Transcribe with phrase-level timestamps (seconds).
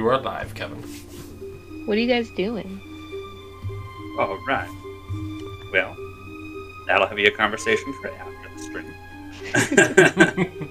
[0.00, 0.78] You are live, Kevin.
[1.84, 2.80] What are you guys doing?
[4.18, 4.66] All right.
[5.74, 5.94] Well,
[6.86, 8.94] that'll be a conversation for after the stream.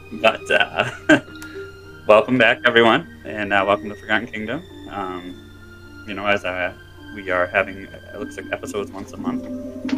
[0.20, 1.20] but uh,
[2.08, 4.64] welcome back, everyone, and uh, welcome to Forgotten Kingdom.
[4.90, 6.74] Um, you know, as uh,
[7.14, 9.46] we are having, it looks like episodes once a month.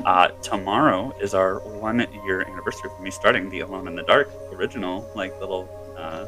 [0.06, 5.10] Uh, tomorrow is our one-year anniversary for me starting the Alone in the Dark original,
[5.16, 6.26] like little uh,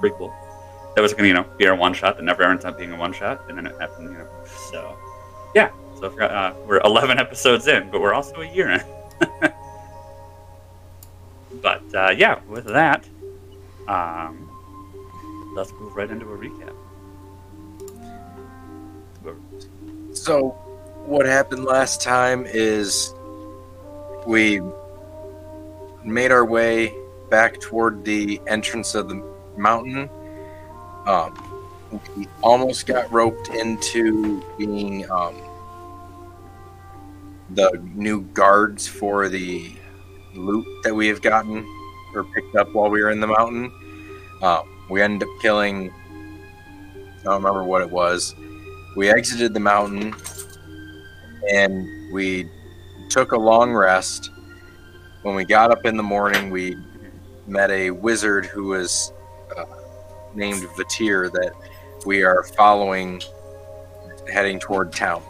[0.00, 0.32] prequel.
[0.94, 2.96] That was to, you know, be our one shot that never ends up being a
[2.96, 4.28] one shot, and then it happened, you know.
[4.70, 4.96] So,
[5.54, 5.70] yeah.
[6.00, 8.82] So uh, we're 11 episodes in, but we're also a year in.
[11.62, 13.08] but uh, yeah, with that,
[13.88, 14.50] um,
[15.54, 16.74] let's move right into a recap.
[20.12, 20.50] So,
[21.06, 23.12] what happened last time is
[24.26, 24.60] we
[26.04, 26.94] made our way
[27.30, 29.22] back toward the entrance of the
[29.56, 30.08] mountain.
[31.06, 31.54] Um,
[32.16, 35.34] we almost got roped into being um,
[37.50, 39.72] the new guards for the
[40.34, 41.64] loot that we have gotten
[42.14, 43.72] or picked up while we were in the mountain.
[44.42, 45.92] Um, we ended up killing.
[47.20, 48.34] I don't remember what it was.
[48.96, 50.14] We exited the mountain
[51.52, 52.48] and we
[53.08, 54.30] took a long rest.
[55.22, 56.76] When we got up in the morning, we
[57.46, 59.12] met a wizard who was
[59.56, 59.64] uh,
[60.36, 61.52] named Vityr that
[62.06, 63.22] we are following,
[64.32, 65.22] heading toward town.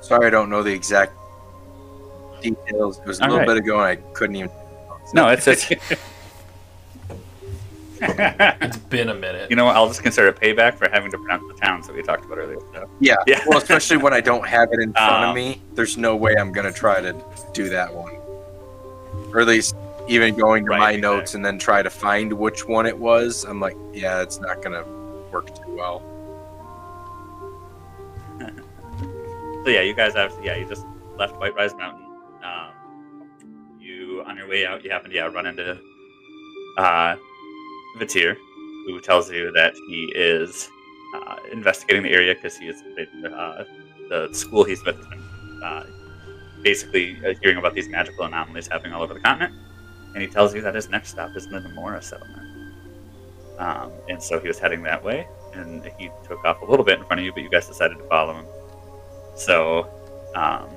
[0.00, 1.12] Sorry, I don't know the exact
[2.40, 2.98] details.
[3.00, 3.48] It was a All little right.
[3.48, 4.50] bit ago, and I couldn't even.
[5.14, 5.70] No, it's it's.
[7.98, 9.48] It's been a minute.
[9.48, 9.74] you know what?
[9.74, 12.36] I'll just consider it payback for having to pronounce the towns that we talked about
[12.36, 12.58] earlier.
[12.74, 12.90] So.
[13.00, 13.16] Yeah.
[13.26, 13.40] Yeah.
[13.46, 16.34] Well, especially when I don't have it in front Um, of me, there's no way
[16.38, 17.16] I'm gonna try to
[17.54, 18.12] do that one,
[19.32, 19.74] or at least
[20.08, 21.16] even going to Right, my exactly.
[21.16, 23.44] notes and then try to find which one it was.
[23.44, 24.84] I'm like, yeah, it's not gonna
[25.30, 26.02] work too well.
[29.64, 30.86] So yeah, you guys have yeah, you just
[31.18, 32.04] left White Rise Mountain.
[32.44, 33.28] Um,
[33.80, 35.76] you on your way out, you happen to yeah run into
[36.78, 37.16] uh,
[37.98, 38.36] Vityr,
[38.86, 40.68] who tells you that he is
[41.16, 42.80] uh, investigating the area because he is
[43.24, 43.64] uh,
[44.08, 45.04] the school he's with.
[45.64, 45.82] Uh,
[46.62, 49.52] basically, uh, hearing about these magical anomalies happening all over the continent,
[50.16, 52.42] and he tells you that his next stop is the Namora settlement.
[53.58, 56.98] Um, and so he was heading that way, and he took off a little bit
[56.98, 58.46] in front of you, but you guys decided to follow him.
[59.34, 59.90] So,
[60.34, 60.70] um,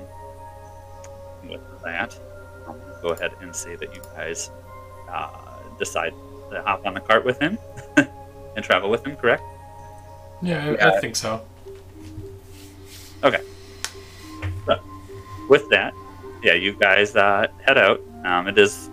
[1.48, 2.20] with that,
[2.68, 4.50] I'm going to go ahead and say that you guys
[5.08, 5.30] uh,
[5.78, 6.12] decide
[6.50, 7.56] to hop on the cart with him
[7.96, 9.42] and travel with him, correct?
[10.42, 10.90] Yeah, I, Yeah.
[10.90, 11.40] I think so.
[13.24, 13.40] Okay.
[15.48, 15.94] With that,
[16.42, 18.02] yeah, you guys uh, head out.
[18.24, 18.89] Um, it is,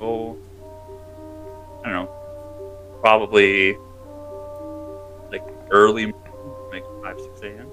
[0.00, 0.36] oh,
[1.84, 3.76] I don't know, probably
[5.30, 6.12] like early,
[6.70, 7.68] like 5, 6 a.m.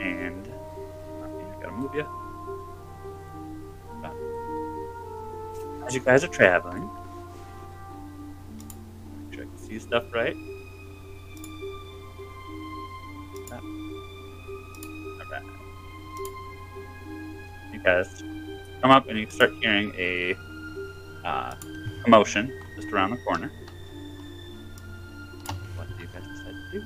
[0.00, 0.52] And
[1.22, 2.06] I gotta move you.
[5.86, 6.88] As you guys are traveling,
[9.18, 10.36] make sure I can see stuff right.
[15.20, 15.42] Alright.
[17.72, 18.22] You guys
[18.80, 20.36] come up and you start hearing a
[21.24, 21.54] uh,
[22.04, 23.50] commotion just around the corner.
[25.76, 26.84] What do you guys decide to do?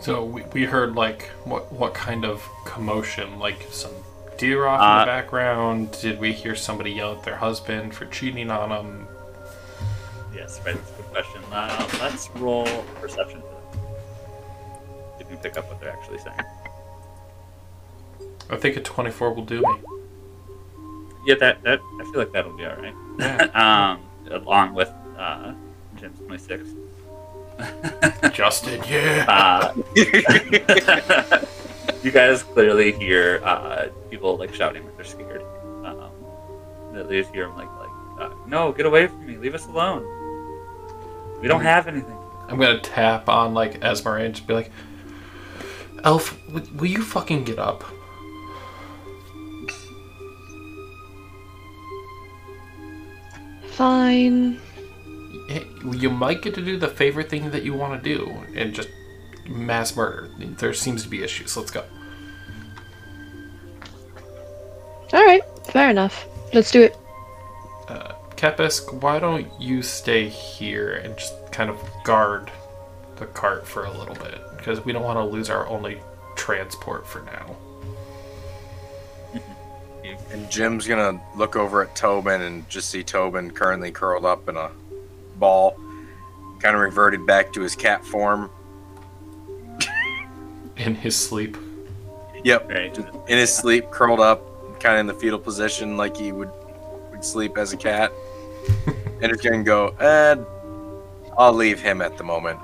[0.00, 3.38] So we, we heard like what what kind of commotion?
[3.38, 3.92] Like some
[4.36, 5.96] deer off in Uh, the background?
[6.00, 9.08] Did we hear somebody yell at their husband for cheating on them?
[10.34, 10.74] Yes, right.
[10.74, 11.40] That's a good question.
[11.52, 12.66] Uh, let's roll
[13.00, 13.54] perception for them.
[15.30, 16.38] You pick up what they're actually saying.
[18.50, 19.74] I think a twenty four will do me.
[21.26, 22.94] Yeah, that, that I feel like that'll be all right.
[23.18, 23.96] Yeah.
[23.98, 25.54] um, along with uh,
[25.96, 26.68] Jim's twenty six.
[28.32, 29.24] Justin, yeah.
[29.28, 29.74] Uh,
[32.02, 35.42] you guys clearly hear uh, people like shouting like they're scared.
[35.84, 36.10] Um,
[36.92, 37.90] they just hear them like like,
[38.20, 39.36] uh, "No, get away from me!
[39.36, 40.02] Leave us alone!
[41.40, 42.16] We don't have anything."
[42.48, 44.70] I'm gonna tap on like Esmeralda and just be like,
[46.04, 47.84] Elf, w- will you fucking get up?
[53.74, 54.60] Fine.
[55.92, 58.88] You might get to do the favorite thing that you want to do and just
[59.46, 60.30] mass murder.
[60.38, 61.56] There seems to be issues.
[61.56, 61.84] Let's go.
[65.12, 66.26] All right, fair enough.
[66.52, 66.96] Let's do it.
[67.88, 72.50] Uh, Kepisk, why don't you stay here and just kind of guard
[73.16, 74.40] the cart for a little bit?
[74.56, 76.00] Because we don't want to lose our only
[76.36, 77.56] transport for now.
[80.34, 84.48] You And Jim's gonna look over at Tobin and just see Tobin currently curled up
[84.48, 84.70] in a
[85.36, 85.78] ball,
[86.60, 88.50] kind of reverted back to his cat form.
[90.76, 91.56] In his sleep.
[92.42, 92.98] Yep, Right.
[92.98, 96.50] in his sleep, curled up, kind of in the fetal position, like he would
[97.10, 98.12] would sleep as a cat.
[99.22, 99.88] and it's gonna go.
[100.00, 100.36] Eh,
[101.38, 102.58] I'll leave him at the moment.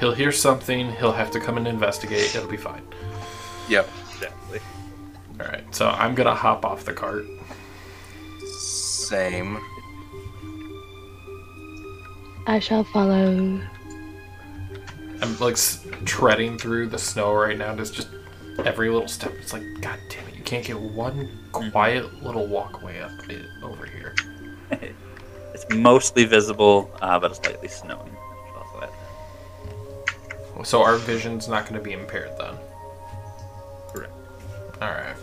[0.00, 0.92] He'll hear something.
[0.96, 2.34] He'll have to come and investigate.
[2.34, 2.82] It'll be fine.
[3.68, 3.88] Yep.
[5.42, 5.58] Exactly.
[5.58, 5.74] All right.
[5.74, 7.24] So I'm gonna hop off the cart.
[8.46, 9.58] Same.
[12.46, 13.60] I shall follow.
[15.20, 15.56] I'm like
[16.04, 17.74] treading through the snow right now.
[17.74, 18.08] There's just
[18.64, 19.32] every little step.
[19.40, 20.34] It's like, God damn it!
[20.34, 24.14] You can't get one quiet little walkway up it, over here.
[25.54, 28.10] It's mostly visible, uh, but it's lightly snowing.
[28.46, 28.90] Should also
[30.58, 32.54] add So our vision's not going to be impaired then.
[33.92, 34.12] Correct.
[34.80, 35.14] All right.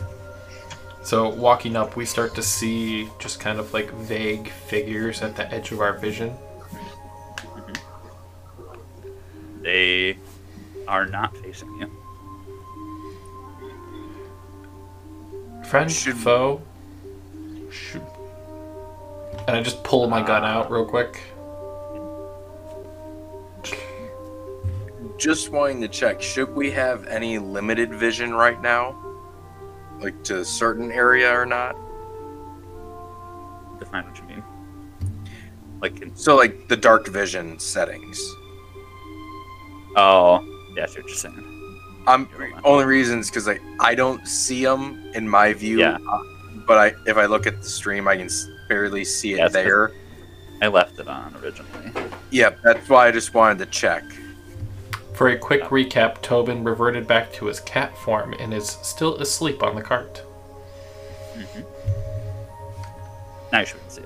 [1.10, 5.52] So walking up, we start to see just kind of like vague figures at the
[5.52, 6.36] edge of our vision.
[7.40, 7.74] Mm-hmm.
[9.64, 10.20] They
[10.88, 11.90] are not facing you.
[15.64, 16.62] Friend, Should- foe,
[17.72, 18.04] shoot.
[19.48, 21.24] And I just pull my gun uh, out real quick.
[25.18, 26.22] Just wanting to check.
[26.22, 29.09] Should we have any limited vision right now,
[30.00, 31.76] like to a certain area or not?
[33.80, 34.44] Define what you mean.
[35.82, 38.20] Like, in, So like the dark vision settings.
[39.96, 40.42] oh,
[40.76, 41.46] yeah, I what you're saying.
[42.08, 42.28] I'm
[42.64, 45.80] only reasons because like I don't see them in my view.
[45.80, 45.98] Yeah.
[46.66, 48.30] But I, if I look at the stream, I can
[48.68, 49.92] barely see it Yeah, there.
[50.62, 52.10] I left it on originally.
[52.32, 54.04] Yeah, that's why I just wanted to check.
[55.20, 59.62] For a quick recap, Tobin reverted back to his cat form and is still asleep
[59.62, 60.24] on the cart.
[61.36, 61.60] hmm
[63.52, 64.04] Now you should see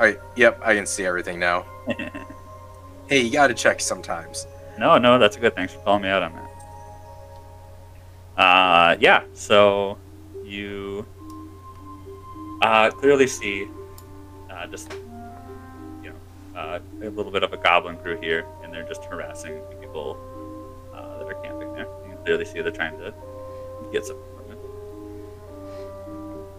[0.00, 1.64] I yep, I can see everything now.
[3.08, 4.48] Hey, you gotta check sometimes.
[4.80, 5.54] no, no, that's a good.
[5.54, 8.42] Thanks for calling me out on that.
[8.42, 9.22] Uh, yeah.
[9.32, 9.96] So
[10.44, 11.06] you
[12.62, 13.68] uh, clearly see
[14.50, 14.92] uh, just
[16.02, 19.60] you know uh, a little bit of a goblin crew here, and they're just harassing
[19.80, 20.16] people
[20.94, 21.88] uh, that are camping there.
[22.04, 23.12] You can clearly see they're trying to
[23.92, 24.60] get some equipment.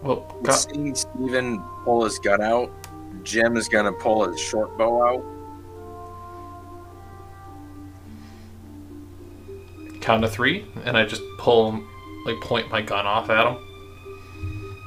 [0.02, 2.70] Well, go- Seeing Steven pull his gun out,
[3.22, 5.24] Jim is gonna pull his short bow out.
[10.02, 11.72] count to three, and I just pull,
[12.24, 13.58] like, point my gun off at him.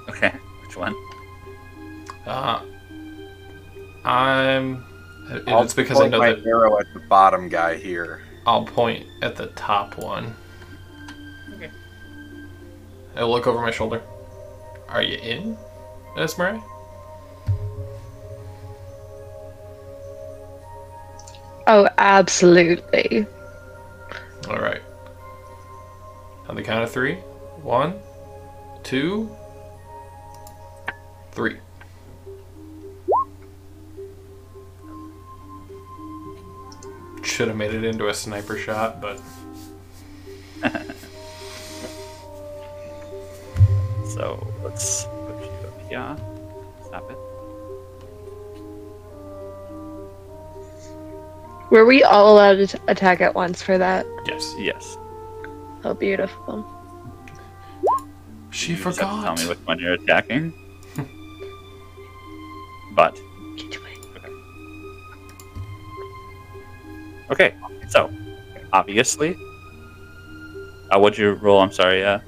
[0.09, 0.33] Okay,
[0.65, 0.95] which one?
[2.25, 2.62] Uh,
[4.03, 4.83] I'm.
[5.30, 8.22] And I'll It's because I know my that arrow at the bottom guy here.
[8.46, 10.36] I'll point at the top one.
[11.56, 11.70] Okay.
[13.16, 14.02] I'll look over my shoulder.
[14.90, 15.58] Are you in,
[16.18, 16.64] Esmeralda?
[21.66, 23.25] Oh, absolutely.
[24.50, 24.81] All right.
[26.50, 27.16] On the count of three.
[27.62, 28.00] One,
[28.84, 29.34] two,
[31.31, 31.58] three.
[37.24, 39.20] Should have made it into a sniper shot, but
[44.13, 46.15] So let's put you up here.
[46.86, 47.18] Stop it.
[51.72, 54.06] Were we all allowed to attack at once for that?
[54.27, 54.53] yes.
[54.60, 54.98] Yes.
[55.84, 56.63] Oh, beautiful.
[58.51, 59.24] She You just have to forgot.
[59.38, 60.53] Tell me which one you're attacking.
[62.96, 63.18] but
[67.34, 67.56] okay,
[67.90, 68.12] so
[68.72, 69.36] obviously,
[70.92, 71.60] uh, what'd you roll?
[71.60, 72.20] I'm sorry, uh,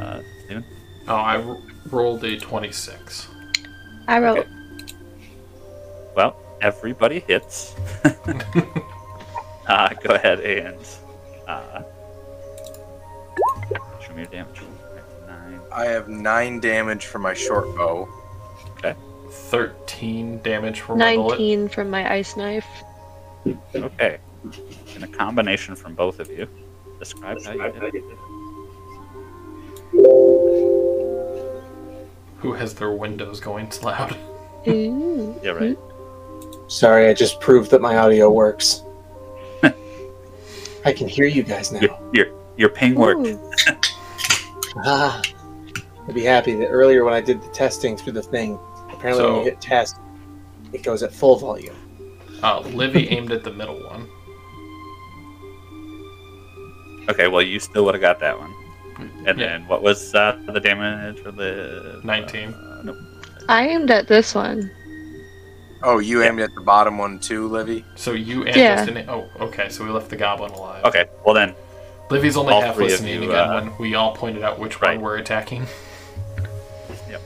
[0.00, 0.64] uh, Steven.
[1.06, 1.58] Oh, I r-
[1.90, 3.28] rolled a 26.
[4.08, 4.46] I wrote.
[6.16, 7.74] Well, everybody hits.
[9.66, 10.78] uh, go ahead and
[11.46, 11.82] uh,
[14.00, 14.62] show me your damage.
[15.28, 15.60] Nine.
[15.72, 18.08] I have nine damage for my short bow.
[18.78, 18.94] Okay.
[19.30, 21.38] 13 damage for my bullet.
[21.38, 22.66] 19 from my ice knife.
[23.74, 24.18] Okay.
[24.94, 26.48] And a combination from both of you.
[26.98, 28.04] Describe how you did it.
[32.38, 34.16] Who has their windows going loud?
[34.66, 35.78] Yeah, right.
[36.68, 38.82] Sorry, I just proved that my audio works.
[40.84, 41.80] I can hear you guys now.
[41.80, 43.38] Your, your, your ping worked.
[44.78, 45.22] Ah,
[46.08, 48.58] I'd be happy that earlier when I did the testing through the thing,
[48.90, 49.98] apparently when you hit test,
[50.72, 51.76] it goes at full volume.
[52.42, 54.08] Uh, Livy aimed at the middle one.
[57.08, 58.52] Okay, well, you still would have got that one.
[59.26, 59.46] And Yeah.
[59.46, 62.54] then what was uh, the damage for the 19.
[62.54, 62.96] Uh, nope.
[63.48, 64.70] I aimed at this one.
[65.82, 67.84] Oh, you aimed at the bottom one too, Livy?
[67.94, 68.76] So you and Yeah.
[68.76, 69.04] Justin.
[69.08, 69.68] Oh, okay.
[69.68, 70.84] So we left the goblin alive.
[70.84, 71.54] Okay, well then,
[72.10, 74.80] Livy's only half three of listening you, again uh, when we all pointed out which
[74.80, 74.96] right.
[74.96, 75.66] one we're attacking.
[77.10, 77.22] Yep.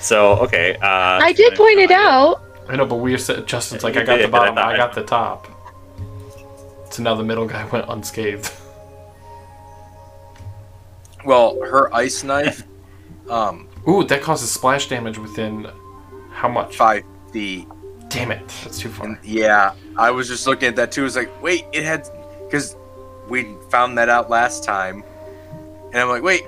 [0.00, 0.74] So okay.
[0.76, 0.86] Uh,
[1.22, 2.42] I did point it out.
[2.68, 4.76] I know, but we said Justin's like, you I got did, the bottom, I I-
[4.76, 5.48] got the top.
[6.90, 8.52] So now the middle guy went unscathed.
[11.24, 12.64] Well, her ice knife,
[13.30, 15.68] um, Ooh, that causes splash damage within
[16.30, 16.76] how much?
[16.76, 17.66] five feet.
[18.08, 19.06] Damn it, that's too far.
[19.06, 21.02] And yeah, I was just looking at that too.
[21.02, 22.08] Was like, wait, it had
[22.44, 22.76] because
[23.28, 25.02] we found that out last time,
[25.92, 26.44] and I'm like, wait,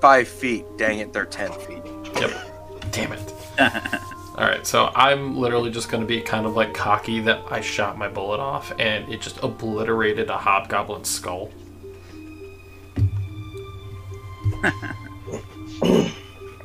[0.00, 0.66] five feet.
[0.76, 1.82] Dang it, they're ten feet.
[2.20, 2.90] Yep.
[2.90, 3.32] Damn it.
[4.38, 7.60] All right, so I'm literally just going to be kind of like cocky that I
[7.60, 11.50] shot my bullet off and it just obliterated a hobgoblin's skull.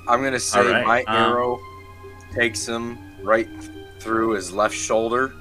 [0.08, 1.60] I'm gonna say All right, my um, arrow
[2.34, 3.48] takes him right
[4.00, 5.34] through his left shoulder,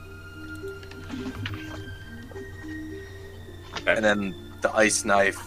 [3.75, 3.97] Okay.
[3.97, 5.41] and then the ice knife,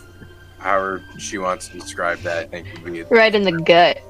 [0.60, 4.02] however she wants to describe that, I think would be Right in the gut.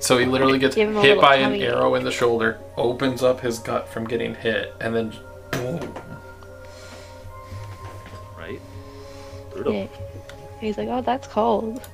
[0.00, 3.22] So he literally gets Give him a hit by an arrow in the shoulder, opens
[3.22, 5.12] up his gut from getting hit, and then
[5.52, 5.94] boom.
[9.66, 9.82] Brutal.
[9.82, 9.88] Yeah.
[10.60, 11.86] He's like, oh, that's cold.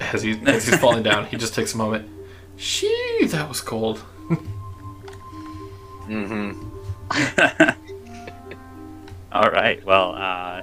[0.00, 2.08] As, he, as he's falling down, he just takes a moment.
[2.56, 4.02] Shee, that was cold.
[6.08, 6.54] Mm-hmm.
[9.32, 9.84] All right.
[9.84, 10.62] Well, uh,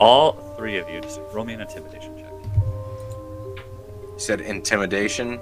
[0.00, 2.32] all three of you just roll me an intimidation check.
[3.54, 5.38] You said intimidation.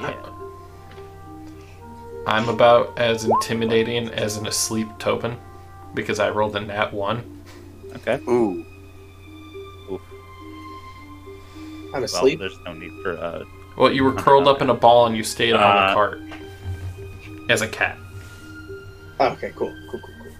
[0.00, 0.16] Yeah.
[2.26, 5.36] I'm about as intimidating as an asleep Tobin
[5.98, 7.42] because I rolled a nat 1.
[7.96, 8.20] Okay.
[8.28, 8.64] Ooh,
[11.88, 12.38] I'm Well, asleep.
[12.38, 13.44] there's no need for uh.
[13.76, 16.20] Well, you were curled up in a ball and you stayed on the Uh, cart
[17.48, 17.96] as a cat.
[19.20, 20.32] Oh, okay, cool, cool, cool, cool.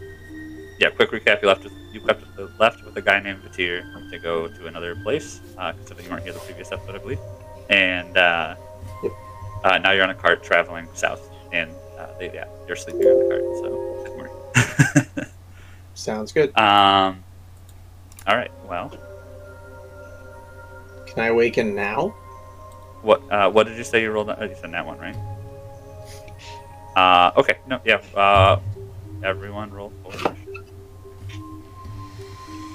[0.78, 0.90] Yeah.
[0.90, 1.42] Quick recap.
[1.42, 1.64] You left.
[1.64, 5.40] With, you left, with- left with a guy named Vityr to go to another place.
[5.56, 7.18] Uh, considering you weren't here the previous episode, I believe.
[7.70, 8.54] And uh,
[9.02, 9.12] Yep.
[9.64, 13.18] uh, now you're on a cart traveling south, and uh, they, yeah, you're sleeping on
[13.18, 13.42] the cart.
[13.62, 14.18] So don't
[15.16, 15.24] worry.
[15.98, 16.56] Sounds good.
[16.56, 17.24] Um.
[18.28, 18.52] All right.
[18.68, 18.96] Well,
[21.06, 22.14] Can I awaken now?
[23.02, 24.30] what uh, what did you say you rolled?
[24.30, 25.16] Oh, you said that one, right?
[26.96, 27.32] Uh.
[27.36, 27.58] Okay.
[27.66, 27.80] No.
[27.84, 28.00] Yeah.
[28.14, 28.60] Uh.
[29.24, 30.36] Everyone roll for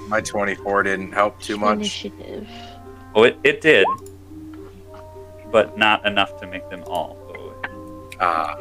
[0.09, 1.75] my 24 didn't help too much.
[1.77, 2.47] Initiative.
[3.15, 3.87] Oh, it, it did,
[5.49, 8.15] but not enough to make them all go away.
[8.19, 8.57] Ah,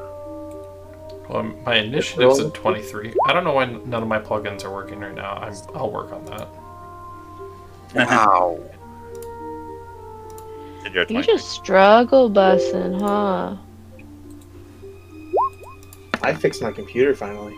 [1.29, 3.15] Well, my initiative's at 23.
[3.27, 5.35] I don't know why none of my plugins are working right now.
[5.35, 6.49] I'm, I'll work on that.
[8.09, 8.59] wow.
[10.85, 11.23] You 20?
[11.27, 13.57] just struggle bussing, huh?
[16.23, 17.55] I fixed my computer finally.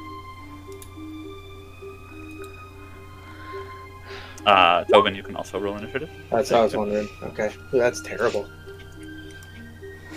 [4.47, 6.11] Uh, Tobin, you can also roll initiative.
[6.30, 7.09] That's what I was wondering.
[7.23, 8.49] Okay, Ooh, that's terrible.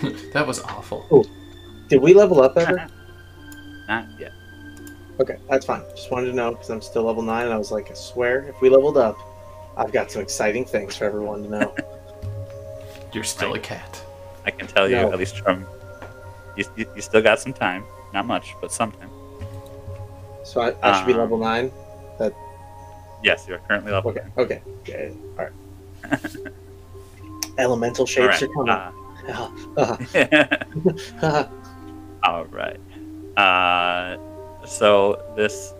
[0.32, 1.26] that was awful.
[1.88, 2.86] Did we level up ever?
[3.88, 4.32] Not yet.
[5.20, 5.82] Okay, that's fine.
[5.96, 8.44] Just wanted to know because I'm still level nine, and I was like, I swear,
[8.48, 9.18] if we leveled up,
[9.76, 11.74] I've got some exciting things for everyone to know.
[13.12, 14.00] You're still a cat.
[14.44, 15.12] I can tell you, No.
[15.12, 15.66] at least from
[16.56, 17.84] you, you, you still got some time.
[18.12, 19.10] Not much, but some time.
[20.44, 21.72] so I, I should be Um, level nine.
[22.18, 22.32] That.
[23.22, 24.10] Yes, you are currently level.
[24.10, 25.12] Okay, okay, okay.
[25.38, 26.26] All right.
[27.58, 28.42] Elemental shapes right.
[28.42, 28.70] are coming.
[31.22, 31.48] uh,
[32.24, 32.78] all right.
[33.38, 34.18] Uh,
[34.66, 35.72] so this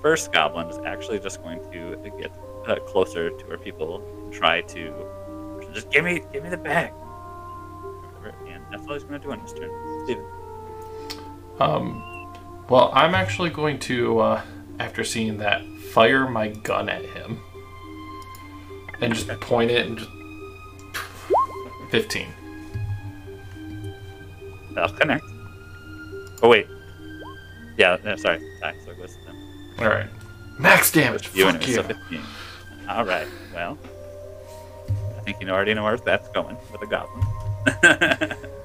[0.00, 2.32] first goblin is actually just going to get
[2.66, 4.90] uh, closer to our people and try to
[5.74, 6.92] just give me, give me the bag.
[8.48, 10.04] And that's all he's going to do on his turn.
[10.04, 10.24] Steven.
[11.60, 12.32] Um,
[12.70, 14.42] well, I'm actually going to, uh,
[14.78, 17.38] after seeing that, fire my gun at him.
[19.02, 20.10] And just point it and just.
[21.90, 22.26] 15.
[24.74, 25.24] That'll connect.
[26.42, 26.66] Oh wait.
[27.76, 28.40] Yeah, no, sorry.
[28.60, 29.36] Sorry, so it goes to them.
[29.78, 30.08] Alright.
[30.58, 31.30] Max damage!
[31.34, 31.76] You Fuck you!
[31.76, 32.20] was a 15.
[32.88, 33.26] All right.
[33.54, 33.78] Well,
[35.16, 38.36] I think you already know where that's going with a goblin.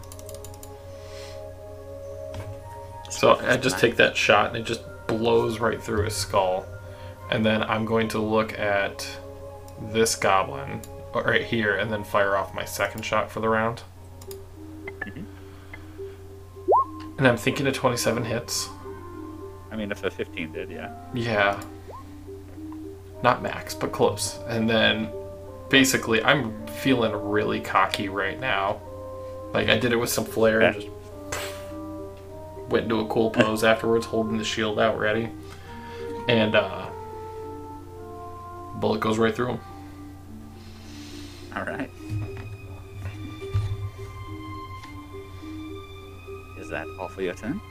[3.21, 6.65] So I just take that shot and it just blows right through his skull.
[7.29, 9.07] And then I'm going to look at
[9.91, 10.81] this goblin
[11.13, 13.83] uh, right here and then fire off my second shot for the round.
[17.21, 18.67] And I'm thinking of 27 hits.
[19.71, 20.91] I mean, if a 15 did, yeah.
[21.13, 21.61] Yeah.
[23.21, 24.39] Not max, but close.
[24.47, 25.07] And then
[25.69, 28.81] basically, I'm feeling really cocky right now.
[29.53, 30.81] Like, I did it with some flair and Yeah.
[30.81, 31.41] just
[32.69, 35.29] went into a cool pose afterwards, holding the shield out ready.
[36.27, 36.89] And, uh,
[38.77, 39.59] bullet goes right through him.
[41.55, 41.91] All right.
[46.71, 47.61] That all for your turn?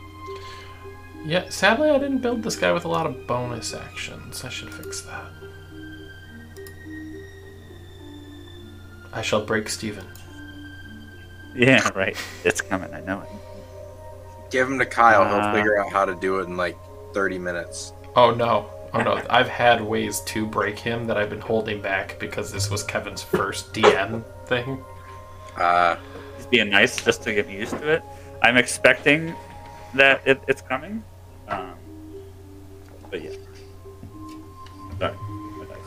[1.25, 4.45] Yeah, sadly, I didn't build this guy with a lot of bonus actions.
[4.45, 5.27] I should fix that.
[9.13, 10.05] I shall break Steven.
[11.53, 12.17] Yeah, right.
[12.45, 12.95] It's coming.
[12.95, 13.29] I know it.
[14.53, 15.23] Give him to Kyle.
[15.23, 16.79] Uh, He'll figure out how to do it in like
[17.13, 17.93] 30 minutes.
[18.15, 18.71] Oh no.
[18.95, 19.21] Oh no.
[19.29, 23.21] I've had ways to break him that I've been holding back because this was Kevin's
[23.21, 24.85] first DM thing.
[25.57, 25.97] Uh,
[26.37, 28.03] He's being nice just to get used to it.
[28.43, 29.35] I'm expecting
[29.95, 31.03] that it, it's coming.
[31.49, 31.75] Um,
[33.11, 33.31] but yeah.
[34.99, 35.15] Sorry.
[35.15, 35.79] My dice.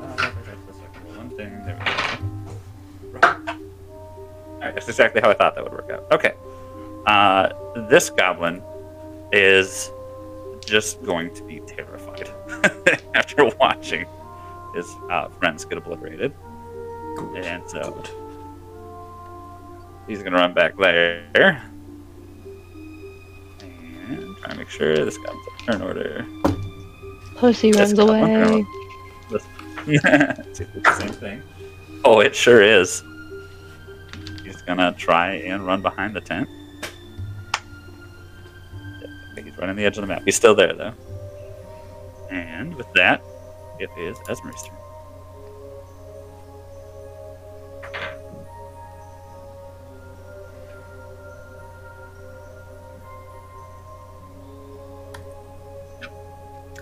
[0.00, 1.50] Uh, that's one thing.
[1.64, 3.20] There we go.
[3.20, 4.74] Right.
[4.74, 6.10] That's exactly how I thought that would work out.
[6.12, 6.34] Okay.
[7.06, 7.50] Uh,
[7.88, 8.62] this goblin
[9.32, 9.90] is
[10.64, 12.28] just going to be terrified
[13.14, 14.06] after watching
[14.74, 16.34] his uh, friends get obliterated.
[17.16, 17.44] Good.
[17.44, 18.02] And so.
[20.06, 21.62] He's gonna run back there.
[24.46, 26.24] And try to make sure this guy's a turn order.
[27.36, 28.64] Pussy That's runs got one away.
[29.86, 31.42] See if it's the same thing.
[32.04, 33.02] Oh, it sure is.
[34.44, 36.48] He's gonna try and run behind the tent.
[39.00, 40.22] Yep, I think he's running the edge of the map.
[40.24, 40.94] He's still there though.
[42.30, 43.24] And with that,
[43.80, 44.76] it is Esmer's turn.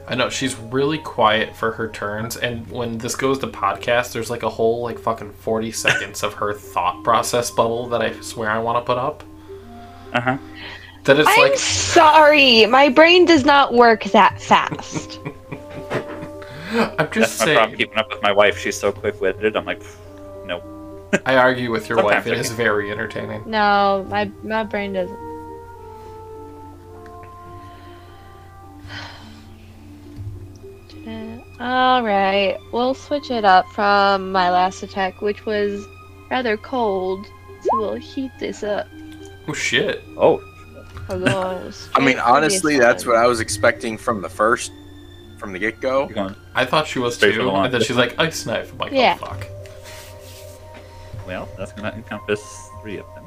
[0.07, 4.29] I know she's really quiet for her turns, and when this goes to podcast, there's
[4.31, 8.51] like a whole like fucking forty seconds of her thought process bubble that I swear
[8.51, 9.23] I want to put up.
[10.13, 10.39] Uh huh.
[11.05, 12.67] That it's I'm like sorry.
[12.67, 15.21] My brain does not work that fast.
[16.73, 17.77] I'm just That's my problem saying.
[17.77, 18.59] keeping up with my wife.
[18.59, 19.57] She's so quick witted.
[19.57, 19.81] I'm like,
[20.45, 20.63] nope.
[21.25, 22.25] I argue with your wife.
[22.25, 23.43] Sometimes It I is very entertaining.
[23.47, 25.34] no, my my brain doesn't.
[31.61, 35.87] All right, we'll switch it up from my last attack, which was
[36.31, 37.27] rather cold.
[37.63, 38.89] So we'll heat this up.
[39.47, 40.03] Oh shit!
[40.17, 40.43] Oh,
[41.09, 44.73] I mean, honestly, that's what I was expecting from the first,
[45.39, 46.11] from the get go.
[46.55, 48.73] I thought she was Straight too, and then she's like ice knife.
[48.73, 49.19] I'm like, oh, Yeah.
[49.21, 49.47] oh fuck.
[51.27, 53.25] Well, that's gonna encompass three of them.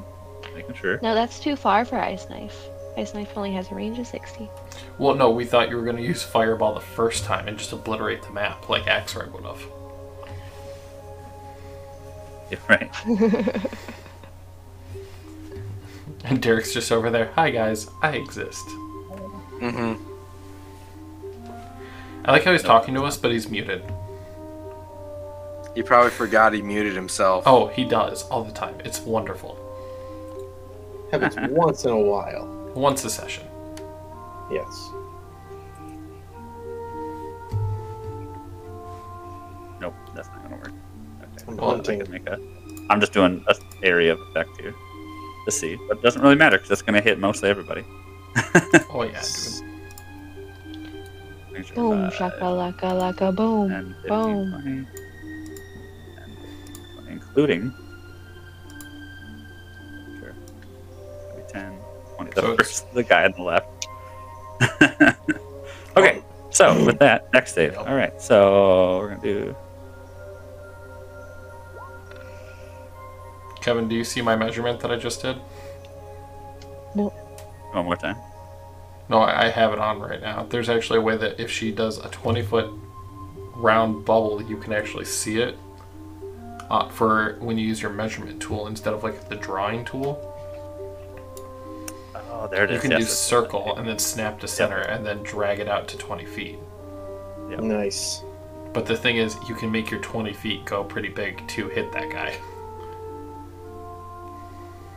[0.54, 0.98] Making sure.
[1.02, 2.68] No, that's too far for Ice Knife.
[2.98, 4.50] Ice Knife only has a range of 60.
[4.98, 8.22] Well, no, we thought you were gonna use fireball the first time and just obliterate
[8.22, 9.62] the map like Axray would have.
[12.50, 12.90] Yeah, right.
[16.24, 17.30] And Derek's just over there.
[17.36, 18.66] Hi guys, I exist.
[19.60, 20.04] Mm hmm.
[22.24, 23.82] I like how he's talking to us, but he's muted.
[25.74, 27.44] He probably forgot he muted himself.
[27.46, 28.74] Oh, he does all the time.
[28.84, 29.56] It's wonderful.
[31.12, 32.57] Happens once in a while.
[32.78, 33.44] Once a session.
[34.52, 34.90] Yes.
[39.80, 40.72] Nope, that's not gonna work.
[41.22, 41.44] Okay.
[41.48, 42.38] I'm Well, I can make a.
[42.88, 44.72] I'm just doing a area of effect here
[45.44, 47.82] to see, but it doesn't really matter because it's gonna hit mostly everybody.
[48.90, 49.22] Oh yeah,
[51.52, 51.74] dude.
[51.74, 53.68] Boom, five, shakalaka laka boom.
[53.70, 54.50] 10, 15, boom.
[54.50, 54.86] 20, 10,
[57.02, 57.74] 20, including.
[62.18, 62.30] 10, 20.
[62.34, 63.66] The So it's- the guy on the left.
[65.96, 67.72] okay, so with that, next save.
[67.72, 67.86] Yep.
[67.88, 69.56] All right, so we're gonna do.
[73.60, 75.36] Kevin, do you see my measurement that I just did?
[76.94, 78.16] One more time.
[79.08, 80.44] No, I I have it on right now.
[80.48, 82.70] There's actually a way that if she does a 20 foot
[83.54, 85.56] round bubble, you can actually see it
[86.70, 90.27] uh, for when you use your measurement tool instead of like the drawing tool.
[92.30, 92.76] Oh, there it is.
[92.76, 95.68] You can yes, do it's- circle and then snap to center and then drag it
[95.68, 96.58] out to 20 feet.
[97.50, 97.60] Yep.
[97.60, 98.22] Nice.
[98.72, 101.90] But the thing is, you can make your 20 feet go pretty big to hit
[101.92, 102.36] that guy.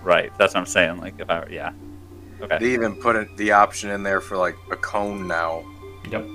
[0.03, 0.97] Right, that's what I'm saying.
[0.97, 1.71] Like if I, yeah.
[2.41, 2.57] Okay.
[2.59, 5.63] They even put it, the option in there for like a cone now.
[6.09, 6.25] Yep.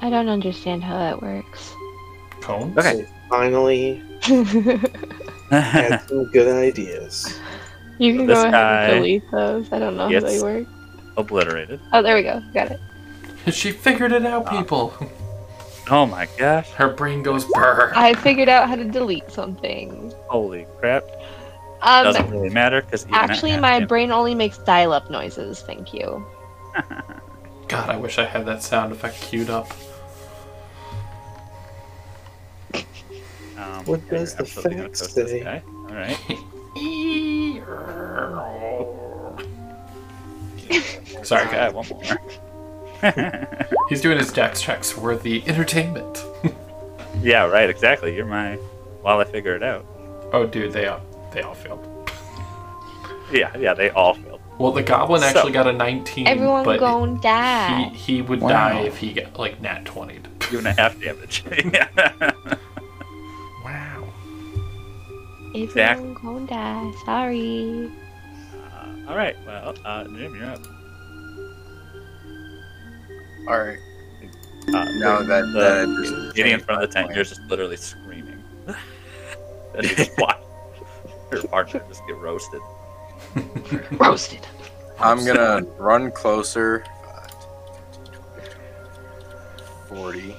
[0.00, 1.72] I don't understand how that works.
[2.40, 2.76] Cones?
[2.76, 3.02] Okay.
[3.02, 4.02] So finally
[5.50, 7.38] had some good ideas.
[7.98, 9.72] You can This go ahead guy- and delete those.
[9.72, 10.66] I don't know how they work.
[11.16, 11.80] Obliterated.
[11.92, 12.42] Oh, there we go.
[12.52, 12.80] Got it.
[13.52, 14.94] She figured it out, people.
[15.90, 16.70] Oh my gosh!
[16.70, 17.92] Her brain goes brr.
[17.94, 20.14] I figured out how to delete something.
[20.28, 21.04] Holy crap!
[21.82, 25.60] Um, Doesn't really matter because actually, my brain only makes dial-up noises.
[25.60, 26.24] Thank you.
[27.68, 29.70] God, I wish I had that sound effect queued up.
[33.58, 35.62] Um, What does the absolutely gonna fax toast this say?
[35.66, 36.18] All right.
[41.22, 41.72] Sorry, Okay, guys.
[41.72, 42.02] one more.
[43.88, 44.96] He's doing his dex checks.
[44.96, 46.24] We're the entertainment.
[47.22, 47.68] yeah, right.
[47.70, 48.14] Exactly.
[48.14, 48.56] You're my.
[49.02, 49.84] While I figure it out.
[50.32, 51.00] oh, dude, they all
[51.32, 51.90] they all failed.
[53.32, 53.72] Yeah, yeah.
[53.74, 54.40] They all failed.
[54.58, 57.84] Well, the goblin So- actually got a 19, Everyone but gonna die.
[57.88, 58.48] he he would Wow.
[58.50, 60.20] die if he got like nat 20.
[60.40, 61.42] Two and a half damage.
[61.72, 61.88] yeah.
[65.54, 65.60] Wow.
[65.76, 66.92] Everyone gonna.
[67.04, 67.90] Sorry.
[68.72, 69.36] Uh, all right.
[69.46, 70.60] Well, uh, Jim, you're up.
[73.48, 73.78] All right.
[74.68, 77.14] Uh, Now that the, that getting in front of the my tent, plan.
[77.14, 78.42] you're just literally screaming.
[78.66, 80.38] and you just watch
[81.30, 82.60] your partner just get roasted.
[83.92, 84.46] Roasted.
[84.98, 86.84] I'm gonna run closer.
[89.88, 90.34] Forty.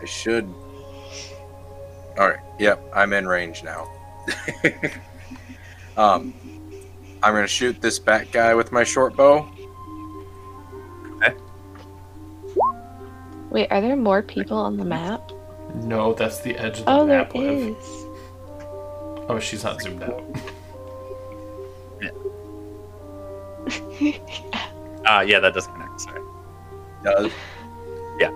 [0.00, 0.52] I should.
[2.18, 2.38] All right.
[2.58, 3.90] Yep, I'm in range now.
[5.96, 6.32] um,
[7.22, 9.48] I'm gonna shoot this bat guy with my short bow.
[13.50, 15.30] Wait, are there more people on the map?
[15.74, 17.34] No, that's the edge of the Oh, there map.
[17.34, 17.76] Liv.
[17.76, 17.86] is.
[19.28, 20.24] Oh, she's not zoomed out.
[25.06, 26.00] Uh, yeah, that does connect.
[26.00, 26.20] Sorry.
[27.04, 27.30] Does.
[28.18, 28.30] Yeah.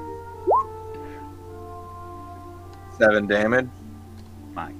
[2.98, 3.68] Seven damage.
[4.52, 4.72] My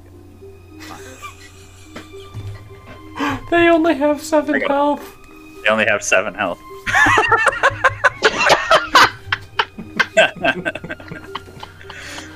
[3.18, 3.40] God.
[3.50, 5.16] They only have seven health.
[5.62, 6.60] They only have seven health.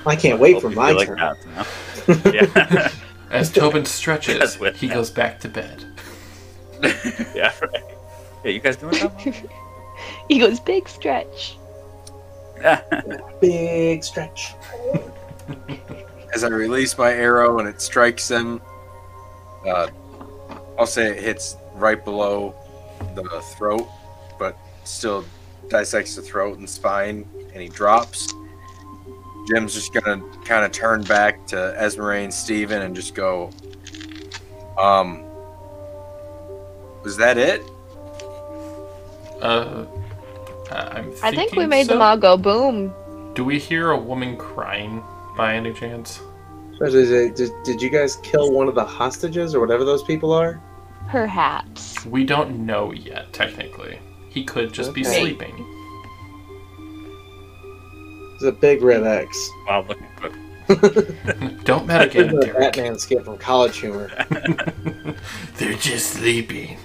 [0.07, 1.19] I can't wait Hope for my like turn.
[1.19, 1.67] that now.
[2.33, 2.91] yeah.
[3.31, 4.95] As Tobin stretches, with he that.
[4.95, 5.85] goes back to bed.
[7.35, 7.85] yeah, right.
[8.45, 9.35] Yeah, you guys doing something?
[10.29, 11.59] He goes big stretch.
[13.41, 14.55] Big stretch.
[16.35, 18.61] As I release my arrow and it strikes him,
[19.67, 19.89] uh,
[20.79, 22.55] I'll say it hits right below
[23.15, 23.25] the
[23.57, 23.89] throat,
[24.39, 25.25] but still
[25.69, 28.33] dissects the throat and spine, and he drops.
[29.49, 33.51] Jim's just gonna kind of turn back to Esmeralda and Steven and just go,
[34.79, 35.25] um,
[37.03, 37.63] was that it?
[39.41, 39.87] Uh,
[40.71, 42.03] I'm I think we thinking made them so.
[42.03, 42.95] all go boom.
[43.35, 45.03] Do we hear a woman crying
[45.41, 46.21] by any chance?
[46.81, 50.61] Did, did, did you guys kill one of the hostages or whatever those people are?
[51.09, 52.05] Perhaps.
[52.05, 53.99] We don't know yet, technically.
[54.29, 55.55] He could just be sleeping.
[58.35, 59.51] It's a big red X.
[59.67, 60.35] Wow, looking quick.
[61.65, 62.75] Don't That's metagame, the Derek.
[62.75, 64.11] Batman skit from College Humor.
[65.57, 66.77] They're just sleeping.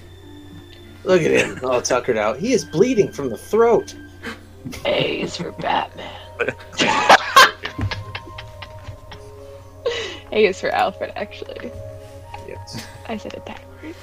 [1.04, 2.38] Look at him, all tuckered out.
[2.38, 3.94] He is bleeding from the throat.
[4.86, 6.10] A is for Batman.
[10.32, 11.70] A is for Alfred, actually.
[12.48, 12.86] Yes.
[13.08, 13.96] I said it backwards.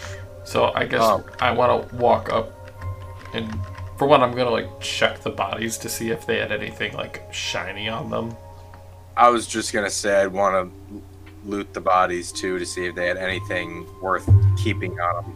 [0.44, 1.24] So I guess Oh.
[1.40, 2.52] I want to walk up
[3.34, 3.50] and,
[3.98, 7.22] for one, I'm gonna like check the bodies to see if they had anything like
[7.32, 8.36] shiny on them.
[9.16, 11.02] I was just gonna say I'd want to
[11.46, 15.36] loot the bodies too to see if they had anything worth keeping on them.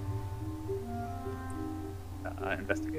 [2.44, 2.97] Uh, investigation.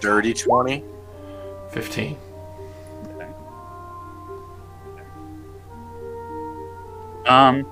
[0.00, 0.82] Dirty twenty.
[1.70, 2.16] Fifteen.
[3.14, 3.28] Okay.
[7.26, 7.66] Um.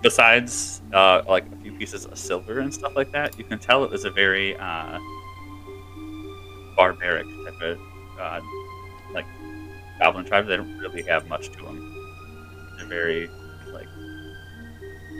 [0.00, 3.82] Besides, uh, like a few pieces of silver and stuff like that, you can tell
[3.82, 4.98] it was a very uh,
[6.76, 7.78] barbaric type of
[8.20, 8.40] uh,
[9.12, 9.26] like
[9.98, 10.46] goblin tribe.
[10.46, 12.74] They don't really have much to them.
[12.76, 13.28] They're very
[13.72, 13.88] like.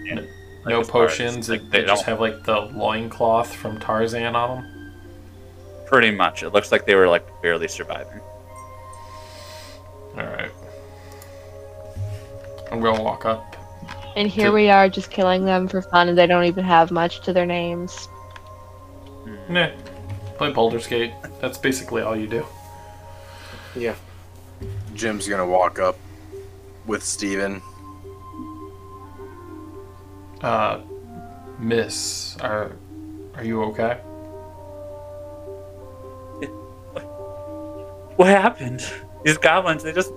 [0.05, 0.29] yeah, like,
[0.67, 1.49] No as as, potions.
[1.49, 4.78] like, they they just have like the loincloth from Tarzan on them.
[5.89, 6.43] Pretty much.
[6.43, 8.21] It looks like they were like barely surviving.
[10.17, 10.51] All right.
[12.71, 13.57] I'm gonna walk up.
[14.15, 17.21] And here we are just killing them for fun, and they don't even have much
[17.23, 18.09] to their names.
[19.49, 19.71] Nah.
[20.37, 21.13] Play Baldur's Gate.
[21.41, 22.45] That's basically all you do.
[23.75, 23.95] Yeah.
[24.95, 25.97] Jim's gonna walk up
[26.87, 27.63] with Steven.
[30.43, 30.81] Uh,
[31.59, 32.73] Miss, are
[33.35, 34.01] are you okay?
[38.19, 38.85] What happened?
[39.25, 40.13] These goblins, they just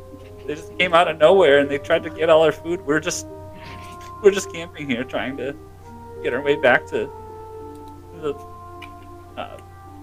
[0.48, 2.82] they just came out of nowhere and they tried to get all our food.
[2.82, 3.28] We're just
[4.24, 5.56] we're just camping here, trying to
[6.24, 7.08] get our way back to
[8.16, 8.34] the.
[9.38, 9.56] Uh,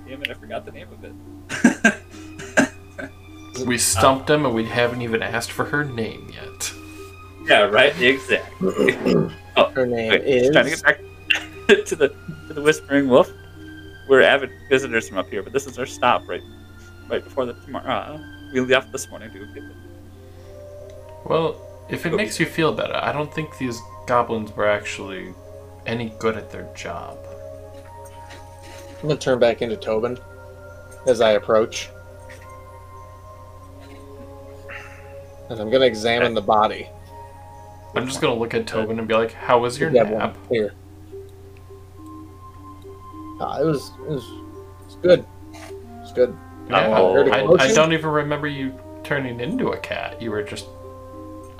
[0.07, 0.31] damn it!
[0.31, 1.95] I forgot the name of it.
[3.67, 6.73] We stumped them and we haven't even asked for her name yet.
[7.47, 8.01] yeah, right.
[8.01, 8.93] Exactly.
[9.75, 10.43] Her name Wait, is.
[10.43, 10.99] just trying to get back
[11.87, 12.09] to the
[12.47, 13.29] to the Whispering Wolf.
[14.09, 16.41] We're avid visitors from up here, but this is our stop right
[17.09, 17.87] right before the tomorrow.
[17.87, 18.19] Uh,
[18.53, 19.77] we left this morning to go get them.
[21.25, 25.35] Well, if it makes you feel better, I don't think these goblins were actually
[25.87, 27.19] any good at their job.
[29.01, 30.19] I'm gonna turn back into Tobin
[31.07, 31.89] as I approach.
[35.51, 36.89] And I'm gonna examine the body.
[37.95, 40.37] I'm just gonna look at Tobin and be like, "How was your The dead nap?"
[40.51, 40.75] Here.
[43.41, 44.25] Ah, it was it was
[44.85, 45.25] it's good.
[46.03, 46.37] It's good.
[46.71, 50.21] Yeah, Oh, heard a I, I don't even remember you turning into a cat.
[50.21, 50.67] You were just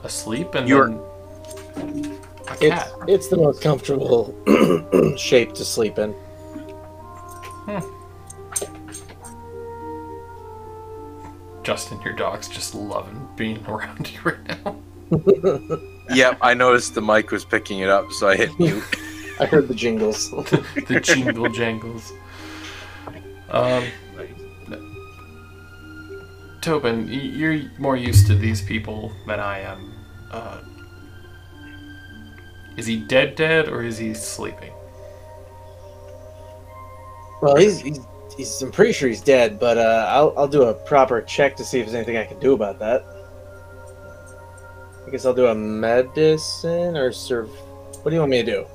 [0.05, 0.89] asleep and You were-
[1.77, 2.19] then
[2.49, 2.91] a cat.
[3.07, 4.35] it's the most comfortable
[5.17, 6.15] shape to sleep in.
[11.63, 14.77] Justin, your dog's just loving being around you right now.
[16.11, 18.83] Yep, I noticed the mic was picking it up, so I hit mute.
[19.41, 20.31] I heard the jingles.
[20.31, 22.15] the jingle jangles.
[23.51, 23.85] Um,
[26.61, 29.95] Tobin, you're more used to these people than I am.
[30.31, 30.61] Uh,
[32.77, 34.73] is he dead, dead, or is he sleeping?
[37.41, 38.01] well, he's, he's
[38.37, 41.65] he's I'm pretty sure he's dead, but uh, I'll I'll do a proper check to
[41.65, 43.05] see if there's anything I can do about that.
[45.07, 47.49] I guess I'll do a medicine or serve.
[48.03, 48.67] What do you want me to do?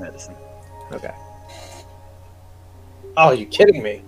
[0.00, 0.34] Medicine.
[0.92, 1.14] Okay.
[3.16, 4.02] Oh, you kidding me?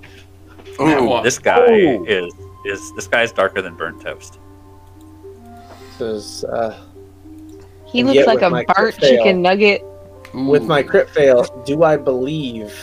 [0.80, 1.20] Ooh.
[1.22, 2.04] This guy Ooh.
[2.06, 2.32] is
[2.64, 4.38] is this guy's darker than burnt toast.
[5.98, 6.78] Says uh,
[7.86, 9.82] He looks like a my burnt fail- chicken nugget.
[10.34, 12.74] with my crit fail, do I believe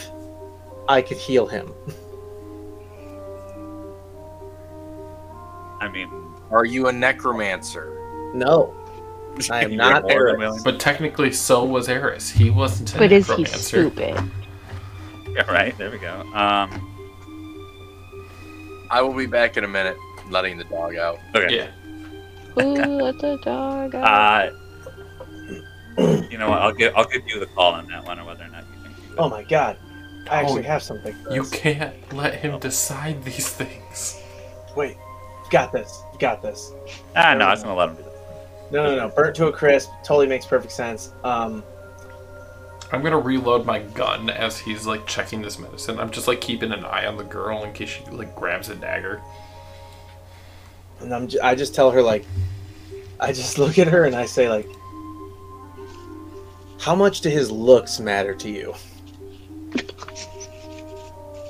[0.88, 1.74] I could heal him?
[5.82, 6.10] I mean,
[6.52, 7.96] Are you a necromancer?
[8.34, 8.76] No.
[9.50, 10.62] I am not Eris.
[10.64, 12.30] But technically, so was Eris.
[12.30, 13.90] He wasn't a But is he necromancer.
[13.90, 14.32] stupid?
[15.34, 15.78] Yeah, right.
[15.78, 16.22] There we go.
[16.34, 16.99] Um.
[18.90, 19.98] I will be back in a minute,
[20.30, 21.20] letting the dog out.
[21.36, 21.56] Okay.
[21.58, 22.62] Yeah.
[22.64, 24.50] Ooh, let the dog out.
[24.50, 24.52] Uh,
[26.32, 26.60] you know what?
[26.62, 28.84] I'll give I'll give you the call on that one, or whether or not you
[28.84, 28.96] think.
[29.10, 29.16] You.
[29.18, 29.78] Oh my god.
[30.30, 31.14] I actually Oh, have something.
[31.24, 31.52] for You this.
[31.52, 34.22] can't let him decide these things.
[34.76, 34.98] Wait.
[35.50, 36.04] Got this.
[36.20, 36.72] Got this.
[37.16, 38.72] Ah, no, I was gonna let him do that.
[38.72, 39.10] No, no, no.
[39.16, 39.90] Burnt to a crisp.
[40.04, 41.14] Totally makes perfect sense.
[41.24, 41.64] Um,
[42.92, 46.00] I'm gonna reload my gun as he's like checking this medicine.
[46.00, 48.76] I'm just like keeping an eye on the girl in case she like grabs a
[48.76, 49.22] dagger.
[51.00, 52.26] and I'm j- I just tell her like,
[53.20, 54.68] I just look at her and I say like,
[56.80, 58.74] how much do his looks matter to you?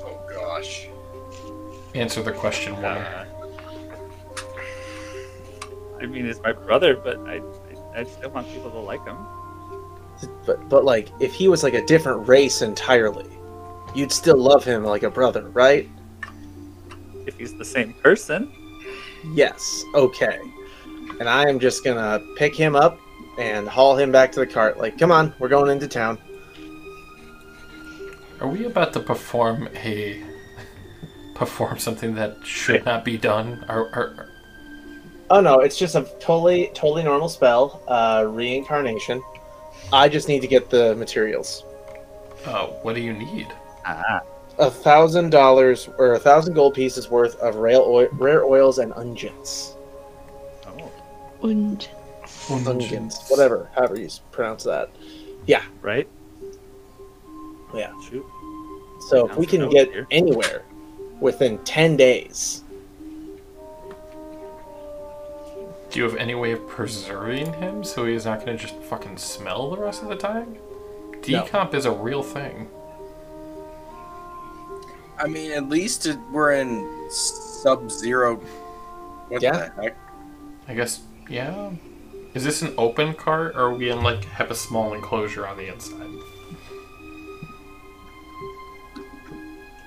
[0.04, 0.88] Oh gosh.
[1.94, 2.98] Answer the question, woman.
[2.98, 3.24] Uh,
[6.00, 7.36] I mean, it's my brother, but I,
[7.94, 9.16] I I still want people to like him.
[10.46, 13.26] But but like, if he was like a different race entirely,
[13.94, 15.88] you'd still love him like a brother, right?
[17.26, 18.52] If he's the same person,
[19.24, 19.84] Yes.
[19.94, 20.40] Okay.
[21.18, 22.98] And I am just gonna pick him up
[23.38, 24.78] and haul him back to the cart.
[24.78, 26.18] Like, come on, we're going into town.
[28.40, 30.22] Are we about to perform a
[31.34, 33.64] perform something that should not be done?
[33.68, 34.28] Are, are,
[35.30, 39.22] Oh no, it's just a totally totally normal spell, uh, reincarnation.
[39.92, 41.64] I just need to get the materials.
[42.46, 43.48] oh, what do you need?
[43.86, 44.20] ah,
[44.58, 48.92] A thousand dollars or a thousand gold pieces worth of rare, oil, rare oils and
[48.94, 49.74] unguents.
[50.66, 50.90] oh,
[51.42, 51.88] Und.
[52.48, 54.90] Unguents, whatever, however you pronounce that.
[55.46, 55.62] Yeah.
[55.82, 56.08] Right?
[57.74, 57.92] Yeah.
[58.08, 58.24] Shoot.
[59.08, 60.06] So if we can get here.
[60.10, 60.62] anywhere
[61.20, 62.62] within ten days,
[65.90, 69.16] Do you have any way of preserving him so he's not going to just fucking
[69.16, 70.56] smell the rest of the time?
[71.20, 72.68] Decomp is a real thing.
[75.18, 78.36] I mean, at least it, we're in sub-zero.
[78.36, 79.52] What Yeah.
[79.76, 79.96] the heck?
[80.68, 81.72] I guess, yeah.
[82.34, 85.56] Is this an open cart or are we in like have a small enclosure on
[85.56, 86.06] the inside?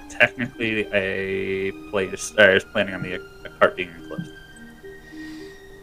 [0.09, 2.33] Technically, a place.
[2.37, 4.29] Uh, I was planning on the a cart being enclosed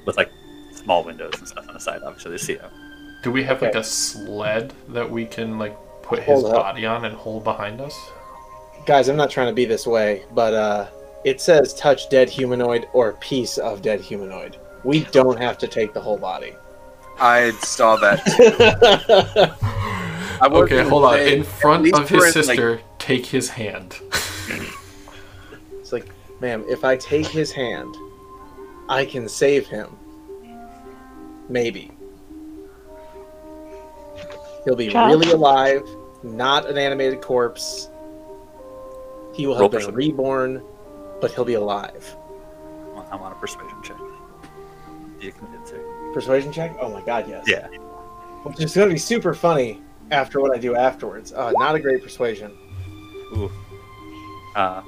[0.06, 0.30] with like
[0.72, 2.00] small windows and stuff on the side.
[2.04, 2.72] Obviously, to see out.
[3.22, 6.52] Do we have like a sled that we can like put his up.
[6.54, 7.94] body on and hold behind us?
[8.86, 10.88] guys, I'm not trying to be this way, but uh,
[11.24, 14.56] it says touch dead humanoid or piece of dead humanoid.
[14.84, 16.54] We don't have to take the whole body.
[17.20, 18.22] I saw that.
[20.42, 21.14] I Okay, hold on.
[21.18, 23.96] say- In front of his in, like- sister, take his hand.
[25.78, 26.06] it's like,
[26.40, 27.94] ma'am, if I take his hand,
[28.90, 29.96] I can save him.
[31.48, 31.92] Maybe.
[34.64, 35.11] He'll be Child.
[35.20, 35.83] really alive,
[36.22, 37.88] not an animated corpse.
[39.33, 39.94] He will Roll have been perception.
[39.94, 40.62] reborn,
[41.20, 42.14] but he'll be alive.
[42.92, 43.96] Well, I want a persuasion check.
[43.96, 46.12] Do you convince her?
[46.12, 46.76] Persuasion check?
[46.81, 47.44] Oh my god, yes.
[47.46, 47.68] Yeah.
[48.42, 51.33] Which is going to be super funny after what I do afterwards.
[51.33, 52.50] Uh, not a great persuasion.
[53.37, 53.50] Ooh.
[54.57, 54.83] Uh,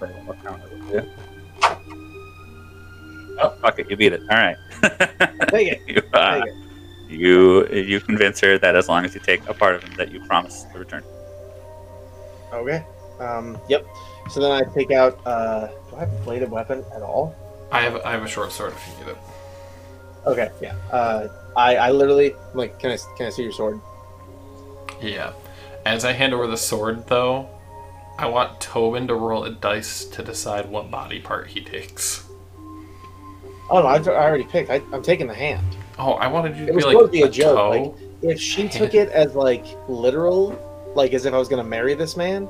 [0.00, 1.02] hold on here.
[1.02, 1.06] Wait, what
[1.62, 1.90] count?
[3.42, 4.20] Oh, fuck it, you beat it.
[4.30, 4.56] All right.
[5.48, 5.80] Take it.
[5.86, 6.54] you, uh, Take it.
[7.10, 10.10] you you convince her that as long as you take a part of him, that
[10.12, 11.02] you promise to return.
[12.52, 12.84] Okay.
[13.18, 13.86] Um, yep.
[14.30, 15.18] So then I take out.
[15.26, 17.34] Uh, do I have a bladed weapon at all?
[17.72, 19.18] I have I have a short sword if you need it.
[20.26, 20.50] Okay.
[20.60, 20.74] Yeah.
[20.92, 23.80] Uh, I I literally I'm like, can I can I see your sword?
[25.00, 25.32] Yeah.
[25.86, 27.48] As I hand over the sword, though,
[28.18, 32.24] I want Tobin to roll a dice to decide what body part he takes.
[33.70, 34.70] Oh no, I, I already picked.
[34.70, 35.64] I, I'm taking the hand.
[35.98, 37.56] Oh, I wanted you to It be was like supposed to be a a joke,
[37.56, 37.70] toe.
[37.70, 40.58] like- If she took it as like literal,
[40.94, 42.48] like as if I was gonna marry this man,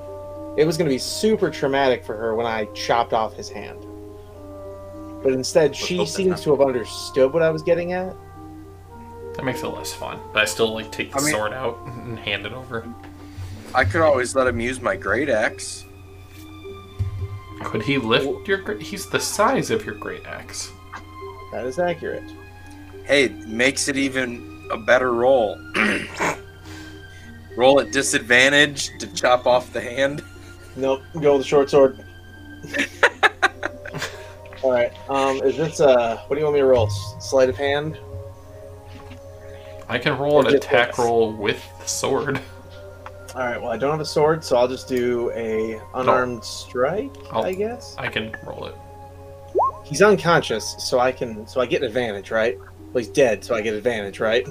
[0.56, 3.78] it was gonna be super traumatic for her when I chopped off his hand.
[5.22, 8.16] But instead, she hope that's seems to have understood what I was getting at.
[9.34, 10.18] that makes it less fun.
[10.32, 12.92] But I still like take the I mean- sword out and hand it over.
[13.74, 15.84] I could always let him use my great axe.
[17.64, 18.58] Could he lift your?
[18.58, 20.70] gre- He's the size of your great axe.
[21.52, 22.24] That is accurate.
[23.04, 25.58] Hey, makes it even a better roll.
[27.56, 30.22] roll at disadvantage to chop off the hand.
[30.76, 32.04] Nope, go with the short sword.
[34.62, 34.92] All right.
[35.08, 36.22] Um, is this uh?
[36.26, 36.86] What do you want me to roll?
[36.86, 37.98] S- Sleight of hand.
[39.88, 40.98] I can roll an Or just attack this.
[40.98, 42.40] roll with the sword.
[43.34, 43.60] All right.
[43.60, 47.14] Well, I don't have a sword, so I'll just do a unarmed strike.
[47.32, 48.74] I'll- I guess I can roll it.
[49.84, 51.46] he's unconscious, so I can.
[51.46, 52.58] So I get an advantage, right?
[52.58, 54.46] Well, he's dead, so I get advantage, right?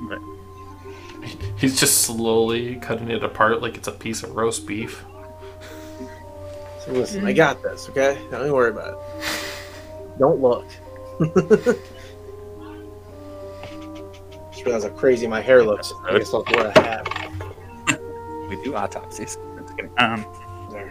[0.00, 0.20] Right.
[1.58, 5.04] He's just slowly cutting it apart like it's a piece of roast beef.
[6.84, 7.36] So listen, I mm.
[7.36, 7.88] got this.
[7.88, 9.24] Okay, don't even worry about it.
[10.18, 10.66] Don't look.
[14.58, 15.92] Just realized how crazy my hair looks.
[16.08, 17.08] I guess I'll wear a hat.
[18.48, 19.38] We do autopsies.
[19.98, 20.26] Um,
[20.72, 20.90] There.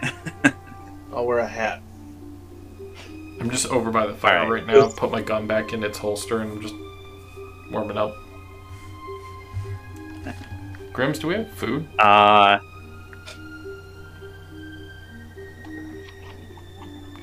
[1.14, 1.82] I'll wear a hat.
[3.42, 4.88] I'm just over by the fire right now.
[4.88, 6.76] Put my gun back in its holster and I'm just
[7.70, 8.16] warming up.
[10.94, 11.86] Grims, do we have food?
[12.00, 12.60] uh,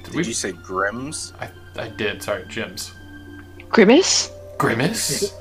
[0.02, 0.24] Did Did we?
[0.26, 1.32] you say Grims?
[1.40, 1.48] I,
[1.80, 2.22] I did.
[2.22, 2.92] Sorry, Jim's.
[3.70, 4.30] Grimace?
[4.58, 5.32] Grimace,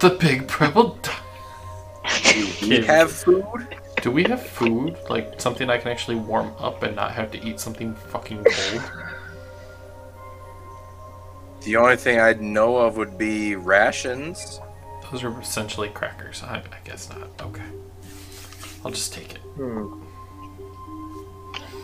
[0.00, 0.98] the big purple.
[1.02, 1.10] d-
[2.60, 3.66] Do we have food?
[4.02, 4.96] Do we have food?
[5.08, 8.82] Like something I can actually warm up and not have to eat something fucking cold?
[11.62, 14.60] The only thing I'd know of would be rations.
[15.10, 16.40] Those are essentially crackers.
[16.44, 17.28] I, I guess not.
[17.40, 17.64] Okay.
[18.84, 19.38] I'll just take it.
[19.56, 20.00] Hmm.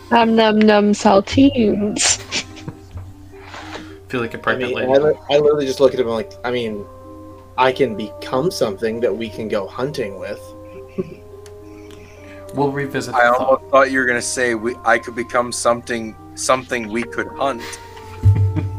[0.09, 2.17] Num num num saltines.
[4.07, 5.03] Feel like a I pregnant mean, I, lady.
[5.03, 6.85] li- I literally just look at him like, I mean,
[7.57, 10.41] I can become something that we can go hunting with.
[12.53, 13.41] We'll revisit the I thought.
[13.41, 17.61] almost thought you were gonna say we I could become something something we could hunt.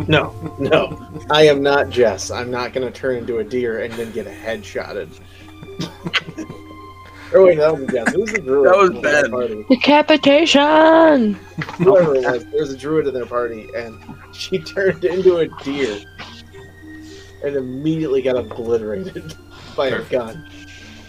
[0.08, 2.30] No, no, I am not Jess.
[2.30, 5.08] I'm not going to turn into a deer and then get a headshotted.
[7.32, 8.12] or wait, that was Jess.
[8.12, 8.70] Who was the druid?
[8.70, 9.30] That was in Ben.
[9.30, 9.64] Party?
[9.70, 11.34] Decapitation!
[11.78, 13.98] Whoever it was, there was a druid in their party, and
[14.32, 16.00] she turned into a deer
[17.44, 19.34] and immediately got obliterated
[19.76, 20.44] by a gun.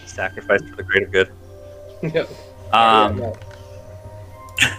[0.04, 1.30] sacrifice for the greater good.
[2.02, 2.26] Yeah,
[2.72, 3.32] Um, yeah.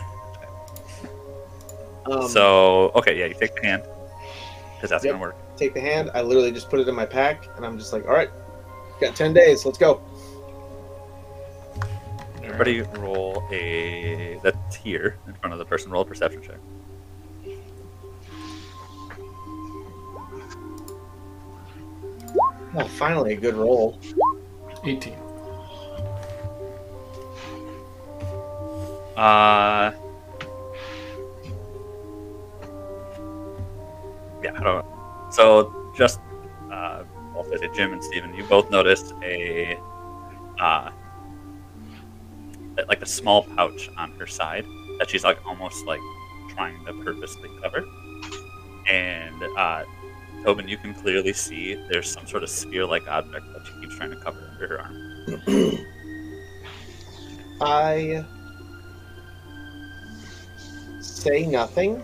[2.09, 3.83] Um, so okay, yeah, you take the hand
[4.75, 5.13] because that's Yep.
[5.13, 5.35] gonna work.
[5.57, 6.09] take the hand.
[6.13, 8.29] I literally just put it in my pack, and I'm just like, all right,
[9.01, 9.65] got ten days.
[9.65, 10.01] Let's go.
[12.43, 15.91] Everybody roll a that's here in front of the person.
[15.91, 16.59] Roll a perception check.
[22.79, 23.99] Oh, finally, a good roll.
[24.85, 25.13] 18.
[29.15, 29.91] Uh,
[34.43, 34.85] yeah, I don't.
[35.33, 36.19] So just
[36.71, 37.03] uh,
[37.35, 39.75] I'll say Jim and Steven, you both noticed a
[40.59, 40.91] uh,
[42.87, 44.65] like a small pouch on her side
[44.99, 45.99] that she's like almost like
[46.49, 47.83] trying to purposely cover,
[48.87, 49.83] and uh,
[50.43, 54.11] Tobin, you can clearly see there's some sort of sphere-like object that she keeps trying
[54.11, 55.85] to cover under her arm.
[57.61, 58.25] I
[60.99, 62.01] say nothing.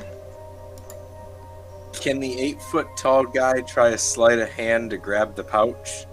[1.94, 6.06] Can the eight foot tall guy try to slide a hand to grab the pouch?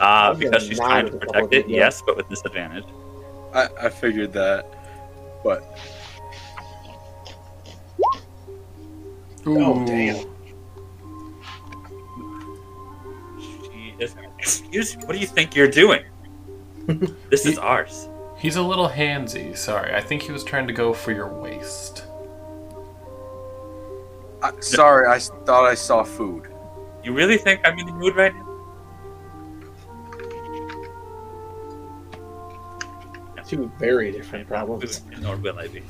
[0.00, 2.84] Uh, because she's trying to protect it, yes, but with disadvantage.
[3.54, 4.66] I, I figured that,
[5.44, 5.78] but
[9.46, 9.86] Oh, Ooh.
[9.86, 10.26] damn.
[14.38, 15.04] Excuse me.
[15.04, 16.02] What do you think you're doing?
[17.30, 18.08] this is ours.
[18.38, 19.56] He's a little handsy.
[19.56, 22.04] Sorry, I think he was trying to go for your waist.
[24.42, 26.48] I, sorry, I thought I saw food.
[27.04, 28.46] You really think I'm in the mood right now?
[33.46, 35.02] Two very different problems.
[35.20, 35.82] Nor will I be.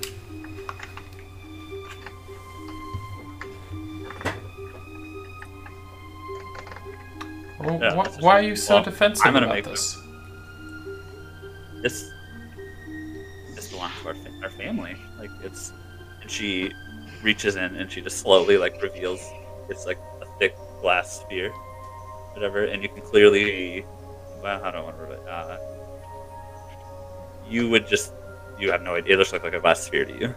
[7.61, 9.97] Well, Yeah, wh- why are you so well, defensive I'm gonna about make this?
[11.83, 12.11] This.
[13.55, 14.97] This belongs to our, fa- our family.
[15.19, 15.73] Like it's.
[16.23, 16.73] And she
[17.23, 19.21] reaches in and she just slowly like reveals
[19.69, 21.51] it's like a thick glass sphere,
[22.33, 23.85] whatever, and you can clearly.
[24.43, 25.29] Well, how do I want to word it?
[25.29, 25.59] Uh,
[27.49, 28.13] you would just.
[28.59, 29.15] You have no idea.
[29.15, 30.35] It looks like, like a glass sphere to you.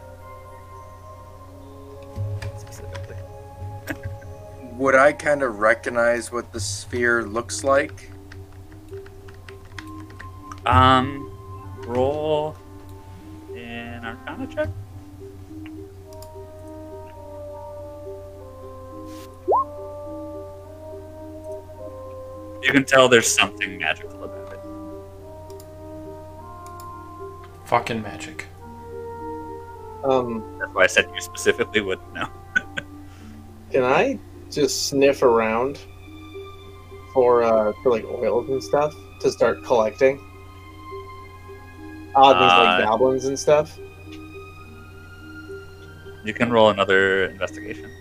[4.78, 8.10] Would I kind of recognize what the sphere looks like?
[10.66, 11.30] Um,
[11.86, 12.56] roll
[13.56, 14.70] an Arcana check.
[22.64, 24.60] You can tell there's something magical about it.
[27.66, 28.48] Fucking magic.
[30.04, 32.28] Um, That's why I said you specifically wouldn't know.
[33.72, 34.18] can I
[34.56, 35.80] just sniff around
[37.14, 40.20] for uh for like oils and stuff to start collecting?
[42.16, 43.78] Odd things like Uh, goblins and stuff.
[46.24, 47.92] You can roll another investigation.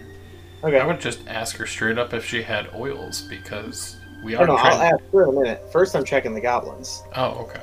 [0.62, 0.78] Okay.
[0.78, 4.46] I would just ask her straight up if she had oils because we Oh, are
[4.46, 5.72] no, I'll ask her in a minute.
[5.72, 7.02] First, I'm checking the goblins.
[7.16, 7.60] Oh, okay.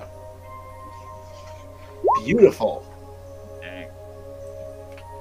[2.25, 2.85] Beautiful.
[3.61, 3.87] Dang.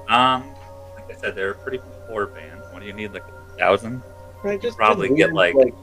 [0.09, 0.53] Um,
[0.95, 2.61] like I said, they're a pretty poor band.
[2.71, 3.13] What do you need?
[3.13, 4.01] Like a thousand?
[4.43, 5.73] Right, just Probably get, weird, like,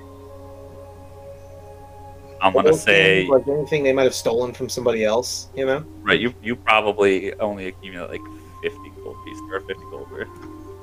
[2.41, 5.49] I'm gonna say like anything they might have stolen from somebody else.
[5.55, 5.85] You know.
[6.03, 6.21] right.
[6.21, 8.21] You you probably only accumulate like
[8.63, 10.29] fifty gold pieces or fifty gold worth.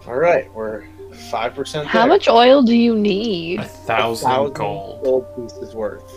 [0.08, 0.86] All right, we're
[1.32, 1.88] five percent.
[1.88, 3.60] How much oil do you need?
[3.60, 5.04] A thousand gold.
[5.04, 6.12] gold pieces worth.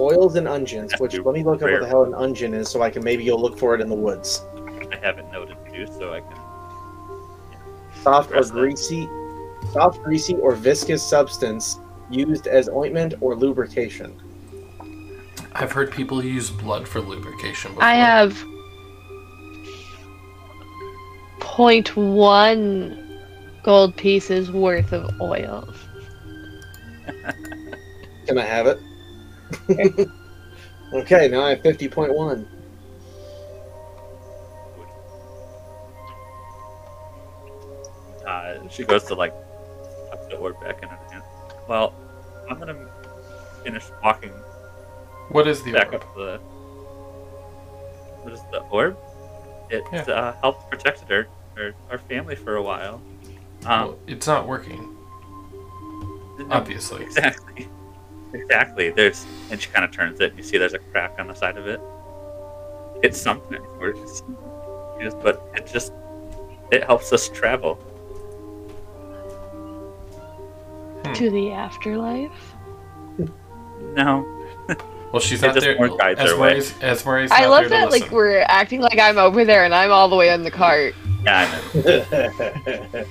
[0.00, 2.68] Oils and unguents, That's which let me look up what the hell an ungent is
[2.68, 4.42] so I can maybe go look for it in the woods.
[4.90, 6.38] I haven't noted too, so I can.
[8.02, 8.54] Soft or Press that.
[8.54, 9.06] greasy,
[9.70, 11.78] soft, greasy, or viscous substance
[12.10, 14.14] used as ointment or lubrication.
[15.54, 17.84] I've heard people use blood for lubrication before.
[17.84, 18.32] I have
[21.40, 23.02] 0.1
[23.62, 25.72] gold pieces worth of oil.
[28.26, 28.78] Can I have it?
[30.94, 32.48] okay, now I have fifty point one.
[38.26, 39.34] Uh, she goes to like
[40.36, 41.22] orb back in her hand.
[41.68, 41.94] Well,
[42.50, 42.88] I'm gonna
[43.64, 44.30] finish walking
[45.30, 46.02] What is the back orb?
[46.02, 46.38] up the.
[48.22, 48.96] What is the orb?
[49.70, 50.00] It Yeah.
[50.02, 51.26] uh, helped protect her,
[51.56, 53.00] her, our family for a while.
[53.64, 54.96] Um, Well, it's not working,
[56.38, 57.02] no, obviously.
[57.04, 57.68] Exactly.
[58.34, 58.90] Exactly.
[58.90, 60.34] There's and she kind of turns it.
[60.36, 61.80] You see, there's a crack on the side of it.
[63.02, 63.54] It's something.
[63.62, 64.22] It works.
[65.00, 65.92] Yes, but it just
[66.70, 67.76] it helps us travel.
[71.14, 72.54] To the afterlife?
[73.94, 74.24] No,
[75.12, 75.76] Well, she's It not there.
[75.76, 76.56] more guides our way.
[76.58, 78.16] Esmeralda's, Esmeralda's I love there to that like listen.
[78.16, 80.94] we're acting like I'm over there and I'm all the way in the cart.
[81.24, 81.78] yeah, I
[82.94, 83.04] know.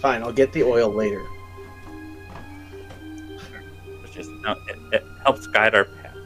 [0.00, 1.22] Fine, I'll get the oil later.
[4.04, 6.16] It's just no, it, it helps guide our path.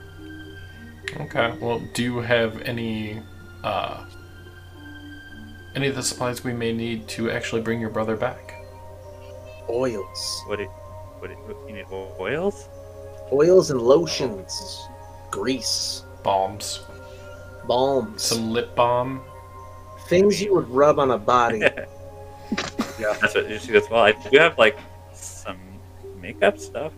[1.21, 1.55] Okay.
[1.61, 3.21] Well, do you have any
[3.65, 4.05] uh
[5.75, 8.56] any of the supplies we may need to actually bring your brother back?
[9.69, 10.69] Oils, What it?
[11.19, 11.39] what it?
[11.39, 11.87] you, what, you need
[12.21, 12.69] oils?
[13.33, 14.87] oils and lotions,
[15.31, 16.85] grease, Balms,
[17.67, 19.21] balms, some lip balm.
[20.09, 21.63] things you would rub on a body.
[22.99, 23.91] Yeah, that's what she goes.
[23.91, 24.79] Well, I do have like
[25.13, 25.59] some
[26.21, 26.93] makeup stuff.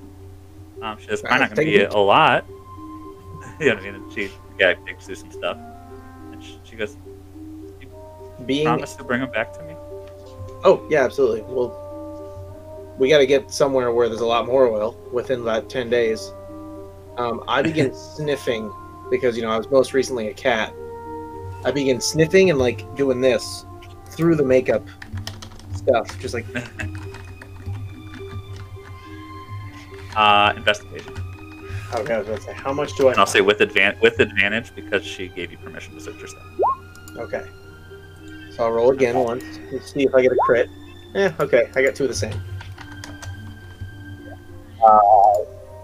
[0.83, 2.45] Um, she says probably not gonna be a lot.
[3.59, 3.95] you know what I mean?
[3.97, 5.57] And she yeah digs through some stuff,
[6.33, 6.97] and she, she goes,
[8.47, 9.75] being promise to bring them back to me?
[10.65, 11.41] Oh yeah, absolutely.
[11.43, 11.71] Well,
[12.99, 16.33] we got to get somewhere where there's a lot more oil within that ten days.
[17.17, 18.73] Um, I begin sniffing
[19.11, 20.75] because you know I was most recently a cat.
[21.65, 23.65] I begin sniffing and like doing this
[24.11, 24.87] through the makeup
[25.75, 26.47] stuff, just like
[30.17, 31.13] Uh, investigation.
[31.95, 32.15] okay.
[32.15, 33.13] I was gonna say, how much do I?
[33.13, 36.43] And I'll say with advan- with advantage because she gave you permission to search yourself.
[37.19, 37.47] Okay.
[38.51, 39.45] So I'll roll again once.
[39.71, 40.69] Let's see if I get a crit.
[41.15, 41.71] Eh, okay.
[41.77, 42.35] I got two of the same.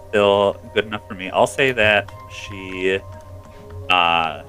[0.09, 1.29] Still good enough for me.
[1.29, 2.99] I'll say that she,
[3.89, 4.43] uh,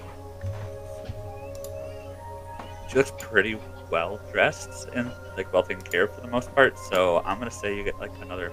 [2.88, 3.58] she looks pretty
[3.90, 6.78] well dressed and like well taken care of for the most part.
[6.78, 8.52] So I'm gonna say you get like another.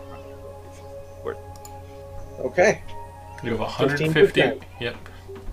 [1.24, 1.38] worth.
[2.40, 2.82] Okay.
[3.44, 4.42] You have 150.
[4.42, 4.62] 15%.
[4.80, 4.96] Yep.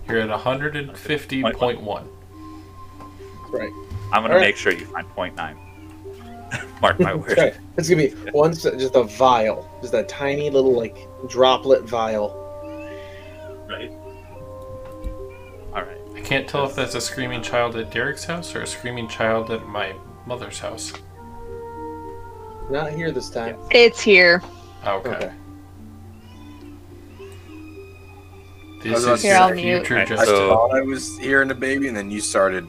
[0.07, 2.07] You're at 150.1.
[3.19, 3.71] That's right.
[4.11, 4.41] I'm gonna Alright.
[4.41, 5.57] make sure you find point nine.
[6.81, 7.31] Mark my word.
[7.31, 7.53] Okay.
[7.77, 10.97] It's gonna be one, just a vial, just a tiny little like
[11.27, 12.37] droplet vial.
[13.69, 13.91] Right.
[15.73, 15.97] All right.
[16.15, 19.51] I can't tell if that's a screaming child at Derek's house or a screaming child
[19.51, 19.93] at my
[20.25, 20.91] mother's house.
[22.69, 23.57] Not here this time.
[23.71, 24.41] It's here.
[24.85, 25.09] Okay.
[25.09, 25.31] Okay.
[28.83, 31.51] This is to Here, your I'll future Right, I just so- thought I was hearing
[31.51, 32.65] a baby, and then you started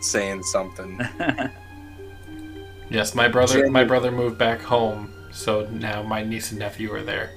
[0.00, 0.98] saying something.
[2.90, 3.70] Yes, my brother Jimmy.
[3.70, 7.30] my brother moved back home, so now my niece and nephew are there.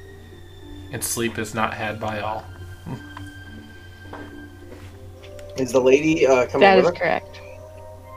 [0.91, 2.43] And sleep is not had by all.
[5.58, 6.91] Is the lady uh, coming That with her?
[6.93, 7.39] correct.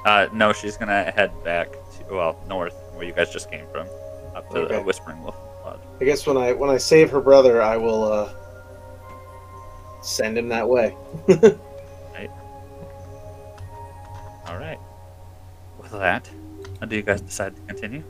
[0.07, 3.87] uh, no, she's gonna head back to well north, where you guys just came from,
[4.34, 4.76] up to Okay.
[4.76, 5.80] the Whispering Wolf Lodge.
[6.01, 8.32] I guess when I when I save her brother, I will uh,
[10.03, 10.97] send him that way.
[11.28, 12.30] right.
[14.47, 14.78] All right.
[15.78, 16.26] With that,
[16.87, 18.05] how do you guys decide to continue?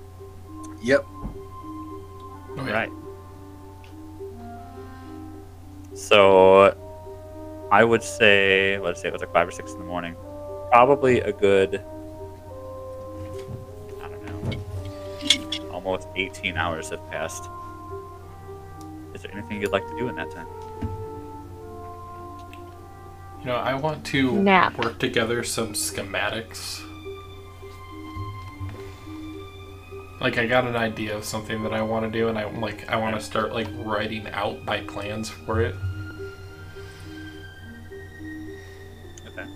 [0.83, 1.07] Yep.
[1.11, 2.91] All right.
[5.95, 6.77] So,
[7.72, 10.14] I would say, let's say it was like five or six in the morning.
[10.70, 11.83] Probably a good,
[14.03, 17.45] I don't know, almost 18 hours have passed.
[19.14, 20.49] Is there anything you'd like to do in that time?
[23.41, 24.77] You know, I want to Nap.
[24.77, 26.86] work together some schematics.
[30.21, 32.89] Like I got an idea of something that I want to do, and I like
[32.89, 35.75] I want to start like writing out my plans for it.
[39.27, 39.47] Okay.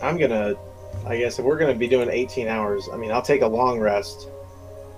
[0.00, 0.54] I'm gonna,
[1.06, 3.80] I guess if we're gonna be doing 18 hours, I mean, I'll take a long
[3.80, 4.28] rest,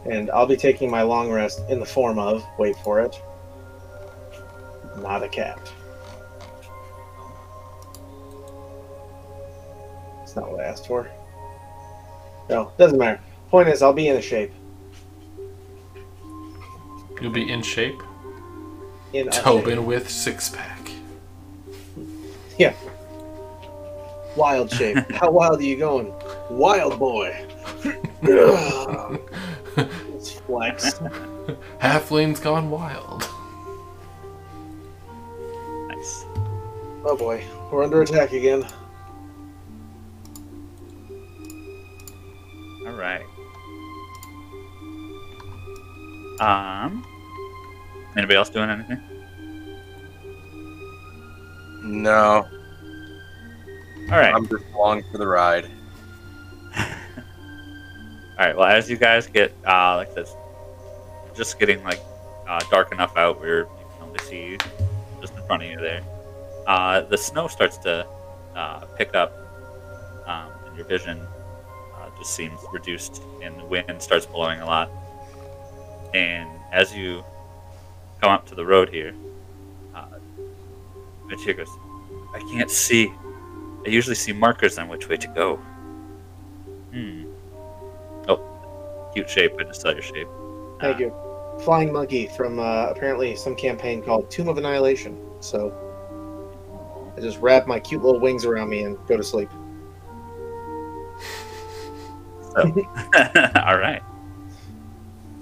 [0.05, 3.21] and I'll be taking my long rest in the form of, wait for it,
[4.99, 5.73] not a cat.
[10.33, 11.11] That's not what I asked for.
[12.49, 13.21] No, doesn't matter.
[13.51, 14.51] Point is, I'll be in a shape.
[17.21, 18.03] You'll be in shape.
[19.13, 19.43] In a shape.
[19.43, 20.91] Tobin with six pack.
[22.59, 22.73] Yeah.
[24.35, 24.97] Wild shape.
[25.13, 26.15] How wild are you going?
[26.49, 27.47] Wild boy.
[28.23, 30.99] it's flex.
[31.79, 33.29] Halfling's gone wild.
[35.89, 36.25] Nice.
[37.05, 38.65] Oh boy, we're under attack again.
[42.87, 43.25] All right.
[46.41, 47.05] Um.
[48.17, 49.01] Anybody else doing anything?
[51.85, 52.47] No,
[54.11, 54.33] All right.
[54.33, 55.65] I'm just along for the ride.
[56.79, 56.85] All
[58.39, 58.57] right.
[58.57, 60.33] Well, as you guys get uh, like this,
[61.35, 61.99] just getting like
[62.49, 63.67] uh, dark enough out where you
[63.99, 64.59] can only see
[65.21, 66.03] just in front of you there.
[66.67, 68.07] Uh, the snow starts to
[68.55, 69.33] uh, pick up,
[70.27, 71.21] um, and your vision
[72.23, 74.89] just seems reduced, and the wind starts blowing a lot.
[76.15, 77.25] And as you
[78.21, 79.13] come up to the road here,
[79.95, 80.07] uh,
[81.27, 81.69] Mitchie goes,
[82.33, 83.13] "I can't see.
[83.85, 85.57] I usually see markers on which way to go."
[86.93, 87.25] Hmm.
[88.29, 89.55] Oh, cute shape.
[89.59, 90.29] I just saw your shape.
[90.81, 91.13] Thank you.
[91.65, 95.19] Flying monkey from uh, apparently some campaign called Tomb of Annihilation.
[95.41, 95.73] So
[97.17, 99.51] I just wrap my cute little wings around me and go to sleep.
[102.55, 102.63] So,
[103.67, 104.03] all right.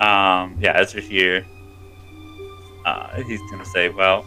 [0.01, 1.45] Um, yeah, as you're here,
[2.87, 4.25] uh, he's gonna say, "Well,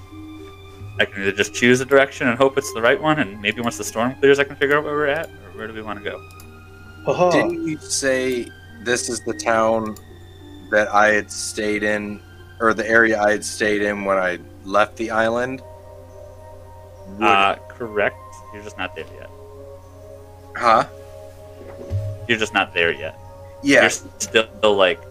[1.00, 3.62] I can either just choose a direction and hope it's the right one, and maybe
[3.62, 5.82] once the storm clears, I can figure out where we're at, or where do we
[5.82, 6.20] want to go?"
[7.06, 7.32] Haha.
[7.32, 8.48] Didn't you say
[8.84, 9.96] this is the town
[10.72, 12.22] that I had stayed in,
[12.60, 15.62] or the area I had stayed in when I left the island?
[17.18, 18.16] Would- Uh, correct.
[18.54, 19.30] You're just not there yet.
[20.56, 20.86] Huh?
[22.28, 23.20] You're just not there yet.
[23.62, 23.82] Yeah.
[23.82, 25.02] You're still like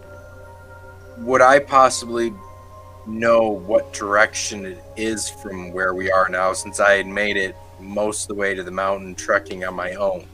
[1.19, 2.33] Would I possibly
[3.05, 7.55] know what direction it is from where we are now since I had made it
[7.79, 10.25] most of the way to the mountain trekking on my own?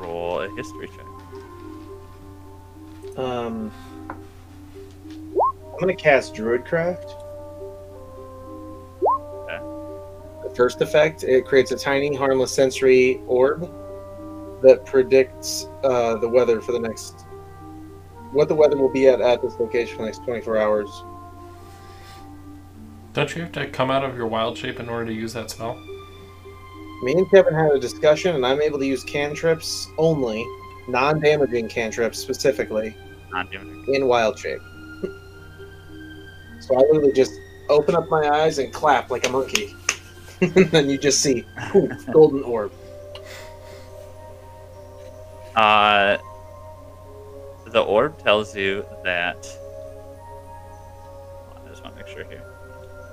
[0.00, 1.06] roll a history check.
[3.18, 3.70] Um,
[4.08, 7.14] I'm gonna cast Druidcraft.
[9.44, 10.48] Okay.
[10.48, 13.70] The first effect, it creates a tiny, harmless sensory orb
[14.62, 17.26] that predicts uh, the weather for the next,
[18.32, 20.88] what the weather will be at at this location for the next 24 hours.
[23.12, 25.50] Don't you have to come out of your wild shape in order to use that
[25.50, 25.74] spell?
[27.02, 30.44] Me and Kevin had a discussion, and I'm able to use cantrips only,
[30.86, 32.94] non-damaging cantrips specifically,
[33.32, 33.94] Non-damaging.
[33.94, 34.60] in wild shape.
[36.60, 37.32] so I literally just
[37.68, 39.74] open up my eyes and clap like a monkey.
[40.42, 42.72] and then you just see poof, golden orb.
[45.56, 46.18] Uh,
[47.66, 49.36] the orb tells you that.
[51.54, 52.42] I just want to make sure here.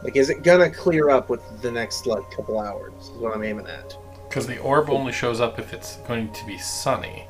[0.04, 2.94] Like, is it gonna clear up with the next like couple hours?
[3.02, 3.98] Is what I'm aiming at.
[4.28, 7.26] Because the orb only shows up if it's going to be sunny.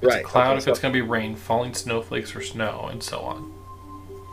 [0.00, 0.24] It's Right.
[0.24, 3.00] a cloud okay, if so, it's going to be rain, falling snowflakes or snow, and
[3.02, 3.52] so on.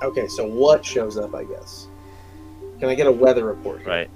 [0.01, 1.35] okay, so what shows up?
[1.35, 1.87] I guess.
[2.79, 3.79] Can I get a weather report?
[3.81, 3.87] here?
[3.89, 4.09] Right.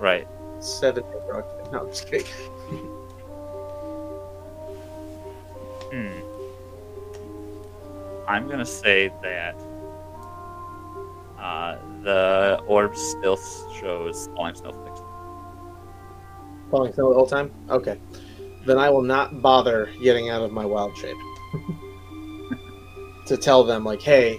[0.00, 0.28] Right.
[0.60, 1.02] Seven.
[1.04, 1.70] Okay.
[1.72, 2.26] No, I'm just kidding.
[5.92, 6.08] Hmm.
[8.26, 9.54] I'm gonna say that
[11.38, 13.36] uh, the orb still
[13.80, 15.00] shows falling snowflakes.
[16.70, 17.50] Falling snow the whole time?
[17.68, 17.98] Okay.
[18.64, 21.16] Then I will not bother getting out of my wild shape.
[23.26, 24.38] to tell them, like, hey,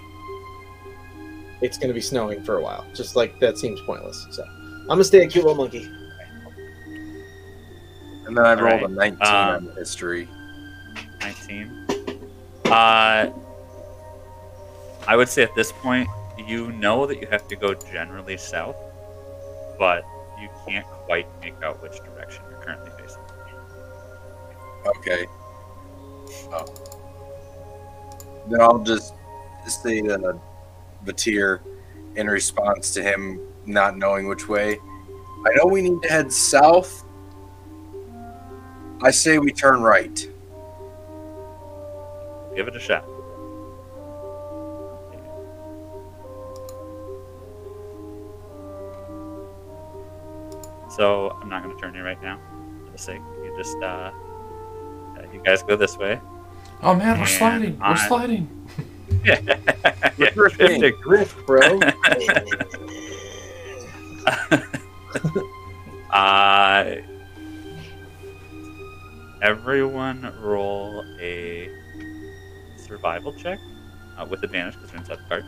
[1.61, 2.85] it's going to be snowing for a while.
[2.93, 4.25] Just like that seems pointless.
[4.31, 5.89] So I'm going to stay a cute little monkey.
[8.25, 10.27] And then I rolled Alright, a 19 um, on the history.
[11.23, 11.87] 19.
[12.65, 13.31] Uh,
[15.07, 16.07] I would say at this point,
[16.47, 18.75] you know that you have to go generally south,
[19.77, 20.03] but
[20.41, 23.21] you can't quite make out which direction you're currently facing.
[24.85, 25.27] Okay.
[26.51, 26.65] Oh.
[28.49, 29.13] Then I'll just
[29.67, 30.39] say to
[31.05, 31.61] Vityr
[32.15, 34.77] in response to him not knowing which way.
[35.45, 37.03] I know we need to head south.
[39.01, 40.29] I say we turn right.
[42.55, 43.05] Give it a shot.
[50.95, 52.39] So I'm not going to turn you right now.
[52.85, 54.11] For the sake, you just uh,
[55.17, 56.21] uh, you guys go this way.
[56.83, 57.79] Oh man, we're And sliding.
[57.79, 58.69] We're sliding.
[59.25, 59.39] yeah,
[60.17, 60.79] yeah, drifting.
[60.81, 61.01] drifting.
[61.01, 61.79] Drift, bro.
[66.11, 66.95] uh,
[69.41, 71.69] everyone roll a
[72.97, 73.59] survival check
[74.17, 75.43] uh, with advantage because you're inside the cart,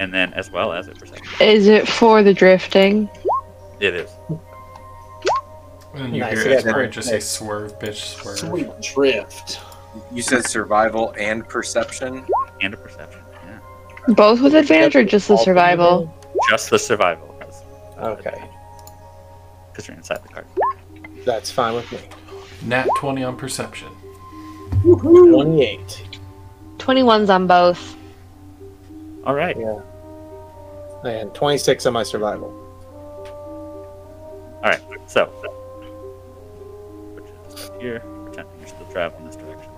[0.00, 1.26] and then as well as a perception.
[1.40, 3.08] Is it for the drifting?
[3.80, 4.10] It is.
[4.30, 6.94] And then you Nice, hear yeah, Esmeralda nice.
[6.94, 9.60] just say, "Swerve, bitch, swerve." Sweet drift.
[10.12, 12.24] You said survival and perception.
[12.62, 13.20] and a perception.
[13.44, 16.12] Yeah, Both with advantage or just the survival?
[16.50, 17.34] just the survival
[17.98, 18.42] Okay.
[19.72, 20.46] because you're inside the cart.
[21.26, 21.98] That's fine with me.
[22.64, 23.88] Nat twenty on perception.
[24.82, 26.02] 28.
[26.92, 27.96] 21's on both.
[29.24, 29.56] All right.
[29.58, 29.80] Yeah.
[31.04, 32.48] And 26 on my survival.
[34.56, 34.80] All right.
[35.06, 35.26] So,
[37.14, 37.24] which
[37.82, 39.70] here, pretending you're still traveling this direction.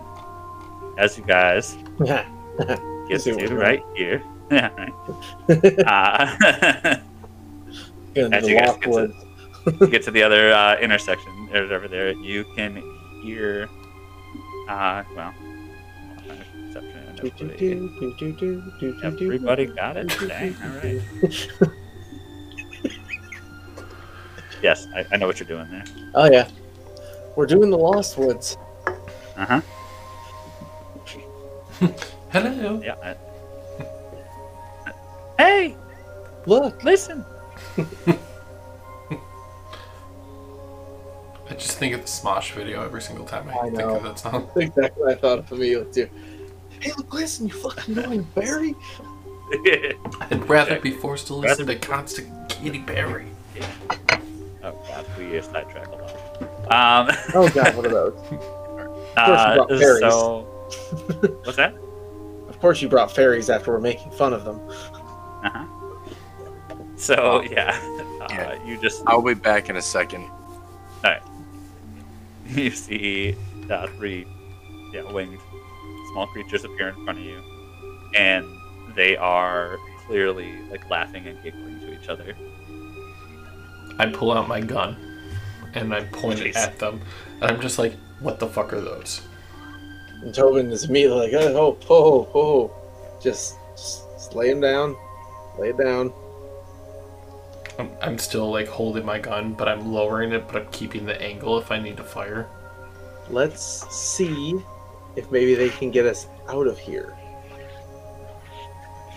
[0.99, 2.29] As you guys Yeah.
[3.09, 4.93] get See to right here, yeah, right.
[8.17, 9.15] Uh, As the you guys get to-
[9.81, 12.83] you get to the other uh, intersection there's over there you can
[13.23, 13.69] hear
[14.69, 15.33] uh well
[17.29, 19.01] do.
[19.03, 21.01] everybody got it Dang, all right
[24.63, 26.49] yes I, I know what you're doing there Oh yeah,
[27.37, 28.57] we're doing the Lost Woods.
[29.37, 29.61] uh-huh
[32.31, 32.81] Hello.
[32.85, 33.17] yeah
[34.87, 34.93] I...
[35.39, 35.77] hey
[36.47, 37.25] Look, listen
[41.51, 44.19] I just think of the Smosh video every single time I, I think of that
[44.21, 44.47] song.
[44.55, 46.09] that's exactly what I thought of Emilio too.
[46.81, 48.75] Hey, look, listen, you fucking annoying Barry.
[49.53, 53.27] I'd rather be forced to listen Rather to constant Katy Perry.
[54.63, 58.15] oh god we sidetrack a lot um Oh god, what are those?
[59.17, 60.01] uh, brought fairies.
[60.01, 60.43] so
[61.45, 61.75] what's that
[62.49, 64.61] Of course, you brought fairies after we're making fun of them.
[65.45, 65.65] Uh-huh.
[66.97, 67.77] So yeah,
[68.31, 70.23] Uh, you just I'll be back in a second.
[70.23, 71.23] All right.
[72.47, 73.35] you see
[73.69, 74.27] uh, three
[74.93, 75.41] yeah, winged
[76.13, 77.43] small creatures appear in front of you,
[78.15, 78.47] and
[78.95, 82.35] they are clearly like laughing and giggling to each other.
[83.99, 84.97] I pull out my gun
[85.75, 87.01] and I point it at them,
[87.41, 89.23] and I'm just like, "What the fuck are those?"
[90.23, 92.71] And Tobin is immediately like, oh, oh, oh.
[93.23, 94.97] Just, just, just lay him down.
[95.59, 96.13] Lay it down.
[97.79, 101.21] I'm, I'm still like holding my gun, but I'm lowering it, but I'm keeping the
[101.21, 102.47] angle if I need to fire.
[103.31, 104.61] Let's see
[105.21, 107.15] if maybe they can get us out of here.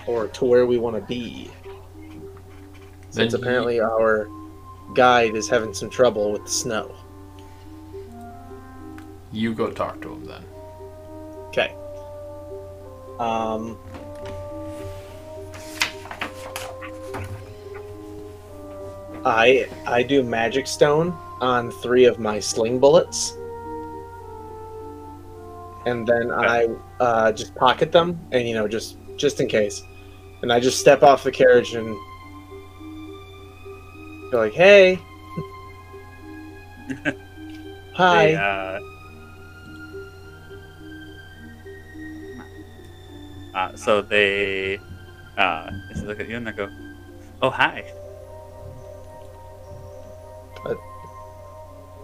[0.05, 1.49] Or to where we want to be.
[3.09, 4.27] Since apparently our
[4.95, 6.93] guide is having some trouble with the snow.
[9.31, 10.43] You go talk to him then.
[11.47, 11.73] Okay.
[13.17, 13.77] Um.
[19.25, 23.37] I I do magic stone on three of my sling bullets,
[25.85, 26.67] and then I
[26.99, 29.81] uh, just pocket them, and you know just just in case,
[30.41, 31.95] and I just step off the carriage and
[34.31, 34.99] go like, "Hey,
[37.93, 38.79] hi." They, uh,
[43.55, 44.79] uh, so they
[45.37, 45.69] uh,
[46.03, 46.69] look at you and they go,
[47.41, 47.83] "Oh hi."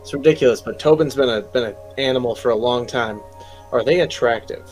[0.09, 3.21] It's ridiculous, but Tobin's been a been an animal for a long time.
[3.71, 4.67] Are they attractive?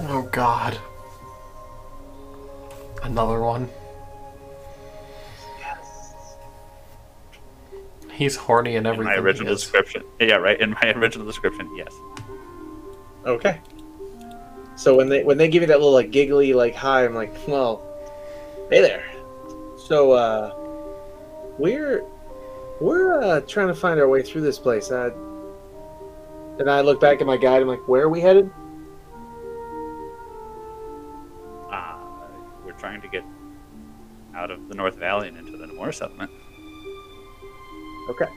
[0.00, 0.78] Oh God.
[3.02, 3.68] Another one.
[5.58, 6.34] Yes.
[8.12, 9.06] He's horny and In everything.
[9.12, 9.60] my he original is.
[9.60, 10.60] description, yeah, right.
[10.60, 11.94] In my original description, yes.
[13.26, 13.60] Okay.
[14.76, 17.34] So when they when they give you that little like giggly like hi, I'm like,
[17.46, 17.82] well,
[18.70, 19.04] hey there.
[19.86, 20.54] So uh,
[21.58, 22.02] we're
[22.80, 24.90] we're uh, trying to find our way through this place.
[24.90, 25.10] Uh,
[26.60, 27.62] and I look back at my guide.
[27.62, 28.50] I'm like, where are we headed?
[31.70, 31.96] Uh,
[32.64, 33.24] we're trying to get
[34.34, 36.30] out of the North Valley and into the Moore settlement.
[38.10, 38.30] Okay.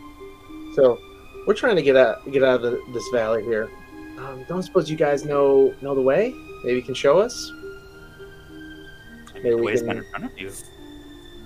[0.76, 0.98] So
[1.46, 3.70] we're trying to get out get out of the, this valley here.
[4.18, 6.34] Um, don't suppose you guys know know the way?
[6.64, 7.52] Maybe you can show us.
[9.30, 10.52] I mean, Maybe the way's can- been in front of you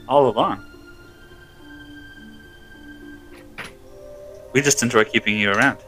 [0.08, 0.64] all along.
[4.54, 5.80] We just enjoy keeping you around.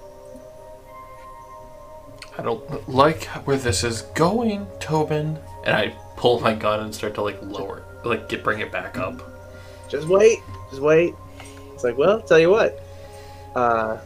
[2.40, 5.38] I don't like where this is going, Tobin.
[5.66, 8.98] And I pull my gun and start to like lower, like get bring it back
[8.98, 9.22] up.
[9.90, 11.14] just wait, just wait.
[11.74, 12.82] It's like, well, tell you what,
[13.56, 13.98] uh,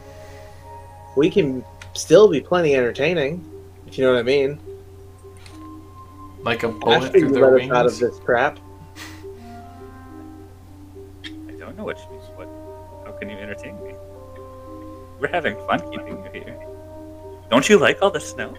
[1.16, 3.48] we can still be plenty entertaining,
[3.86, 4.58] if you know what I mean.
[6.40, 8.58] Like a bullet through you their let us out of this crap,
[11.24, 12.48] I don't know what you what.
[13.06, 13.94] How can you entertain me?
[15.20, 16.73] We're having fun keeping you here.
[17.54, 18.52] Don't you like all the snow?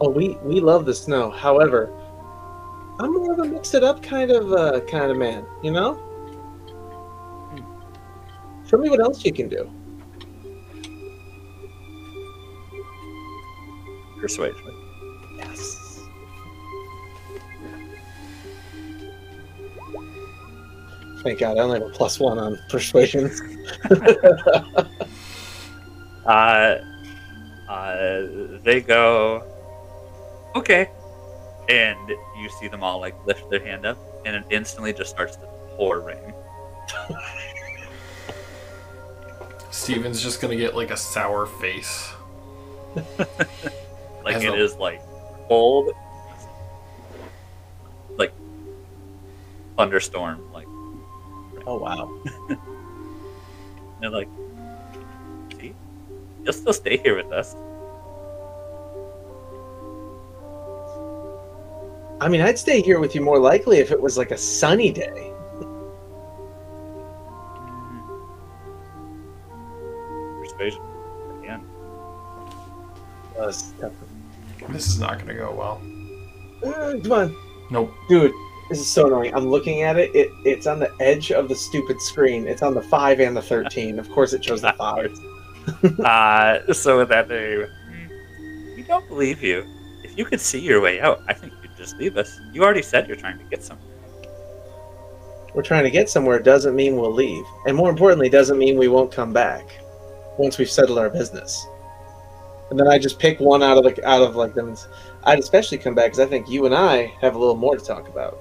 [0.00, 1.30] oh, we we love the snow.
[1.30, 1.92] However,
[2.98, 6.00] I'm more of a mix it up kind of uh, kind of man, you know.
[8.66, 9.70] Show me what else you can do.
[14.20, 14.56] Persuasion.
[15.36, 16.00] Yes.
[21.22, 23.42] Thank God, I only have a plus one on persuasions.
[26.26, 26.76] Uh,
[27.70, 29.44] uh, they go,
[30.56, 30.90] okay,
[31.68, 33.96] and you see them all like lift their hand up,
[34.26, 35.46] and it instantly just starts to
[35.76, 36.34] pour rain.
[39.70, 42.12] Steven's just gonna get like a sour face.
[44.22, 45.00] Like As it a- is like
[45.48, 45.92] cold,
[48.18, 48.34] like
[49.78, 50.42] thunderstorm.
[50.52, 50.66] Like
[51.66, 52.20] Oh wow.
[54.00, 54.49] they're like, see,
[56.44, 57.54] you'll still stay here with us.
[62.22, 64.92] I mean, I'd stay here with you more likely if it was like a sunny
[64.92, 65.32] day.
[70.42, 70.82] Persuasion
[71.42, 71.62] again.
[73.38, 73.92] It's tough.
[74.68, 75.80] This is not gonna go well.
[76.62, 77.36] Uh, come on,
[77.70, 77.92] Nope.
[78.08, 78.32] dude.
[78.68, 79.34] This is so annoying.
[79.34, 80.14] I'm looking at it.
[80.14, 82.46] It it's on the edge of the stupid screen.
[82.46, 83.98] It's on the five and the thirteen.
[83.98, 85.10] Of course, it chose the five.
[86.04, 88.08] Uh, so with that, they, "Hmm,
[88.76, 89.64] we don't believe you.
[90.04, 92.40] If you could see your way out, I think you'd just leave us.
[92.52, 93.78] You already said you're trying to get some.
[95.54, 96.38] We're trying to get somewhere.
[96.38, 99.64] Doesn't mean we'll leave, and more importantly, doesn't mean we won't come back
[100.38, 101.66] once we've settled our business.
[102.70, 104.76] And then I just pick one out of the out of like them.
[105.24, 107.84] I'd especially come back because I think you and I have a little more to
[107.84, 108.38] talk about.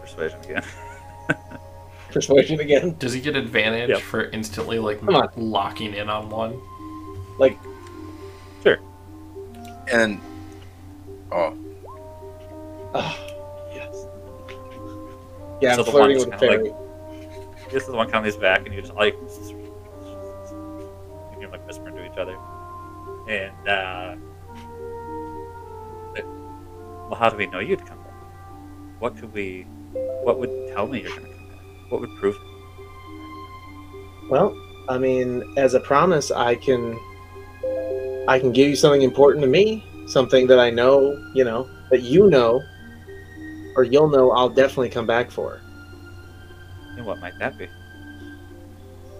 [0.00, 0.64] persuasion again.
[2.12, 2.96] Persuasion again.
[2.98, 4.00] Does he get advantage Yep.
[4.00, 5.28] for instantly like on.
[5.36, 6.58] locking in on one?
[7.38, 7.58] Like,
[8.62, 8.78] Sure.
[9.92, 10.18] And
[11.30, 11.56] oh,
[12.94, 13.16] ah,
[13.74, 14.06] yes.
[15.60, 16.72] Yeah, So I'm flirting with a kinda fairy.
[17.70, 19.28] This is the one comes back, and you just like you
[21.38, 22.36] hear like whispering to each other,
[23.28, 24.16] and uh,
[27.08, 28.14] well, how do we know you'd come back?
[29.00, 29.62] What could we?
[30.22, 31.37] What would tell me you're gonna come back?
[31.88, 32.36] What would prove?
[32.36, 32.42] it?
[34.30, 34.56] Well,
[34.88, 36.98] I mean, as a promise, I can,
[38.28, 42.02] I can give you something important to me, something that I know, you know, that
[42.02, 42.62] you know,
[43.76, 44.32] or you'll know.
[44.32, 45.60] I'll definitely come back for.
[46.96, 47.68] And what might that be?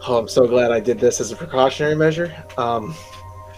[0.07, 2.35] Oh, I'm so glad I did this as a precautionary measure.
[2.57, 2.95] Um,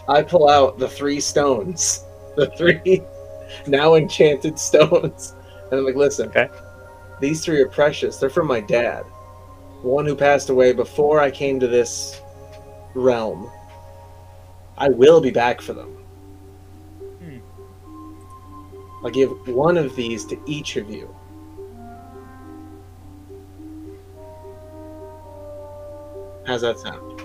[0.08, 2.04] I pull out the three stones,
[2.36, 3.02] the three
[3.66, 5.34] now enchanted stones,
[5.70, 6.48] and I'm like, listen, Okay.
[7.20, 8.16] These three are precious.
[8.16, 9.02] They're from my dad,
[9.82, 12.20] one who passed away before I came to this
[12.94, 13.50] realm.
[14.78, 15.88] I will be back for them.
[17.22, 17.38] Hmm.
[19.04, 21.14] I'll give one of these to each of you.
[26.46, 27.20] How's that sound?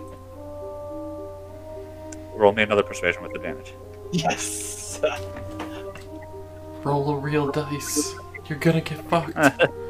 [2.36, 3.74] Roll me another persuasion with advantage.
[4.12, 5.02] Yes.
[6.84, 8.14] Roll a real dice.
[8.48, 9.36] You're gonna get fucked.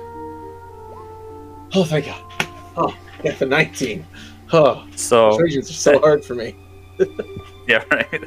[1.75, 2.21] Oh, thank God.
[2.77, 4.05] Oh, yeah, the 19.
[4.53, 6.55] Oh, So persuasions are so hard for me.
[7.67, 8.23] yeah, right.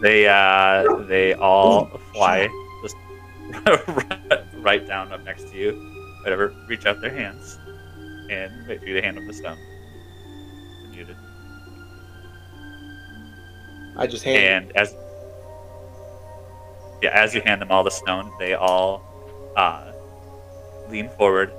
[0.00, 2.48] They uh, they all fly
[2.82, 2.96] just
[4.56, 6.18] right down up next to you.
[6.24, 7.58] Whatever, reach out their hands
[8.28, 9.58] and wait for you to hand them the stone.
[10.90, 11.16] Muted.
[13.96, 14.66] I just hand.
[14.66, 14.94] And as
[17.02, 19.04] yeah, as you hand them all the stone, they all
[19.56, 19.92] uh,
[20.88, 21.52] lean forward.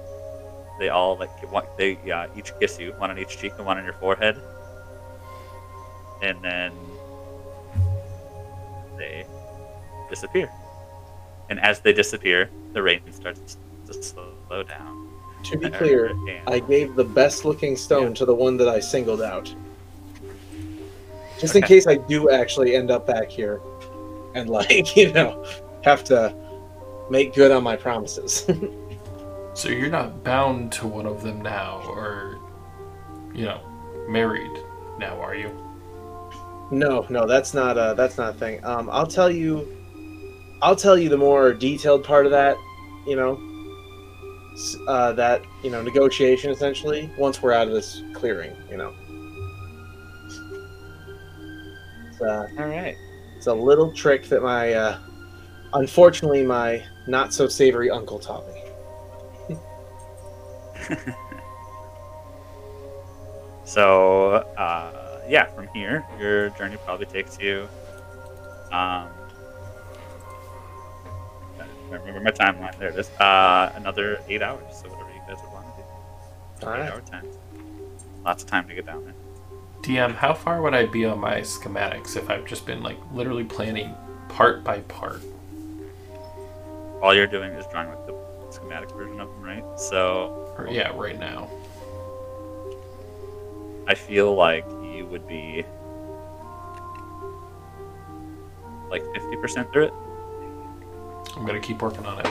[0.80, 3.78] They all like one, they uh, each kiss you, one on each cheek and one
[3.78, 4.42] on your forehead,
[6.22, 6.72] and then
[8.98, 9.26] they
[10.10, 10.50] disappear.
[11.50, 13.58] And as they disappear, the rain starts
[13.88, 15.10] to slow down.
[15.44, 18.80] To be clear, And- I gave the best looking stone to the one that I
[18.80, 19.54] singled out.
[21.40, 23.60] Just in case I do actually end up back here
[24.36, 25.46] and, like, you know,
[25.84, 26.34] have to
[27.10, 28.50] make good on my promises.
[29.56, 32.40] So you're not bound to one of them now, or,
[33.34, 33.62] you know,
[34.08, 34.52] married
[34.98, 35.52] now, are you?
[36.72, 38.64] no, no, that's not a that's not a thing.
[38.66, 39.68] Um, I'll tell you,
[40.62, 42.58] I'll tell you the more detailed part of that.
[43.08, 43.40] You know,
[44.88, 48.56] uh, that you know negotiation essentially once we're out of this clearing.
[48.70, 48.94] You know,
[52.10, 52.96] it's, uh, all right.
[53.38, 55.00] It's a little trick that my, uh,
[55.74, 58.53] unfortunately, my not so savory uncle taught me.
[63.66, 67.68] So, uh, yeah, from here, your journey probably takes you.
[68.72, 69.08] Um,
[71.60, 72.78] I remember my timeline.
[72.78, 73.10] There it is.
[73.12, 74.64] Uh, another eight hours.
[74.82, 76.68] So whatever you guys would want to do.
[76.68, 76.92] All eight right.
[76.92, 77.28] hour time.
[78.26, 79.14] Lots of time to get down there.
[79.82, 83.44] DM, how far would I be on my schematics if I've just been like literally
[83.44, 83.96] planning
[84.30, 85.22] part by part?
[87.02, 88.16] All you're doing is drawing like the
[88.52, 89.80] schematic version of them, right?
[89.80, 91.50] So Or yeah, right now.
[93.88, 95.66] I feel like you would be
[98.90, 99.94] like 50% through it.
[101.36, 102.28] I'm gonna keep working on it.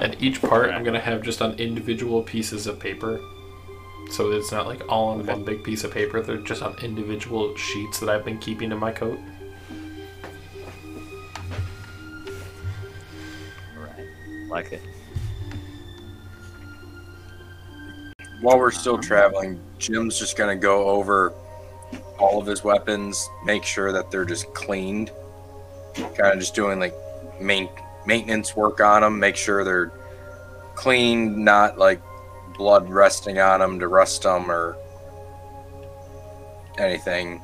[0.00, 3.20] And each part I'm gonna have just on individual pieces of paper.
[4.10, 5.32] So it's not like all on Okay.
[5.32, 6.22] one big piece of paper.
[6.22, 9.18] They're just on individual sheets that I've been keeping in my coat.
[13.76, 14.06] Right.
[14.48, 14.82] Like it.
[18.40, 21.32] While we're uh, still traveling, Jim's just gonna go over
[22.18, 25.10] all of his weapons, make sure that they're just cleaned.
[25.94, 26.94] Kind of just doing like
[27.40, 27.68] main
[28.06, 29.92] maintenance work on them, make sure they're
[30.74, 32.00] clean, not like
[32.56, 34.76] blood resting on them to rust them or
[36.78, 37.42] anything,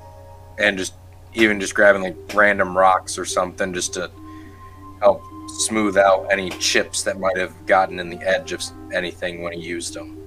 [0.58, 0.94] and just
[1.34, 4.10] even just grabbing like random rocks or something just to
[5.00, 5.22] help
[5.58, 9.60] smooth out any chips that might have gotten in the edge of anything when he
[9.60, 10.23] used them.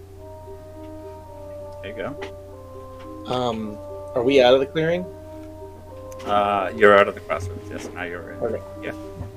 [1.96, 3.34] There you go.
[3.34, 3.78] Um,
[4.16, 5.06] are we out of the clearing?
[6.26, 7.70] Uh, you're out of the crossroads.
[7.70, 8.40] Yes, now you're in.
[8.40, 8.64] Okay.
[8.84, 8.92] Yeah.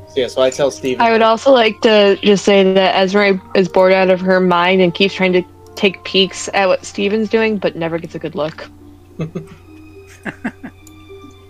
[0.09, 1.01] So, yeah, so I tell Steven.
[1.01, 4.81] I would also like to just say that Esme is bored out of her mind
[4.81, 5.43] and keeps trying to
[5.77, 8.69] take peeks at what Steven's doing, but never gets a good look.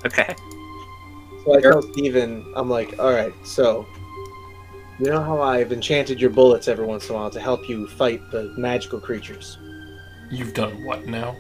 [0.07, 0.35] Okay.
[1.45, 3.87] So I tell Steven, I'm like, all right, so
[4.99, 7.87] You know how I've enchanted your bullets every once in a while to help you
[7.87, 9.59] fight the magical creatures?
[10.31, 11.37] You've done what now?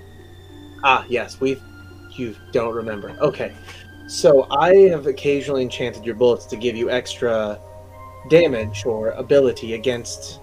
[0.82, 1.62] Ah, yes, we've.
[2.16, 3.10] You don't remember.
[3.20, 3.54] Okay.
[4.08, 7.58] So I have occasionally enchanted your bullets to give you extra
[8.28, 10.40] damage or ability against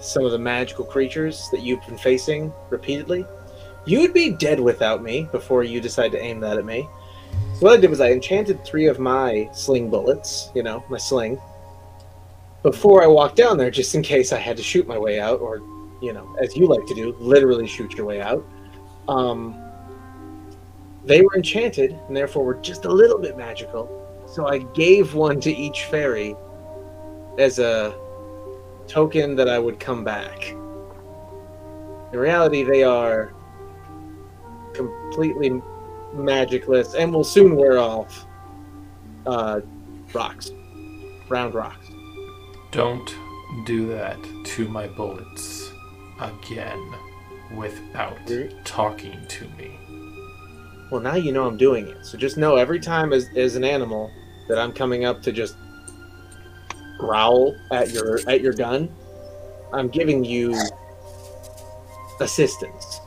[0.00, 3.24] some of the magical creatures that you've been facing repeatedly.
[3.86, 6.86] You would be dead without me before you decide to aim that at me.
[7.54, 10.98] So what I did was I enchanted three of my sling bullets, you know, my
[10.98, 11.40] sling,
[12.62, 15.40] before I walked down there, just in case I had to shoot my way out,
[15.40, 15.62] or,
[16.00, 18.44] you know, as you like to do, literally shoot your way out.
[19.08, 19.60] Um,
[21.04, 23.96] they were enchanted and therefore were just a little bit magical.
[24.26, 26.36] So I gave one to each fairy
[27.38, 27.94] as a
[28.86, 30.50] token that I would come back.
[32.12, 33.32] In reality, they are
[34.74, 35.62] completely
[36.12, 38.26] magicless and will soon wear off
[39.26, 39.60] uh,
[40.12, 40.50] rocks,
[41.28, 41.86] round rocks.
[42.72, 43.14] Don't
[43.64, 45.59] do that to my bullets
[46.20, 46.94] again
[47.56, 48.18] without
[48.64, 49.78] talking to me.
[50.90, 52.04] Well, now you know I'm doing it.
[52.04, 54.10] So just know every time as, as an animal
[54.48, 55.56] that I'm coming up to just
[56.98, 58.88] growl at your at your gun,
[59.72, 60.54] I'm giving you
[62.20, 63.00] assistance.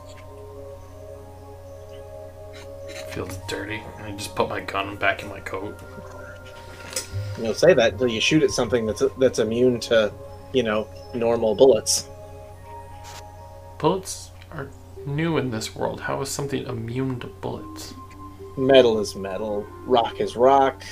[3.10, 3.82] Feels dirty.
[3.98, 5.78] I just put my gun back in my coat.
[7.36, 10.12] You know, say that until you shoot at something that's that's immune to,
[10.52, 12.08] you know, normal bullets.
[13.84, 14.70] Bullets are
[15.04, 16.00] new in this world.
[16.00, 17.92] How is something immune to bullets?
[18.56, 19.66] Metal is metal.
[19.84, 20.82] Rock is rock.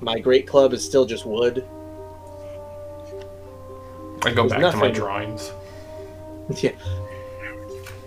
[0.00, 1.64] My great club is still just wood.
[4.24, 5.52] I go There's back to my drawings.
[6.56, 6.72] yeah.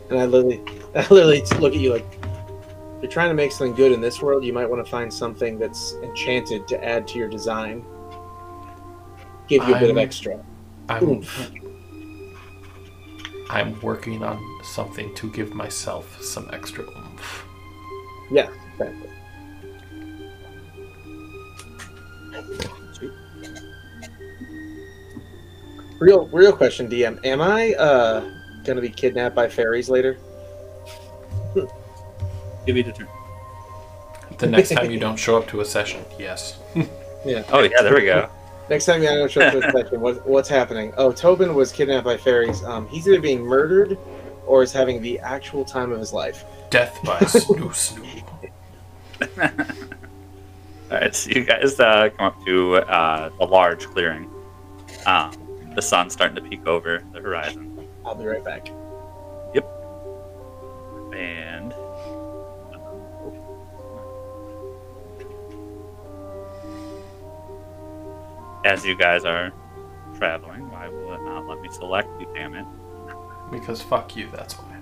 [0.09, 0.61] And I literally,
[0.95, 4.21] I literally look at you like, if you're trying to make something good in this
[4.21, 7.85] world, you might want to find something that's enchanted to add to your design.
[9.47, 10.43] Give you a bit of extra.
[10.89, 11.51] I'm Oomph.
[13.49, 17.45] I'm working on something to give myself some extra oomph.
[18.31, 19.09] Yeah, exactly.
[25.99, 27.19] Real, real question, DM.
[27.25, 28.29] Am I uh
[28.63, 30.17] gonna be kidnapped by fairies later?
[32.65, 33.07] Give me the turn.
[34.37, 36.59] The next time you don't show up to a session, yes.
[37.25, 37.43] yeah.
[37.49, 38.29] Oh yeah, there we go.
[38.69, 40.93] Next time you know show up to a session, what, what's happening?
[40.97, 42.63] Oh, Tobin was kidnapped by fairies.
[42.63, 43.97] Um, he's either being murdered
[44.45, 46.45] or is having the actual time of his life.
[46.69, 48.23] Death by snoo snoo.
[50.89, 54.29] All right, so you guys uh, come up to uh, a large clearing.
[55.05, 55.31] Um,
[55.75, 58.69] the sun's starting to peek over the horizon, I'll be right back.
[59.53, 59.65] Yep.
[61.13, 61.73] And
[68.67, 69.51] as you guys are
[70.17, 72.27] traveling, why will it not let me select you?
[72.33, 72.65] Damn it!
[73.49, 74.77] Because fuck you, that's why.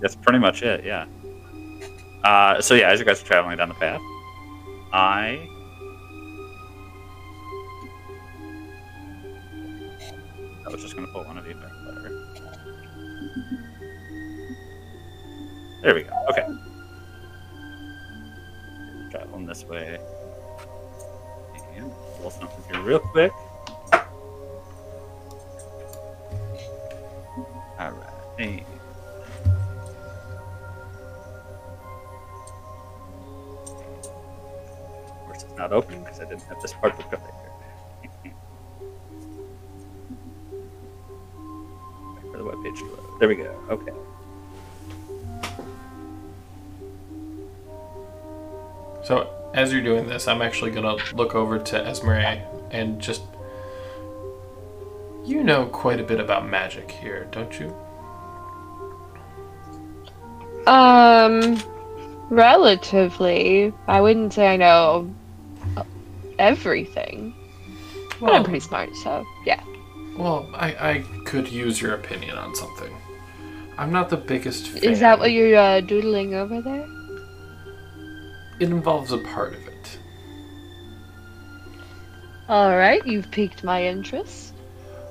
[0.00, 0.84] That's pretty much it.
[0.84, 1.06] Yeah.
[2.24, 4.00] Uh, so yeah, as you guys are traveling down the path,
[4.92, 5.46] I.
[10.66, 12.08] I was just gonna pull one of you, but whatever.
[15.82, 16.12] There we go.
[16.30, 16.46] Okay.
[19.10, 19.98] Traveling this way.
[22.20, 23.32] Pull something here real quick.
[27.78, 28.12] All right.
[28.36, 28.64] Hey.
[35.06, 37.34] Of course, it's not open because I didn't have this part book up there.
[38.02, 38.10] Wait
[42.32, 43.20] for the webpage to load.
[43.20, 43.54] There we go.
[43.70, 43.92] Okay.
[49.04, 53.22] So as you're doing this, I'm actually gonna look over to Esmeralda and just
[55.24, 57.74] you know quite a bit about magic here, don't you?
[60.66, 61.60] Um,
[62.30, 63.72] relatively.
[63.86, 65.14] I wouldn't say I know
[66.38, 67.34] everything,
[68.20, 69.62] but I'm pretty smart, so yeah.
[70.16, 72.94] well, I, I could use your opinion on something.
[73.78, 74.84] I'm not the biggest fan.
[74.84, 76.86] Is that what you're uh, doodling over there?
[78.60, 79.98] It involves a part of it.
[82.48, 84.54] All right, you've piqued my interest.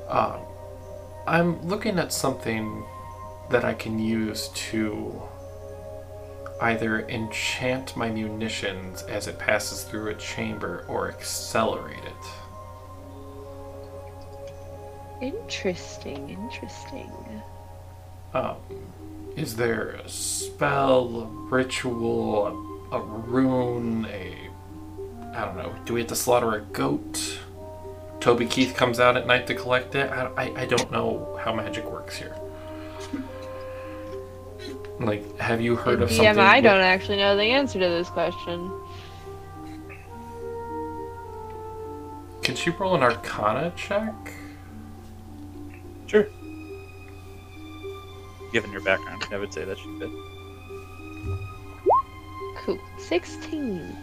[0.09, 0.39] Um,
[1.27, 2.85] I'm looking at something
[3.51, 5.21] that I can use to
[6.61, 12.13] either enchant my munitions as it passes through a chamber or accelerate it.
[15.21, 17.11] Interesting, interesting.
[18.33, 18.57] Um,
[19.35, 24.49] is there a spell, a ritual, a, a rune, a.
[25.35, 25.75] I don't know.
[25.85, 27.39] Do we have to slaughter a goat?
[28.19, 30.09] Toby Keith comes out at night to collect it.
[30.11, 32.35] I, I, I don't know how magic works here.
[34.99, 36.39] Like, have you heard of DM, something?
[36.39, 38.71] I don't actually know the answer to this question.
[42.41, 44.33] Can she roll an Arcana check?
[46.07, 46.27] Sure.
[48.51, 50.11] Given your background, I would say that she could.
[53.09, 53.19] Cool.
[53.19, 53.97] 16.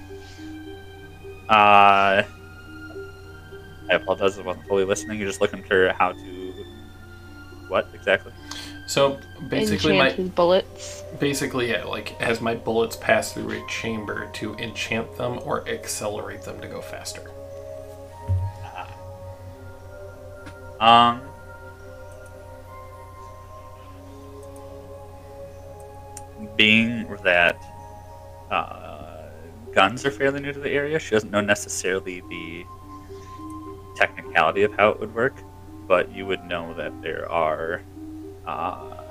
[1.49, 2.23] Uh,
[3.91, 5.19] I apologize, I wasn't fully listening.
[5.19, 6.55] You're just looking for how to.
[7.69, 8.33] What exactly?
[8.87, 11.03] So basically, my bullets.
[11.19, 16.43] basically yeah, like as my bullets pass through a chamber to enchant them or accelerate
[16.43, 17.31] them to go faster.
[20.81, 21.23] Um.
[26.57, 27.57] Being that
[28.51, 28.84] uh,
[29.75, 32.65] guns are fairly new to the area, she doesn't know necessarily the
[33.97, 35.37] technicality of how it would work,
[35.87, 37.83] but you would know that there are
[38.47, 39.03] uh,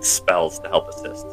[0.00, 1.26] spells to help assist.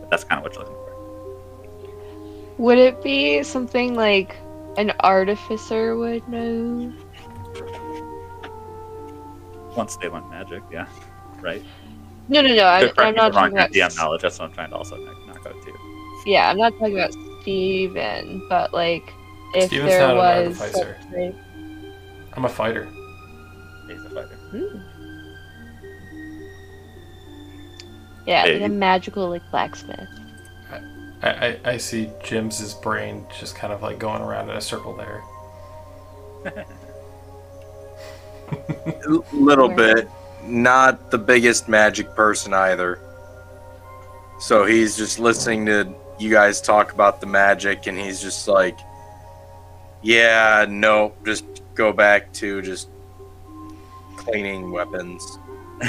[0.00, 2.62] But that's kind of what you're looking for.
[2.62, 4.36] Would it be something like
[4.76, 6.92] an artificer would know?
[9.76, 10.86] Once they learn magic, yeah,
[11.40, 11.62] right.
[12.28, 12.64] No, no, no.
[12.64, 13.72] I'm, I'm not wrong, talking about.
[13.72, 14.22] DM knowledge.
[14.22, 15.19] That's what I'm trying to also knock knock out too.
[16.26, 17.12] Yeah, I'm not talking about
[17.42, 19.12] Steven, but like
[19.54, 20.16] if Steven's there not an
[20.48, 20.60] was.
[20.60, 20.96] artificer.
[21.02, 21.34] such a-
[22.34, 22.88] I'm a fighter.
[23.88, 24.36] He's a fighter.
[24.50, 24.78] Hmm.
[28.26, 30.08] Yeah, Hey, like a magical like blacksmith.
[31.22, 34.94] I, I, I see Jim's brain just kind of like going around in a circle
[34.96, 35.22] there.
[38.52, 39.94] a little Where?
[39.96, 40.08] bit.
[40.44, 42.98] Not the biggest magic person either.
[44.40, 48.78] So he's just listening to you guys talk about the magic, and he's just like,
[50.02, 51.44] "Yeah, no, just
[51.74, 52.88] go back to just
[54.16, 55.38] cleaning weapons."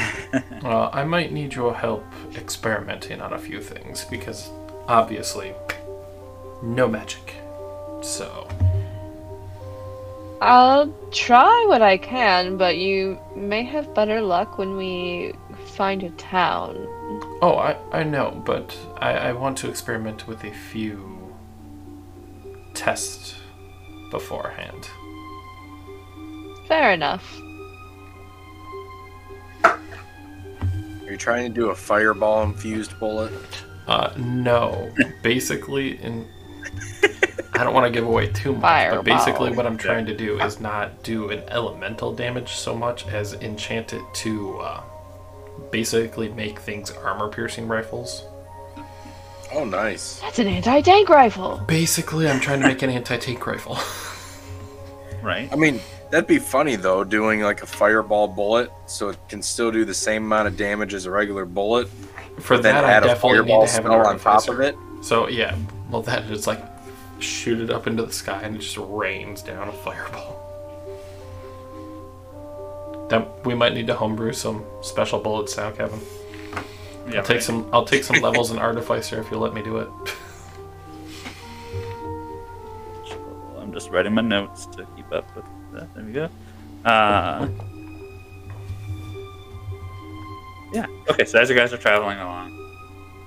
[0.64, 2.06] Well, I might need your help
[2.38, 4.50] experimenting on a few things because
[4.88, 5.54] obviously,
[6.62, 7.36] no magic.
[8.02, 8.48] So,
[10.42, 15.34] I'll try what I can, but you may have better luck when we
[15.72, 16.76] find a town.
[17.42, 21.36] oh, I, I know, but I, I want to experiment with a few
[22.74, 23.36] tests
[24.12, 24.90] beforehand.
[26.68, 27.40] Fair enough.
[29.64, 29.80] Are
[31.10, 33.32] you trying to do a fireball infused bullet?
[33.88, 34.92] Uh, no.
[35.24, 36.28] basically, in
[37.54, 40.40] I don't want to give away too much, but basically, what I'm trying to do
[40.42, 44.84] is not do an elemental damage so much as enchant it to uh,
[45.72, 48.26] basically make things armor-piercing rifles.
[49.54, 50.20] Oh, nice.
[50.22, 51.62] That's an anti-tank rifle.
[51.68, 53.78] Basically, I'm trying to make an anti-tank rifle.
[55.22, 55.52] right?
[55.52, 59.72] I mean, that'd be funny though, doing like a fireball bullet, so it can still
[59.72, 61.88] do the same amount of damage as a regular bullet,
[62.40, 64.48] For but then that, I add a definitely need to have an spell on top
[64.48, 64.76] of it.
[65.02, 65.58] So yeah,
[65.90, 66.64] well, that is like
[67.20, 70.41] shoot it up into the sky and it just rains down a fireball.
[73.12, 76.00] That we might need to homebrew some special bullets now, Kevin.
[77.10, 77.70] Yeah, I'll take some.
[77.74, 79.90] I'll take some levels in artificer if you'll let me do it.
[83.60, 85.44] I'm just writing my notes to keep up with
[85.74, 85.94] that.
[85.94, 86.30] There we go.
[86.86, 87.50] Uh,
[90.72, 90.86] yeah.
[91.10, 91.26] Okay.
[91.26, 92.50] So as you guys are traveling along,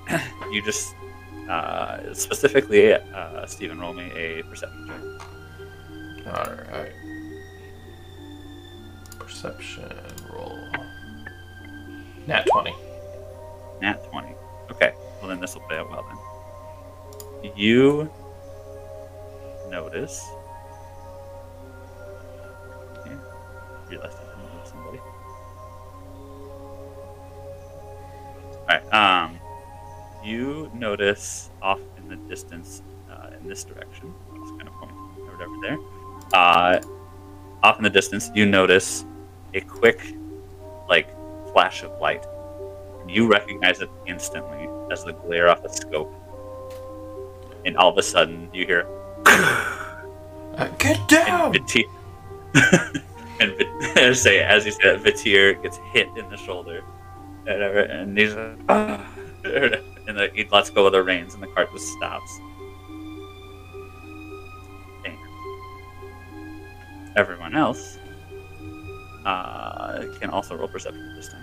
[0.51, 0.94] you just
[1.51, 5.02] uh, specifically, uh, Stephen, roll me a perception check.
[6.27, 6.90] All right.
[9.45, 9.93] Perception
[10.33, 10.59] roll.
[12.27, 12.75] Nat twenty.
[13.83, 14.29] Nat 20.
[14.71, 14.95] Okay.
[15.21, 16.07] Well, then this will play out well
[17.43, 17.53] then.
[17.55, 18.11] You
[19.69, 20.27] notice.
[23.01, 23.15] Okay.
[23.91, 24.99] Realized I didn't somebody.
[28.61, 28.95] Alright.
[28.95, 29.39] Um,
[30.25, 32.81] you notice off in the distance,
[33.11, 34.15] uh, in this direction.
[34.33, 35.79] I'll just kind of point or whatever there.
[36.33, 36.81] Uh,
[37.62, 39.05] off in the distance, you notice
[39.55, 40.01] a quick,
[40.89, 41.09] like,
[41.52, 42.24] flash of light
[43.09, 46.12] you recognize it instantly as the glare off the scope.
[47.64, 48.86] And all of a sudden, you hear,
[50.56, 51.56] Uh, get and down!
[53.40, 56.85] And Vit- say as you say that, Vityr gets hit in the shoulder,
[57.48, 59.05] and, and he's like, "Ah,"
[60.06, 62.39] and the, he lets go of the reins, and the cart just stops.
[65.05, 65.16] And
[67.16, 67.98] everyone else
[69.25, 71.43] uh, can also roll perception this time.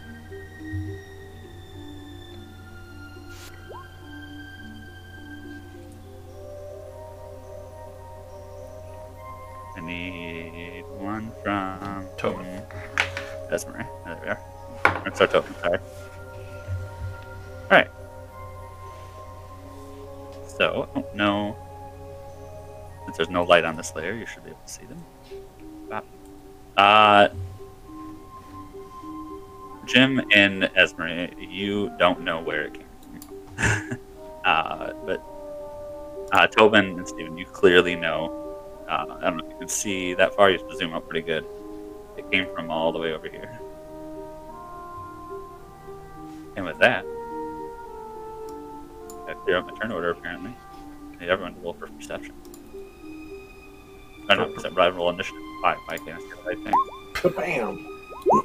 [9.75, 12.61] I need one from Tobin.
[13.51, 13.85] Esmer.
[14.05, 14.39] There we are.
[15.03, 15.53] That's our token.
[15.55, 15.77] Sorry.
[15.77, 15.81] All
[17.69, 17.87] right.
[20.47, 21.57] So, oh, no.
[23.05, 25.03] Since there's no light on this layer, you should be able to see them.
[26.77, 27.27] Uh,
[29.91, 33.19] Jim and Esmer, you don't know where it came
[33.57, 33.99] from.
[34.45, 35.21] uh, but
[36.31, 38.55] uh, Tobin and Steven, you clearly know.
[38.87, 40.49] Uh, I don't know if you can see that far.
[40.49, 41.45] You have to zoom up pretty good.
[42.15, 43.59] It came from all the way over here.
[46.55, 47.05] And with that,
[49.27, 50.55] I clear up my turn order apparently.
[51.17, 52.33] I need everyone to roll for perception.
[54.29, 55.41] Oh no, perception, I roll initiative.
[55.61, 57.67] Why, why can't I say the right thing?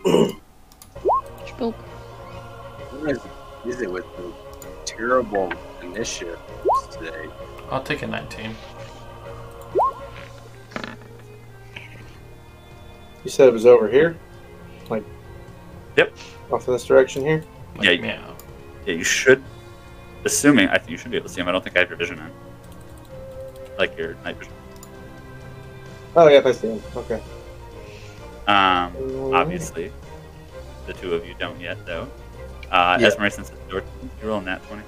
[0.02, 0.42] Bam.
[1.58, 1.74] Boop.
[1.74, 3.18] What is,
[3.64, 4.32] is it with the
[4.84, 5.52] terrible
[5.82, 6.38] initiative
[6.90, 7.26] today?
[7.70, 8.54] I'll take a 19.
[13.24, 14.16] You said it was over here,
[14.88, 15.02] like.
[15.96, 16.16] Yep.
[16.52, 17.42] Off in this direction here.
[17.76, 18.34] Like, Yeah, yeah.
[18.86, 19.42] Yeah, you should.
[20.24, 21.48] Assuming, I think you should be able to see him.
[21.48, 22.30] I don't think I have your vision on.
[23.78, 24.52] Like your night vision.
[26.14, 26.82] Oh yeah, I see him.
[26.96, 27.20] Okay.
[28.46, 29.34] Um, Mm.
[29.34, 29.92] obviously,
[30.86, 32.08] the two of you don't yet, though.
[32.70, 33.08] Uh, Yeah.
[33.08, 33.82] Esmer, since it's your
[34.22, 34.82] you rolling that twenty.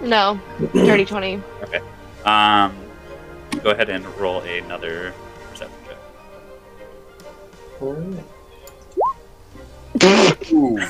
[0.00, 0.40] No,
[0.72, 1.40] dirty twenty.
[1.62, 1.80] Okay.
[2.24, 2.74] Um,
[3.62, 5.14] go ahead and roll another
[5.50, 5.98] perception check.
[10.52, 10.78] Ooh,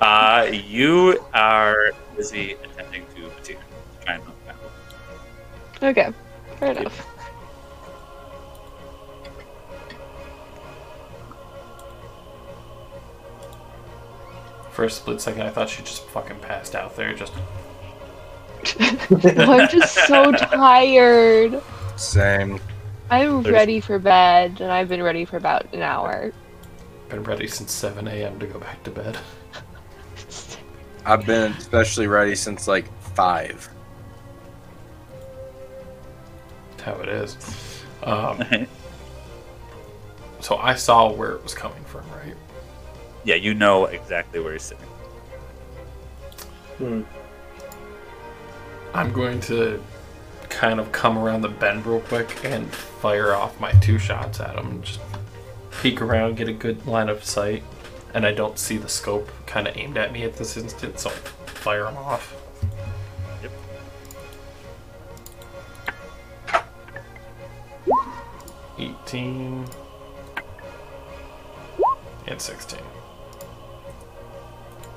[0.00, 3.54] Uh, you are busy attempting to Vityr, to
[4.04, 4.56] try and knock him
[5.82, 5.90] out.
[5.90, 6.08] Okay,
[6.58, 7.06] fair enough.
[14.74, 17.14] For a split second, I thought she just fucking passed out there.
[17.14, 17.32] Just
[18.80, 21.62] I'm just so tired.
[21.96, 22.58] same.
[23.08, 26.32] I'm There's- ready for bed, and I've been ready for about an hour.
[27.08, 28.40] been ready since 7 a.m.
[28.40, 29.16] to go back to bed.
[31.06, 33.68] I've been especially ready since like five.
[36.72, 37.36] That's how it is.
[38.02, 38.66] Um,
[40.40, 42.34] so I saw where it was coming from, right?
[43.24, 44.84] Yeah, you know exactly where he's sitting.
[46.78, 47.02] Hmm.
[48.92, 49.82] I'm going to
[50.48, 54.54] kind of come around the bend real quick and fire off my two shots at
[54.56, 54.82] him.
[54.82, 55.00] Just
[55.82, 57.62] peek around, get a good line of sight,
[58.14, 61.10] and I don't see the scope kind of aimed at me at this instant, so
[61.10, 62.36] fire him off.
[63.42, 63.52] Yep.
[68.78, 69.66] Eighteen
[72.26, 72.80] and sixteen.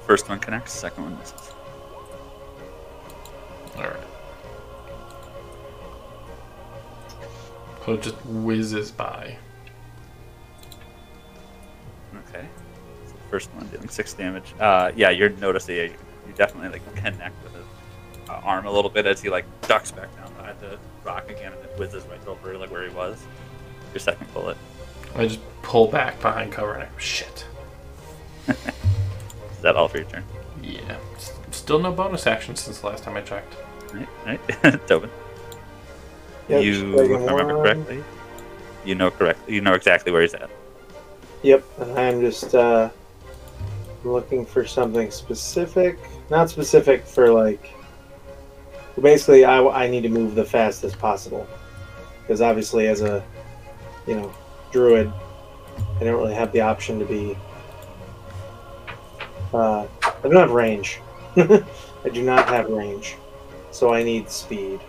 [0.07, 1.51] First one connects, second one misses.
[3.75, 4.07] All right.
[7.85, 9.37] So it just whizzes by.
[12.29, 12.47] Okay.
[13.05, 14.55] So the first one dealing six damage.
[14.61, 15.83] Uh, yeah, you're noticing you,
[16.25, 17.65] you definitely like connect with his
[18.29, 21.51] uh, arm a little bit as he like ducks back down behind the rock again
[21.51, 23.21] and it whizzes right over like where he was.
[23.93, 24.55] Your second bullet.
[25.15, 27.45] I just pull back behind cover and I go, shit.
[29.57, 30.23] Is that all for your turn?
[30.63, 30.97] Yeah.
[31.15, 33.53] S- Still no bonus action since the last time I checked.
[33.93, 34.07] Right,
[34.63, 34.87] right.
[34.87, 35.09] Tobin.
[36.49, 37.63] Yep, you, if I remember one.
[37.63, 38.03] correctly,
[38.85, 39.55] you know correctly.
[39.55, 40.49] You know exactly where he's at.
[41.43, 42.89] Yep, and I'm just uh,
[44.03, 45.97] looking for something specific.
[46.29, 47.71] Not specific for like.
[49.01, 51.45] Basically, I, I need to move the fastest possible,
[52.21, 53.23] because obviously, as a,
[54.07, 54.33] you know,
[54.71, 55.11] druid,
[55.99, 57.37] I don't really have the option to be.
[59.53, 60.99] Uh, I don't have range.
[61.37, 63.15] I do not have range,
[63.71, 64.79] so I need speed.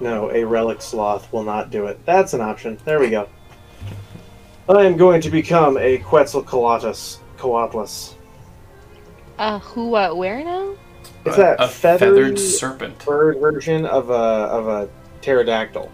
[0.00, 2.04] No, a relic sloth will not do it.
[2.04, 2.78] That's an option.
[2.84, 3.28] There we go.
[4.68, 7.18] I am going to become a Quetzalcoatlus.
[7.36, 8.14] Coatlus.
[9.38, 10.74] Uh, who, what, where now?
[11.24, 13.04] It's A- that a feathery feathered serpent.
[13.04, 14.88] bird version of a of a
[15.20, 15.90] pterodactyl.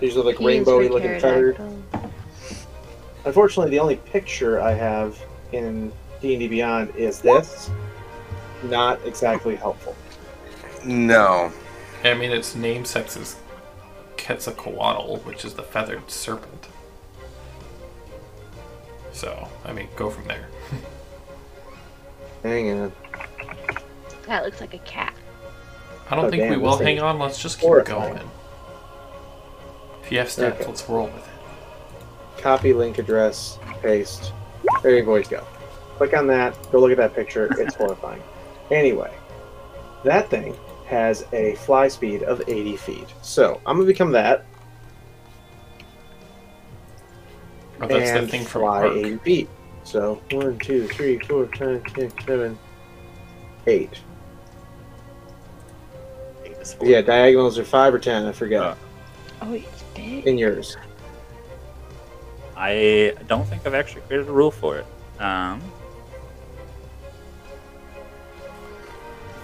[0.00, 1.58] These are like rainbowy looking feathered.
[3.28, 3.42] Pterodactyl.
[3.42, 5.18] Unfortunately, the only picture I have
[5.52, 7.70] in D and D Beyond is this.
[8.64, 9.94] Not exactly helpful.
[10.84, 11.52] No.
[12.04, 13.36] I mean, its namesake is
[14.16, 16.68] Quetzalcoatl, which is the feathered serpent.
[19.12, 20.48] So, I mean, go from there.
[22.42, 22.92] Hang on.
[24.26, 25.14] That looks like a cat.
[26.10, 27.18] I don't Oh, think we will hang on.
[27.18, 28.14] Let's just keep horrifying.
[28.14, 28.30] going.
[30.02, 30.66] If you have stats, Okay.
[30.66, 31.27] let's roll with it.
[32.38, 33.58] Copy link address.
[33.82, 34.32] Paste.
[34.82, 35.44] There you boys go.
[35.96, 36.56] Click on that.
[36.72, 37.48] Go look at that picture.
[37.60, 38.22] It's horrifying.
[38.70, 39.12] Anyway,
[40.04, 40.56] that thing
[40.86, 43.08] has a fly speed of 80 feet.
[43.22, 44.44] So I'm gonna become that
[47.80, 48.92] Oh, that's and the thing from fly Ark.
[48.96, 49.48] 80 feet.
[49.84, 52.58] So one, two, three, four, five, six, seven,
[53.66, 53.90] eight.
[56.44, 56.88] Eight is four.
[56.88, 58.26] Yeah, diagonals are five or ten.
[58.26, 58.62] I forget.
[58.62, 58.74] Uh,
[59.40, 60.26] Oh, it's big.
[60.26, 60.76] In yours.
[62.60, 64.86] I don't think I've actually created a rule for it.
[65.22, 65.62] Um,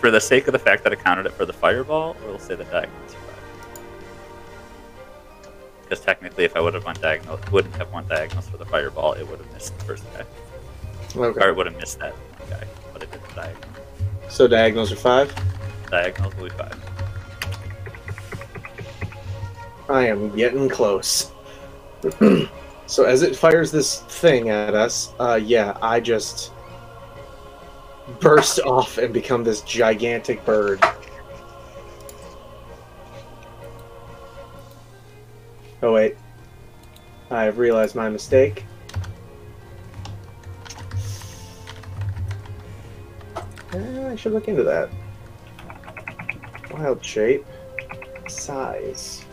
[0.01, 2.57] for the sake of the fact that I counted it for the fireball, we'll say
[2.57, 3.35] the diagonals are five.
[5.83, 9.13] Because technically, if I would have won diagonal, wouldn't have won diagonals for the fireball,
[9.13, 10.25] it would have missed the first guy,
[11.17, 11.41] Okay.
[11.41, 12.67] or it would have missed that one guy.
[12.93, 13.69] But it did the diagonal.
[14.29, 15.33] So diagonals are five.
[15.89, 16.81] Diagonals will be five.
[19.89, 21.31] I am getting close.
[22.87, 26.53] so as it fires this thing at us, uh, yeah, I just
[28.21, 30.83] burst off and become this gigantic bird.
[35.83, 36.17] Oh wait,
[37.31, 38.65] I've realized my mistake.
[43.73, 44.89] Eh, I should look into that.
[46.71, 47.45] Wild shape,
[48.29, 49.25] size.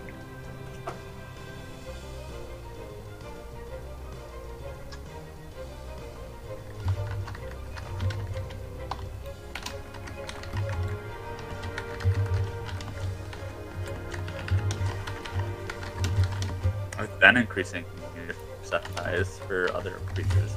[17.33, 17.85] Been increasing
[18.15, 20.53] your size for other creatures.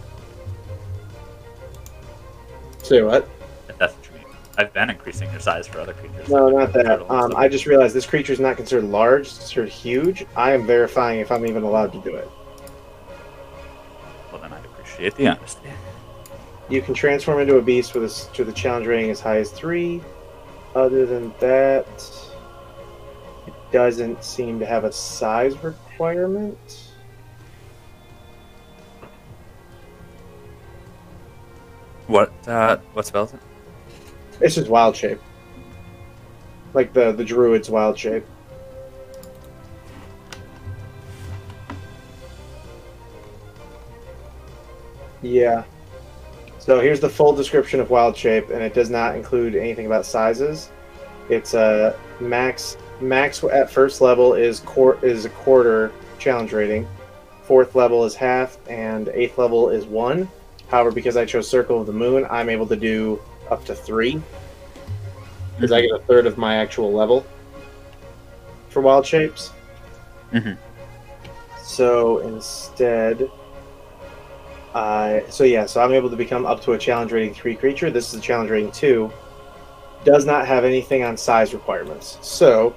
[2.82, 3.28] Say what?
[3.68, 4.36] If that's what you mean.
[4.58, 6.28] I've been increasing your size for other creatures.
[6.28, 6.84] No, not that.
[6.86, 10.26] Turtles, Um, so- I just realized this creature is not considered large; it's considered huge.
[10.36, 12.28] I am verifying if I'm even allowed to do it.
[14.32, 15.70] Well, then I'd appreciate the honesty.
[16.68, 19.38] You can transform into a beast with a s to the challenge rating as high
[19.38, 20.02] as three.
[20.74, 21.86] Other than that,
[23.46, 25.78] it doesn't seem to have a size requirement.
[32.06, 33.40] What uh, what spell is it?
[34.40, 35.20] It's just wild shape,
[36.74, 38.24] like the the druid's wild shape.
[45.22, 45.64] Yeah.
[46.58, 50.04] So here's the full description of wild shape, and it does not include anything about
[50.06, 50.70] sizes.
[51.30, 56.86] It's a max max at first level is quar- is a quarter challenge rating.
[57.42, 60.28] Fourth level is half, and eighth level is one.
[60.68, 64.20] However, because I chose Circle of the Moon, I'm able to do up to three
[65.54, 67.24] because I get a third of my actual level
[68.70, 69.52] for wild shapes.
[70.32, 70.56] Mhm.
[71.62, 73.30] So instead,
[74.74, 77.90] I so yeah, so I'm able to become up to a challenge rating three creature.
[77.90, 79.12] This is a challenge rating two.
[80.04, 82.74] Does not have anything on size requirements, so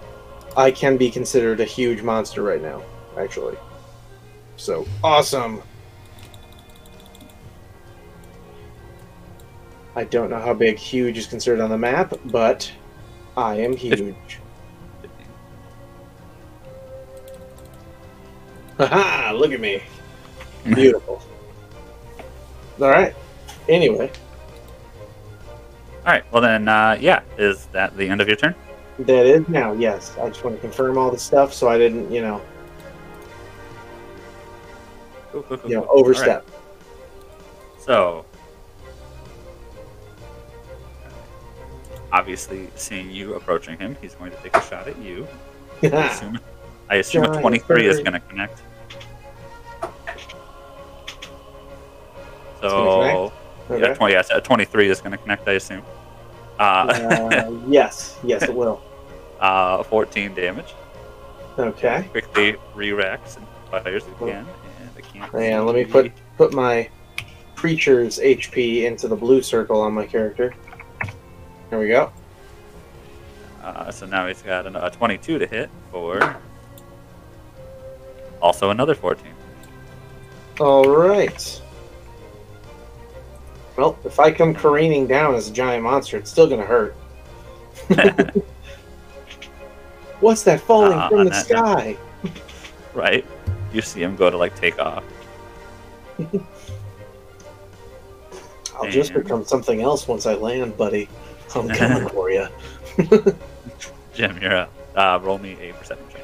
[0.55, 2.81] I can be considered a huge monster right now.
[3.17, 3.57] Actually,
[4.55, 5.61] so awesome.
[9.95, 12.71] I don't know how big huge is considered on the map, but
[13.35, 14.39] I am huge.
[18.77, 19.81] Haha, look at me.
[20.63, 21.21] Beautiful.
[22.81, 23.15] All right.
[23.67, 24.11] Anyway,
[26.07, 26.23] All right.
[26.31, 27.21] Well then, uh, yeah.
[27.37, 28.55] Is that the end of your turn?
[28.99, 30.15] that is now, yes.
[30.17, 32.41] I just want to confirm all the stuff so I didn't, you know,
[35.33, 35.83] Cool, cool, cool, you know.
[35.83, 35.99] All right.
[35.99, 36.49] overstep.
[37.77, 38.25] So,
[42.13, 45.27] obviously, seeing you approaching him, he's going to take a shot at you.
[45.83, 46.39] I assume,
[46.89, 48.61] I assume a Giant 23 is going to connect.
[52.61, 53.31] So,
[53.69, 53.93] yeah, Okay.
[53.93, 55.83] 20, yes, a 23 is going to connect, I assume.
[56.59, 58.81] Uh, Uh, yes, yes, it will.
[59.39, 60.73] uh, 14 damage.
[61.59, 62.07] Okay.
[62.11, 64.45] Quickly re-racks and fires again.
[64.79, 66.89] And I can't And let me put put my
[67.55, 70.53] creature's HP into the blue circle on my character.
[71.69, 72.11] There we go.
[73.63, 76.37] Uh, so now he's got a, a 22 to hit for
[78.41, 79.25] also another 14.
[80.59, 81.61] All right.
[83.77, 86.95] Well, if I come careening down as a giant monster, it's still gonna hurt.
[90.19, 91.95] What's that falling Uh, from the that sky?
[92.95, 93.23] right?
[93.71, 95.03] You see him go to like take off.
[98.75, 101.07] I'll just become something else once I land, buddy.
[101.55, 102.47] I'm coming for you.
[104.15, 104.71] Jim, you're up.
[104.95, 106.21] Uh, roll me a perception check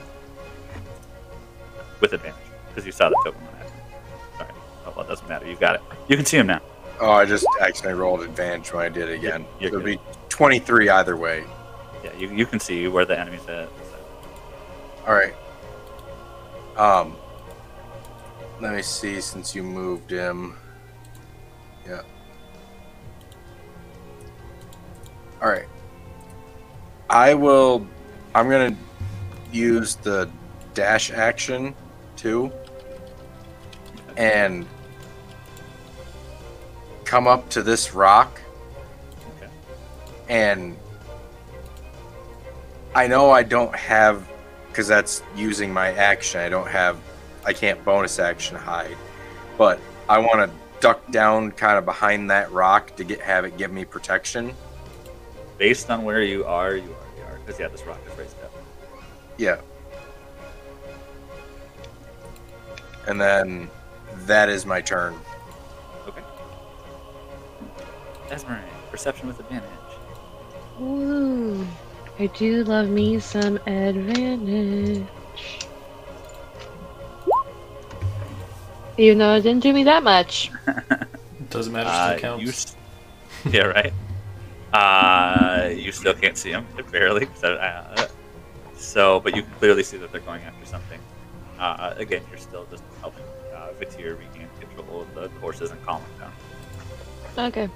[2.00, 2.40] with advantage
[2.70, 3.82] because you saw the token when that happened.
[4.34, 4.56] All right.
[4.88, 5.46] Oh, well, it doesn't matter.
[5.48, 5.82] You got it.
[6.08, 6.62] You can see him now.
[7.00, 9.46] Oh, I just accidentally rolled advantage when I did it again.
[9.60, 10.00] You're so it'd be
[10.30, 11.44] 23 either way.
[12.04, 13.70] Yeah, you, you can see where the enemy's at.
[15.08, 15.34] All right.
[16.78, 17.16] Um,
[18.62, 19.20] let me see.
[19.22, 20.56] Since you moved him,
[21.86, 22.02] yeah.
[25.42, 25.68] All right.
[27.10, 27.86] I will.
[28.34, 28.76] I'm gonna
[29.52, 30.30] use the
[30.74, 31.76] dash action
[32.16, 32.52] too,
[34.18, 34.66] and
[37.14, 38.42] come up to this rock,
[39.38, 39.52] Okay.
[40.30, 40.76] and
[42.96, 44.28] I know I don't have
[44.68, 46.42] because that's using my action.
[46.42, 46.98] I don't have,
[47.46, 48.98] I can't bonus action hide,
[49.60, 49.80] but
[50.10, 53.72] I want to duck down kind of behind that rock to get have it give
[53.72, 54.52] me protection.
[55.60, 57.38] Based on where you are, you already are.
[57.46, 58.52] Because, yeah, this rock is raised up.
[59.38, 59.62] Yeah.
[63.08, 63.70] And then
[64.26, 65.14] that is my turn.
[68.34, 69.70] Esmeralda, perception with advantage.
[70.82, 71.66] Ooh,
[72.20, 75.06] I do love me some advantage.
[78.98, 80.52] Even though it didn't do me that much.
[81.50, 81.90] Doesn't matter.
[81.90, 82.44] Uh, Still counts.
[82.44, 82.76] you s-
[83.52, 83.94] yeah, right.
[84.74, 87.28] Uh, you still can't see them, barely.
[87.36, 88.08] So, uh,
[88.76, 91.00] so, but you can clearly see that they're going after something.
[91.60, 93.24] Uh, again, you're still just helping
[93.56, 96.32] uh, Vityr regain control of the horses and calm them
[97.36, 97.48] down.
[97.48, 97.70] Okay.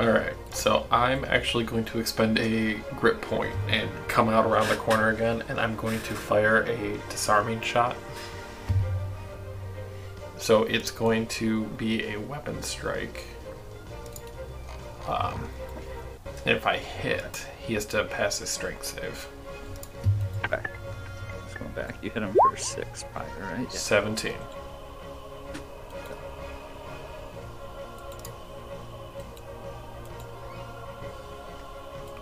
[0.00, 4.70] All right, so I'm actually going to expend a grit point and come out around
[4.70, 7.94] the corner again, and I'm going to fire a disarming shot.
[10.38, 13.26] So it's going to be a weapon strike.
[15.06, 15.46] Um,
[16.46, 19.28] if I hit, he has to pass his strength save.
[20.46, 20.62] Okay.
[21.42, 22.02] Let's go back.
[22.02, 23.60] You hit him for six prior, right?
[23.64, 23.68] Yeah.
[23.68, 24.32] 17.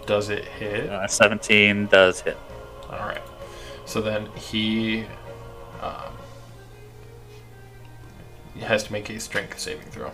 [0.08, 0.88] Does it hit?
[0.88, 2.38] Uh, 17 does hit.
[2.88, 3.20] All right.
[3.84, 5.04] So then he
[5.82, 6.14] um,
[8.54, 10.10] he has to make a strength saving throw.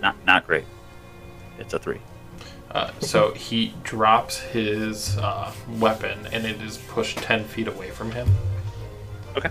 [0.00, 0.64] Not not great.
[1.58, 2.00] It's a three.
[2.70, 8.12] Uh, so he drops his uh, weapon and it is pushed 10 feet away from
[8.12, 8.26] him.
[9.36, 9.50] Okay.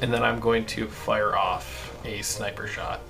[0.00, 3.02] And then I'm going to fire off a sniper shot.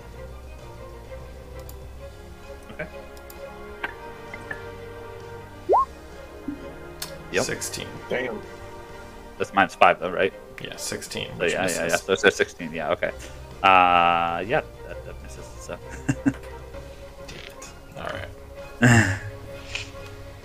[7.37, 7.45] Yep.
[7.45, 7.87] 16.
[8.09, 8.41] Damn.
[9.39, 10.33] That's minus five though, right?
[10.63, 11.27] Yeah, 16.
[11.27, 11.83] So Which yeah, yeah, yeah.
[11.85, 12.01] misses.
[12.03, 12.73] So it's a 16.
[12.73, 13.11] Yeah, okay.
[13.63, 15.45] Uh, yeah, that, that misses.
[15.61, 15.79] So
[17.99, 18.29] All right.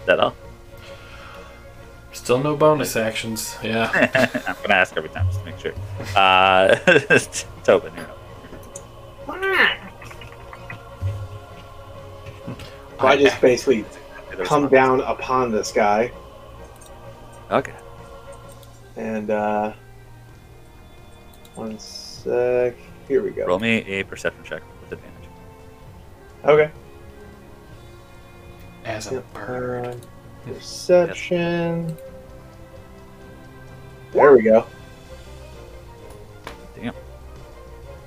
[0.06, 0.36] that all?
[2.12, 3.56] Still no bonus actions.
[3.64, 3.90] Yeah.
[4.48, 5.74] I'm gonna ask every time just to make sure.
[6.16, 6.76] Uh,
[7.64, 8.18] Tobin, you're up.
[13.00, 13.84] I just basically
[14.44, 16.12] come down upon this guy
[17.52, 17.74] Okay.
[18.98, 19.74] and uh
[21.56, 22.76] one sec.
[23.08, 23.46] Here we go.
[23.46, 25.30] Roll me a perception check with advantage.
[26.46, 26.72] Okay.
[28.86, 29.86] As a Yep, bird.
[29.86, 29.96] uh,
[30.46, 31.98] perception.
[34.14, 34.66] There we go.
[36.76, 36.94] Damn.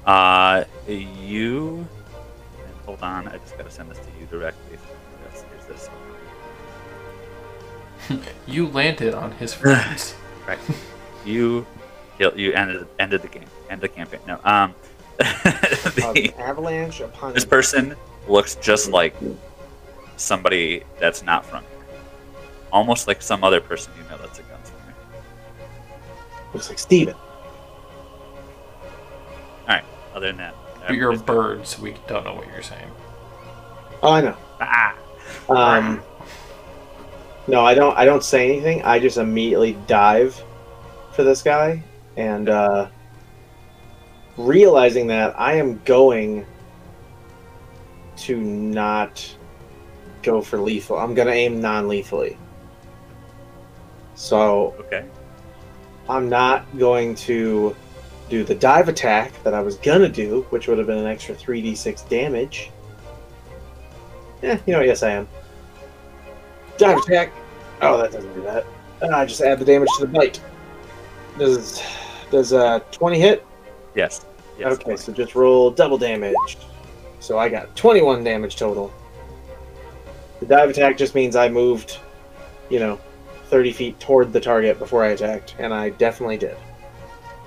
[0.06, 1.86] Uh, you.
[2.86, 4.78] Hold on, I just gotta send this to you directly.
[8.47, 10.14] You landed on his friends.
[10.47, 10.59] Right.
[11.24, 11.66] you,
[12.18, 14.20] kill- you ended ended the game, end the campaign.
[14.26, 14.39] No.
[14.44, 14.74] Um,
[15.18, 15.24] Uh,
[16.12, 17.94] the, avalanche upon this person
[18.26, 19.14] looks just like
[20.16, 21.98] somebody that's not from here.
[22.72, 24.94] Almost like some other person you know that's a gunslinger.
[26.52, 27.14] looks like Steven.
[29.62, 30.55] Alright, other than that,
[30.86, 32.90] but you're a bird, so we don't know what you're saying.
[34.02, 34.36] Oh, I know.
[34.60, 34.97] Ah!
[35.48, 36.02] Um,
[37.46, 37.96] no, I don't.
[37.96, 38.82] I don't say anything.
[38.82, 40.42] I just immediately dive
[41.12, 41.82] for this guy,
[42.16, 42.88] and uh,
[44.36, 46.46] realizing that I am going
[48.16, 49.36] to not
[50.22, 50.98] go for lethal.
[50.98, 52.38] I'm gonna aim non-lethally.
[54.14, 55.04] So Okay.
[56.08, 57.74] I'm not going to
[58.28, 61.34] do the dive attack that I was gonna do, which would have been an extra
[61.34, 62.70] 3d6 damage.
[64.42, 65.28] Eh, you know, yes, I am.
[66.78, 67.32] Dive attack.
[67.80, 68.64] Oh, that doesn't do that.
[69.12, 70.40] I just add the damage to the bite.
[71.38, 71.82] Does
[72.30, 73.46] does uh 20 hit?
[73.94, 74.24] Yes.
[74.59, 76.34] yes okay, so just roll double damage.
[77.20, 78.92] So I got 21 damage total.
[80.40, 81.98] The dive attack just means I moved,
[82.68, 82.98] you know,
[83.46, 86.56] 30 feet toward the target before I attacked, and I definitely did.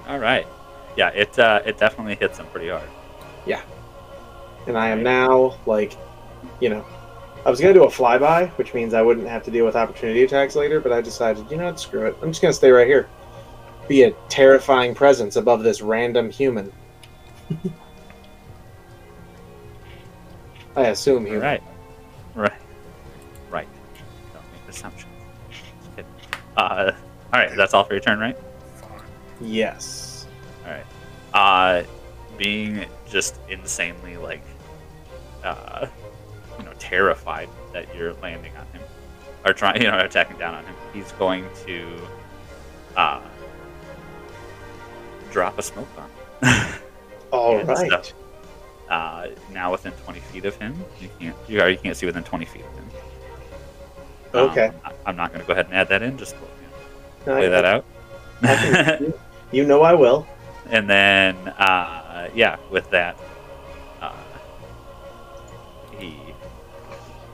[0.07, 0.47] All right.
[0.95, 2.87] yeah, it uh, it definitely hits him pretty hard.
[3.45, 3.61] Yeah.
[4.67, 5.97] And I am now like,
[6.59, 6.85] you know,
[7.45, 10.23] I was gonna do a flyby, which means I wouldn't have to deal with opportunity
[10.23, 10.79] attacks later.
[10.79, 12.15] But I decided, you know what, screw it.
[12.21, 13.07] I'm just gonna stay right here,
[13.87, 16.71] be a terrifying presence above this random human.
[20.75, 21.41] I assume human.
[21.41, 21.63] Right.
[22.35, 22.51] Right.
[23.49, 23.67] Right.
[24.33, 25.13] Don't make assumptions.
[26.57, 26.91] Uh,
[27.33, 28.37] all right, that's all for your turn, right?
[29.39, 30.25] Yes.
[30.65, 30.85] All right.
[31.33, 31.83] Uh,
[32.37, 34.41] being just insanely like,
[35.43, 35.87] uh,
[36.79, 38.81] terrified that you're landing on him
[39.45, 40.75] or trying, you know, attacking down on him.
[40.93, 41.87] He's going to,
[42.95, 43.21] uh,
[45.31, 46.09] drop a smoke bomb.
[47.31, 47.87] All right.
[47.87, 48.13] stuff.
[48.89, 52.45] Uh, now within 20 feet of him, you can't you, you can't see within 20
[52.45, 52.85] feet of him.
[54.33, 54.71] Um, Okay.
[54.85, 56.17] I- I'm not going to go ahead and add that in.
[56.17, 56.35] Just
[57.25, 57.85] you know, play that out.
[59.51, 60.25] You know I will.
[60.69, 63.17] and then, uh, yeah, with that,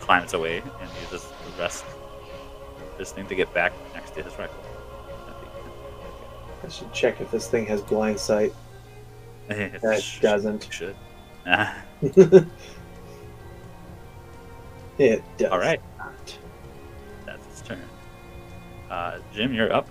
[0.03, 4.37] climbs away and uses the rest of his thing to get back next to his
[4.37, 4.55] rifle.
[6.63, 8.53] I should check if this thing has blind sight.
[9.49, 10.67] It That sh- doesn't.
[10.71, 10.95] Should.
[14.99, 15.51] It does.
[15.51, 15.81] all right.
[15.97, 16.37] not.
[17.25, 17.81] That's his turn.
[18.91, 19.87] Uh, Jim, you're up.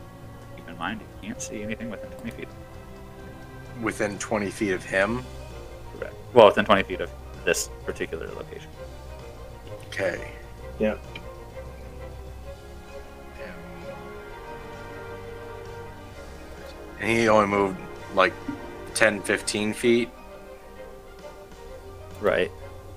[0.56, 2.48] Keep in mind, you can't see anything within 20 feet.
[3.82, 5.24] Within 20 feet of him.
[5.98, 6.14] Correct.
[6.34, 7.10] Well, within 20 feet of
[7.44, 8.70] this particular location.
[9.92, 10.32] Okay.
[10.78, 10.96] Yeah.
[17.00, 17.78] And he only moved
[18.14, 18.32] like
[18.94, 20.08] 10, 15 feet.
[22.20, 22.50] Right.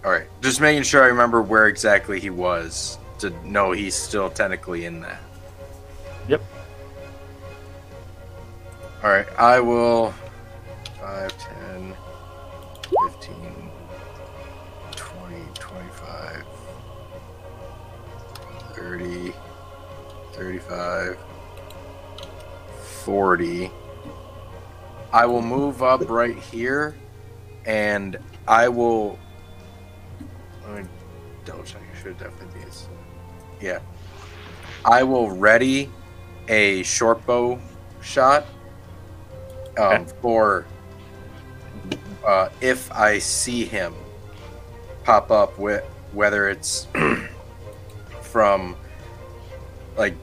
[0.06, 0.28] All right.
[0.42, 5.02] Just making sure I remember where exactly he was to know he's still technically in
[5.02, 5.20] that.
[6.30, 6.44] Yep.
[9.04, 9.28] All right.
[9.38, 10.14] I will
[20.36, 21.18] 35,
[22.82, 23.72] 40.
[25.14, 26.96] I will move up right here
[27.66, 28.18] and
[28.48, 29.18] I will.
[30.68, 30.90] Let me
[31.46, 31.82] double check.
[31.82, 33.66] I should definitely be.
[33.66, 33.80] Yeah.
[34.84, 35.90] I will ready
[36.48, 37.60] a short bow
[38.02, 38.46] shot
[39.78, 40.06] um, Okay.
[40.22, 40.66] for
[42.26, 43.94] uh, if I see him
[45.04, 46.88] pop up with whether it's
[48.22, 48.76] from
[49.98, 50.14] like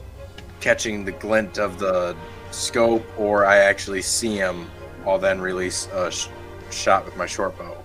[0.63, 2.17] catching the glint of the
[2.53, 4.71] scope or I actually see him,
[5.05, 6.29] I'll then release a sh-
[6.71, 7.77] shot with my short bow.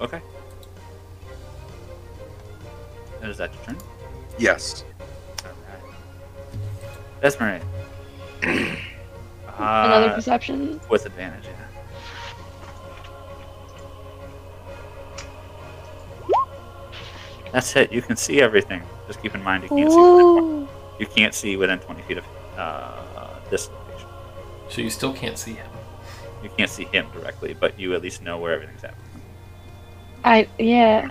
[0.00, 0.22] Okay.
[3.20, 3.78] And is that your turn?
[4.38, 4.84] Yes.
[7.20, 7.62] Desmarais.
[8.42, 10.80] Another uh, perception.
[10.88, 11.52] with advantage, yeah.
[17.52, 17.92] That's it.
[17.92, 18.82] You can see everything.
[19.12, 19.98] Just keep in mind you can't see.
[19.98, 20.68] Within, Whoa.
[20.98, 22.24] you can't see within 20 feet of
[22.56, 24.08] uh, this location.
[24.70, 25.70] So you still can't see him.
[26.42, 29.20] You can't see him directly, but you at least know where everything's happening.
[30.24, 31.10] I yeah.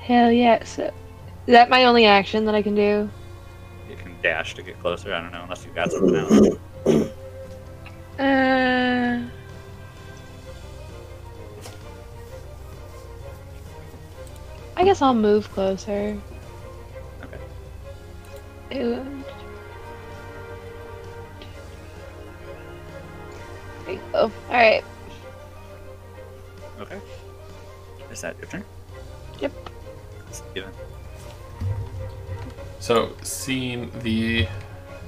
[0.00, 0.64] Hell yeah.
[0.64, 0.86] So,
[1.46, 3.08] is that my only action that I can do?
[3.88, 5.14] You can dash to get closer.
[5.14, 7.12] I don't know unless you got something else.
[8.18, 9.28] Uh.
[14.78, 16.16] I guess I'll move closer.
[17.24, 18.78] Okay.
[18.80, 19.04] Ooh.
[23.84, 24.30] There you go.
[24.48, 24.84] Alright.
[26.78, 27.00] Okay.
[28.12, 28.64] Is that your turn?
[29.40, 29.52] Yep.
[30.28, 30.70] It's given.
[32.78, 34.46] So seeing the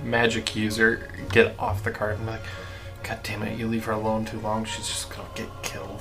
[0.03, 2.43] magic user get off the cart and be like,
[3.05, 6.01] God damn it, you leave her alone too long, she's just gonna get killed.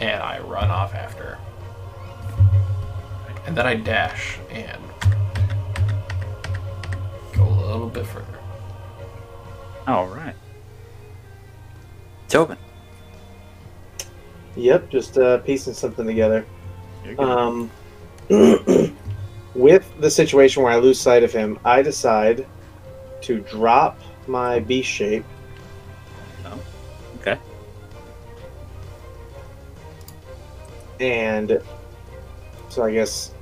[0.00, 1.38] And I run off after.
[3.46, 4.82] And then I dash and
[7.34, 8.38] go a little bit further.
[9.86, 10.34] All right.
[12.28, 12.58] Tobin.
[14.56, 16.44] Yep, just uh, piecing something together.
[17.18, 17.70] Um,
[19.54, 22.46] with the situation where I lose sight of him, I decide
[23.22, 25.24] to drop my beast shape
[31.00, 31.60] and
[32.68, 33.32] so I guess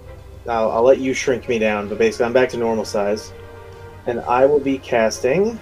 [0.48, 3.32] I'll, I'll let you shrink me down, but basically I'm back to normal size,
[4.06, 5.58] and I will be casting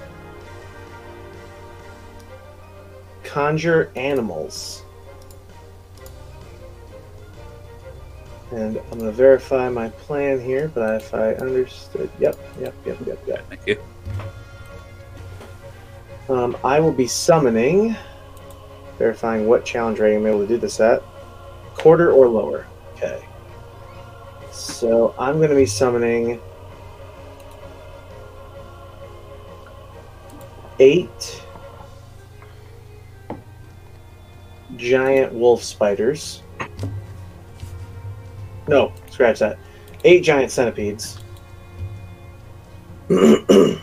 [3.25, 4.83] conjure animals.
[8.51, 12.11] And I'm going to verify my plan here, but if I understood.
[12.21, 13.49] Yep, yep, yep, yep, yep.
[13.49, 13.81] Thank you.
[16.29, 17.97] Um, I will be summoning,
[18.99, 21.03] verifying what challenge rating I'm able to do this at.
[21.75, 22.67] Quarter or lower.
[22.95, 23.25] Okay.
[24.51, 26.41] So I'm going to be summoning
[30.79, 31.43] eight
[34.77, 36.43] giant wolf spiders.
[38.69, 39.59] No, scratch that.
[40.05, 41.19] Eight giant centipedes.
[43.11, 43.79] okay.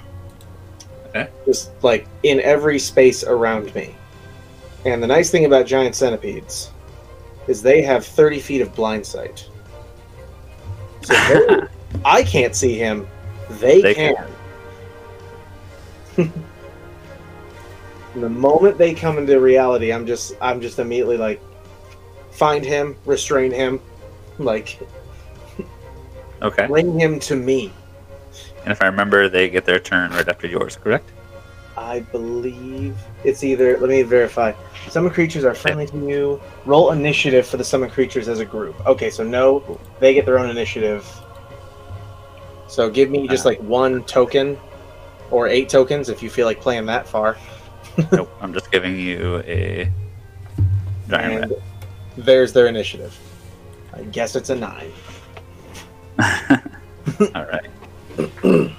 [1.45, 3.95] Just like in every space around me.
[4.85, 6.71] And the nice thing about giant centipedes
[7.49, 9.49] is they have 30 feet of blind sight.
[11.01, 11.67] So they-
[12.05, 13.07] I can't see him.
[13.59, 14.15] They, They can.
[18.15, 21.41] the moment they come into reality, I'm just I'm just immediately like
[22.31, 23.79] find him, restrain him,
[24.37, 24.79] like
[26.41, 26.67] Okay.
[26.67, 27.73] bring him to me.
[28.63, 31.09] And if I remember, they get their turn right after yours, correct?
[31.77, 33.77] I believe it's either.
[33.77, 34.53] Let me verify.
[34.89, 36.41] Summon creatures are friendly to you.
[36.65, 38.85] Roll initiative for the summon creatures as a group.
[38.85, 41.07] Okay, so no, they get their own initiative.
[42.67, 44.57] So give me just like one token,
[45.31, 47.37] or eight tokens if you feel like playing that far.
[48.11, 48.31] nope.
[48.41, 49.91] I'm just giving you a
[51.09, 51.53] giant
[52.17, 53.17] there's their initiative.
[53.93, 54.91] I guess it's a nine.
[57.33, 57.69] All right.
[58.41, 58.71] Go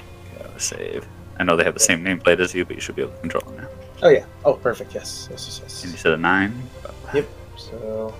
[0.59, 1.07] save.
[1.41, 3.21] I know they have the same nameplate as you, but you should be able to
[3.21, 3.69] control them now.
[4.03, 4.27] Oh yeah.
[4.45, 4.95] Oh perfect.
[4.95, 5.27] Yes.
[5.31, 5.59] Yes.
[5.63, 5.83] Yes.
[5.83, 6.55] And you said a nine.
[7.15, 7.27] Yep.
[7.57, 8.15] So.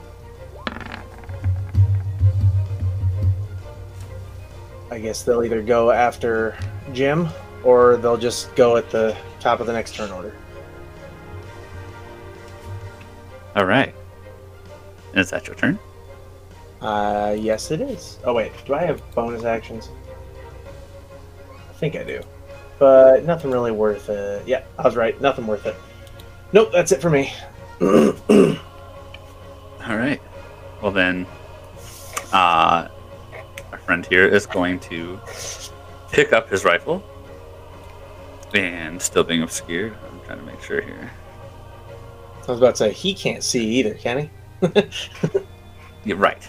[4.91, 6.57] I guess they'll either go after
[6.95, 7.29] Jim
[7.63, 10.35] or they'll just go at the top of the next turn order.
[13.55, 13.95] All right.
[15.11, 15.79] And is that your turn?
[16.81, 18.19] Uh, yes, it is.
[18.25, 18.53] Oh, wait.
[18.65, 19.91] Do I have bonus actions?
[21.69, 22.23] I think I do.
[22.81, 24.49] But nothing really worth it.
[24.49, 25.21] Yeah, I was right.
[25.21, 25.77] Nothing worth it.
[26.53, 27.33] Nope, that's it for me.
[27.81, 28.57] All
[29.97, 30.21] right.
[30.83, 31.27] Well then,
[32.33, 32.89] uh,
[33.71, 35.21] our friend here is going to
[36.11, 37.05] pick up his rifle,
[38.55, 39.95] and still being obscured.
[40.11, 41.11] I'm trying to make sure here.
[42.49, 44.29] I was about to say, he can't see either, can
[44.63, 44.83] he?
[46.05, 46.49] Yeah, right.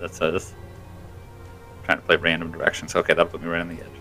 [0.00, 0.54] That's just
[1.84, 2.96] trying to play random directions.
[2.96, 3.93] Okay, that put me right on the edge.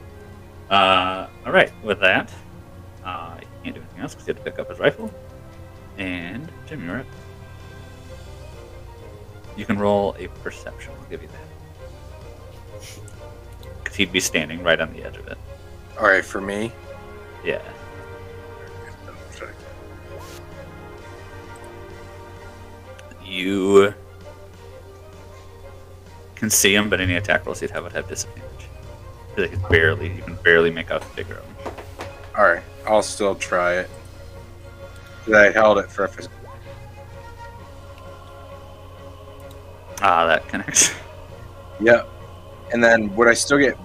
[0.70, 1.72] Uh, all right.
[1.84, 2.32] With that,
[3.04, 5.14] uh, he can't do anything else because he had to pick up his rifle.
[5.98, 7.06] And Jim, you're up.
[9.56, 10.94] You can roll a perception.
[11.00, 11.38] I'll give you that.
[13.84, 15.38] Because he'd be standing right on the edge of it.
[16.00, 16.72] All right, for me.
[17.46, 17.62] Yeah.
[23.34, 23.94] You
[26.36, 28.53] can see him, but any attack rolls he'd have would have disadvantage.
[29.38, 31.74] Like it's barely, you can barely make out the figure of.
[32.38, 33.90] All right, I'll still try it.
[35.34, 36.10] I held it for a
[40.02, 40.94] Ah, that connects.
[41.80, 42.08] Yep.
[42.72, 43.78] And then would I still get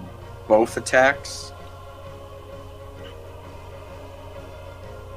[0.47, 1.51] both attacks?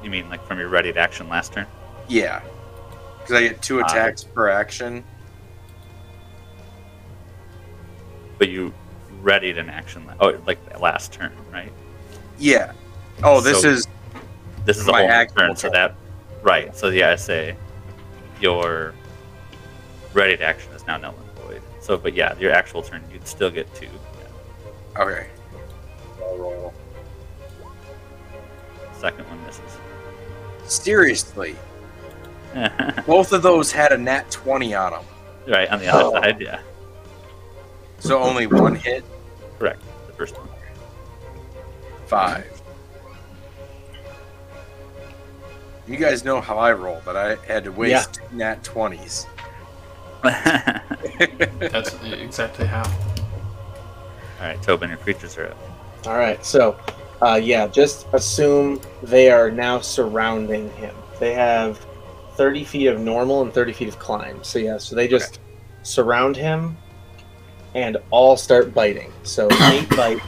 [0.03, 1.67] You mean like from your ready to action last turn?
[2.09, 2.41] Yeah.
[3.19, 3.85] Because I get two Ah.
[3.85, 5.03] attacks per action.
[8.37, 8.73] But you
[9.23, 10.05] readied an action.
[10.05, 11.71] La- oh, like last turn, right?
[12.37, 12.73] Yeah.
[13.23, 13.87] Oh, this So- is
[14.65, 15.95] This is a My whole new actual turn, so that
[16.41, 16.75] right.
[16.77, 17.55] So yeah, I say
[18.39, 18.93] your
[20.13, 21.61] ready to action is now null and void.
[21.81, 23.87] So, but yeah, your actual turn, you'd still get two.
[24.97, 25.27] okay.
[26.21, 26.73] I'll roll.
[28.99, 29.77] Second one misses.
[30.65, 31.57] Seriously,
[33.05, 35.03] both of those had a nat twenty on them,
[35.47, 36.21] right on the other Oh.
[36.21, 36.59] side, yeah,
[37.99, 39.03] so only one hit.
[39.59, 39.81] Correct.
[40.07, 40.47] The first one.
[42.07, 42.61] Five.
[45.87, 49.27] You guys know how I roll, but I had to waste two nat twenties.
[50.23, 52.89] That's exactly how.
[54.39, 55.57] right, Tobin, your creatures are up.
[56.07, 56.77] All right, so
[57.21, 60.95] uh, yeah, just assume they are now surrounding him.
[61.19, 61.85] They have
[62.35, 64.43] 30 feet of normal and 30 feet of climb.
[64.43, 65.39] So yeah, so they just
[65.83, 66.77] surround him
[67.75, 69.11] and all start biting.
[69.23, 70.19] So eight bite.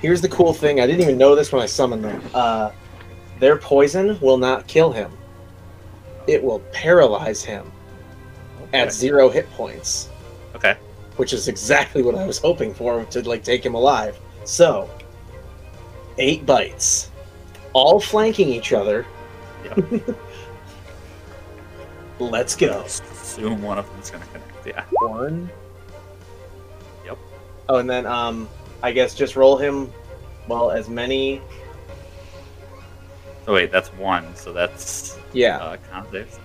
[0.00, 2.22] Here's the cool thing: I didn't even know this when I summoned them.
[2.34, 2.70] Uh,
[3.40, 5.12] their poison will not kill him.
[6.26, 7.70] It will paralyze him
[8.74, 10.10] at zero hit points
[10.54, 10.76] Okay.
[11.16, 14.18] which is exactly what I was hoping for to like take him alive.
[14.44, 14.90] So,
[16.18, 17.10] eight bites,
[17.72, 19.06] all flanking each other.
[19.64, 20.02] Yep.
[22.18, 22.82] Let's go.
[22.82, 24.66] Assume one of them's gonna connect.
[24.66, 24.84] Yeah.
[24.90, 25.50] One,
[27.68, 28.48] Oh, and then um,
[28.82, 29.92] I guess just roll him.
[30.48, 31.42] Well, as many.
[33.46, 34.34] Oh wait, that's one.
[34.36, 35.58] So that's Yeah.
[35.58, 36.38] uh, con saves.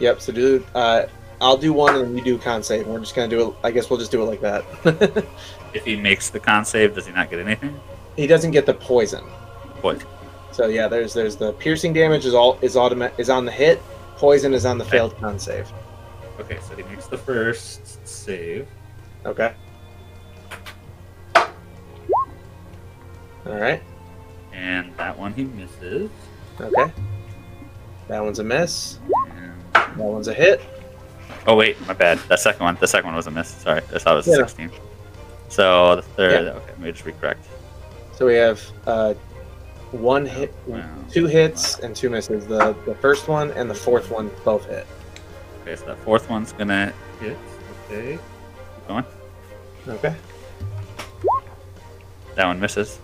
[0.00, 0.20] Yep.
[0.20, 0.64] So do.
[0.74, 1.06] Uh,
[1.40, 2.82] I'll do one, and then you do con save.
[2.84, 3.54] And we're just gonna do it.
[3.62, 5.24] I guess we'll just do it like that.
[5.74, 7.78] If he makes the con save, does he not get anything?
[8.16, 9.22] he doesn't get the poison.
[9.82, 10.02] What?
[10.50, 13.82] So yeah, there's there's the piercing damage is all is automatic is on the hit.
[14.16, 15.70] Poison is on the failed con save.
[16.40, 18.66] Okay, so he makes the first save.
[19.26, 19.52] Okay.
[23.46, 23.82] All right.
[24.52, 26.10] And that one he misses.
[26.60, 26.92] Okay.
[28.08, 28.98] That one's a miss.
[29.30, 29.52] And...
[29.74, 30.60] That one's a hit.
[31.46, 32.18] Oh wait, my bad.
[32.28, 33.48] That second one, the second one was a miss.
[33.48, 34.36] Sorry, I thought it was Yeah.
[34.36, 34.70] 16.
[35.48, 36.50] So the third, Yeah.
[36.52, 37.36] okay, let me just recorrect.
[38.14, 39.14] So we have uh,
[39.92, 40.84] one hit, Wow.
[41.10, 42.46] two hits, and two misses.
[42.46, 44.86] The the first one and the fourth one both hit.
[45.62, 47.36] Okay, so that fourth one's gonna hit.
[47.90, 49.04] Okay, keep going.
[49.88, 50.14] Okay.
[52.34, 52.98] That one misses.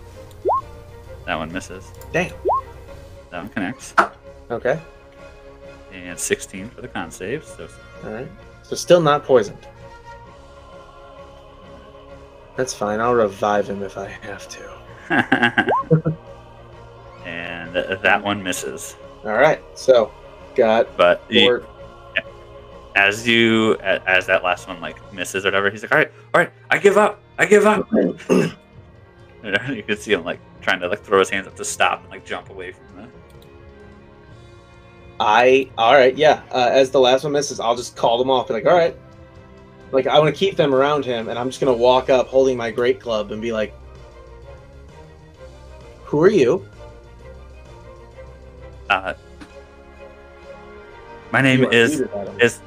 [1.25, 1.91] That one misses.
[2.11, 2.31] Damn.
[3.31, 3.93] That one connects.
[4.51, 4.79] Okay.
[5.93, 7.43] And 16 for the con save.
[7.45, 7.67] So
[8.03, 8.27] All right.
[8.63, 9.67] So still not poisoned.
[12.55, 12.99] That's fine.
[12.99, 14.71] I'll revive him if I have to.
[17.25, 18.95] and that one misses.
[19.23, 19.61] All right.
[19.75, 20.11] So
[20.55, 21.63] got But you- four.
[22.95, 26.41] as you as that last one like misses or whatever, he's like, "All right, all
[26.41, 27.87] right, I give up, I give up."
[29.69, 32.09] You can see him like trying to like throw his hands up to stop and
[32.09, 33.07] like jump away from the.
[35.19, 36.41] I all right, yeah.
[36.51, 38.47] Uh, as the last one misses, I'll just call them off.
[38.47, 38.97] Be like, all right.
[39.91, 42.57] Like I want to keep them around him, and I'm just gonna walk up holding
[42.57, 43.73] my great club and be like,
[46.05, 46.67] "Who are you?"
[48.89, 49.13] Uh,
[51.31, 52.03] my name You is
[52.39, 52.59] is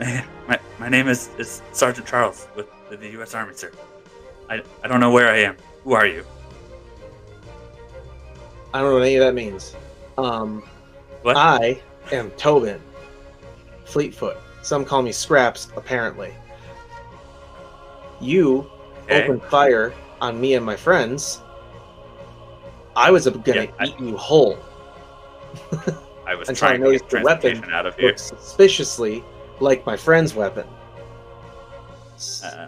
[0.48, 3.34] my, my name is, is Sergeant Charles with the U.S.
[3.34, 3.70] Army, sir.
[4.50, 5.56] I, I don't know where I am.
[5.84, 6.24] Who are you?
[8.74, 9.74] I don't know what any of that means.
[10.18, 10.62] Um,
[11.22, 11.36] What?
[11.36, 11.80] I
[12.12, 12.80] am Tobin,
[13.84, 14.36] Fleetfoot.
[14.62, 16.32] Some call me Scraps, apparently.
[18.20, 18.70] You
[19.04, 19.24] Okay.
[19.24, 21.40] opened fire on me and my friends.
[22.96, 24.58] I was gonna Yeah, I- eat you whole.
[26.26, 28.08] I was until trying to noticed get the weapon out of here.
[28.08, 29.24] Looked suspiciously
[29.60, 30.66] like my friend's weapon.
[32.44, 32.66] Uh,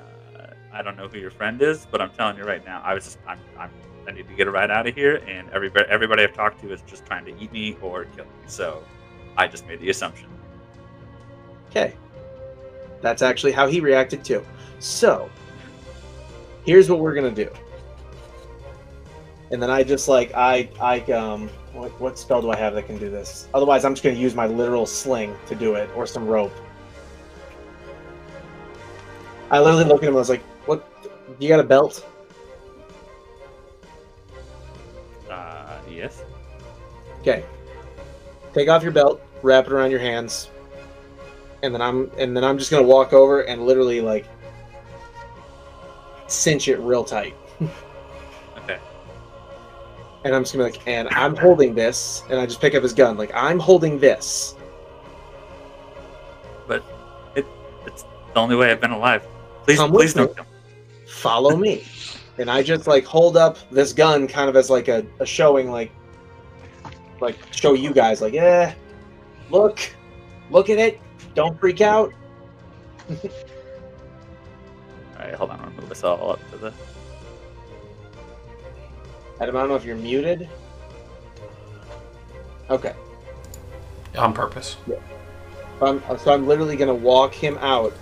[0.72, 3.04] I don't know who your friend is, but I'm telling you right now, I was
[3.04, 3.70] just I'm, I'm
[4.10, 6.82] I need to get ride out of here, and everybody everybody I've talked to is
[6.82, 8.30] just trying to eat me or kill me.
[8.48, 8.82] So
[9.36, 10.28] I just made the assumption.
[11.70, 11.94] Okay.
[13.02, 14.44] That's actually how he reacted too.
[14.80, 15.30] So,
[16.66, 17.48] here's what we're gonna do.
[19.52, 22.86] And then I just like I I um what, what spell do I have that
[22.86, 23.46] can do this?
[23.54, 26.52] Otherwise, I'm just gonna use my literal sling to do it or some rope.
[29.52, 30.16] I literally looked at him.
[30.16, 30.84] I was like, "What?
[31.38, 32.04] You got a belt?"
[37.20, 37.44] Okay.
[38.52, 40.50] Take off your belt, wrap it around your hands,
[41.62, 44.26] and then I'm and then I'm just gonna walk over and literally like
[46.26, 47.34] cinch it real tight.
[48.64, 48.78] Okay.
[50.24, 52.82] And I'm just gonna be like, and I'm holding this, and I just pick up
[52.82, 53.16] his gun.
[53.16, 54.54] Like I'm holding this.
[56.66, 56.84] But
[57.34, 57.46] it
[57.86, 58.02] it's
[58.34, 59.24] the only way I've been alive.
[59.64, 60.42] Please, Come please don't me.
[61.06, 61.84] Follow me.
[62.38, 65.70] And I just like hold up this gun, kind of as like a, a showing,
[65.70, 65.90] like
[67.20, 68.74] like show you guys, like, yeah,
[69.50, 69.80] look,
[70.50, 71.00] look at it.
[71.34, 72.12] Don't freak out.
[75.20, 75.60] All right, hold on.
[75.60, 76.72] I'm gonna move us all up to the.
[79.40, 80.48] Adam, I don't know if you're muted.
[82.70, 82.94] Okay.
[84.16, 84.76] on purpose.
[85.82, 87.92] I'm, so I'm literally gonna walk him out,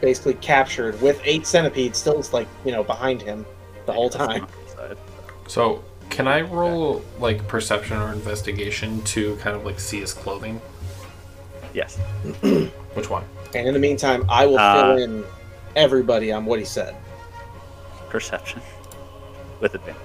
[0.00, 3.46] basically captured with eight centipedes still like you know behind him
[3.86, 4.46] the whole time.
[5.48, 10.60] So, can I roll like perception or investigation to kind of like see his clothing?
[11.74, 11.96] Yes.
[12.94, 13.24] Which one?
[13.54, 15.24] And in the meantime, I will Uh, fill in
[15.74, 16.96] everybody on what he said.
[18.08, 18.60] Perception
[19.60, 20.00] with advantage.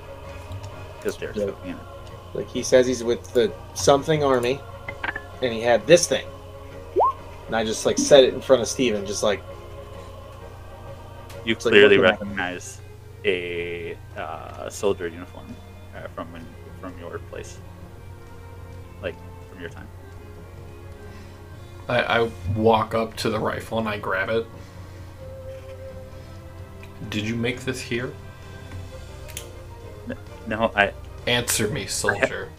[0.97, 1.45] Because they're Yeah.
[1.45, 1.79] so, you know.
[2.33, 4.59] Like he says he's with the something army,
[5.41, 6.25] and he had this thing.
[7.47, 9.41] And I just like said it in front of Steven, just like
[11.43, 12.27] You It's like clearly looking at him.
[12.29, 12.79] recognize
[13.25, 15.55] a uh, soldier uniform
[16.01, 16.45] uh, from when,
[16.79, 17.59] from your place,
[19.01, 19.15] like
[19.49, 19.87] from your time.
[21.87, 24.45] I, I walk up to the rifle and I grab it.
[27.09, 28.13] Did you make this here?
[30.47, 30.93] No, I
[31.27, 32.49] Answer me, soldier.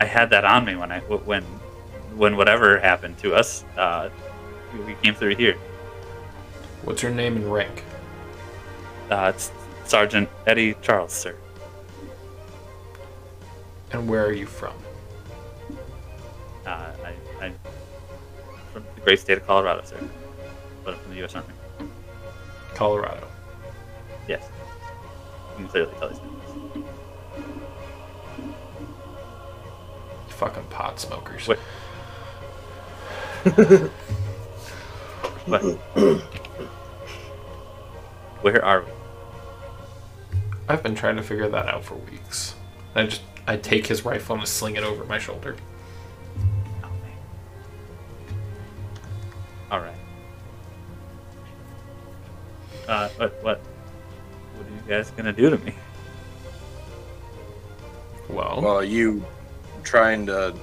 [0.00, 1.42] I had that on me when I when
[2.14, 3.64] when whatever happened to us.
[3.76, 4.10] Uh,
[4.86, 5.56] we came through here.
[6.84, 7.82] What's your name and rank?
[9.10, 9.50] Uh, it's
[9.84, 11.36] Sergeant Eddie Charles, sir.
[13.94, 14.74] And where are you from?
[16.66, 17.52] Uh, I, I
[18.72, 19.96] from the great state of Colorado, sir.
[20.82, 21.36] But I'm from the U.S.
[21.36, 21.54] Army.
[22.74, 23.28] Colorado.
[24.26, 24.48] Yes.
[25.52, 26.84] You can clearly tell he's from
[30.26, 31.46] Fucking pot smokers.
[31.46, 31.60] Wait.
[35.46, 35.62] But
[38.42, 38.90] where are we?
[40.68, 42.56] I've been trying to figure that out for weeks.
[42.96, 45.56] I just I take his rifle and sling it over my shoulder.
[49.70, 49.94] All right.
[52.86, 53.60] Uh, what, what,
[54.56, 55.74] what are you guys gonna do to me?
[58.28, 59.24] Well, Well, are you
[59.82, 60.54] trying to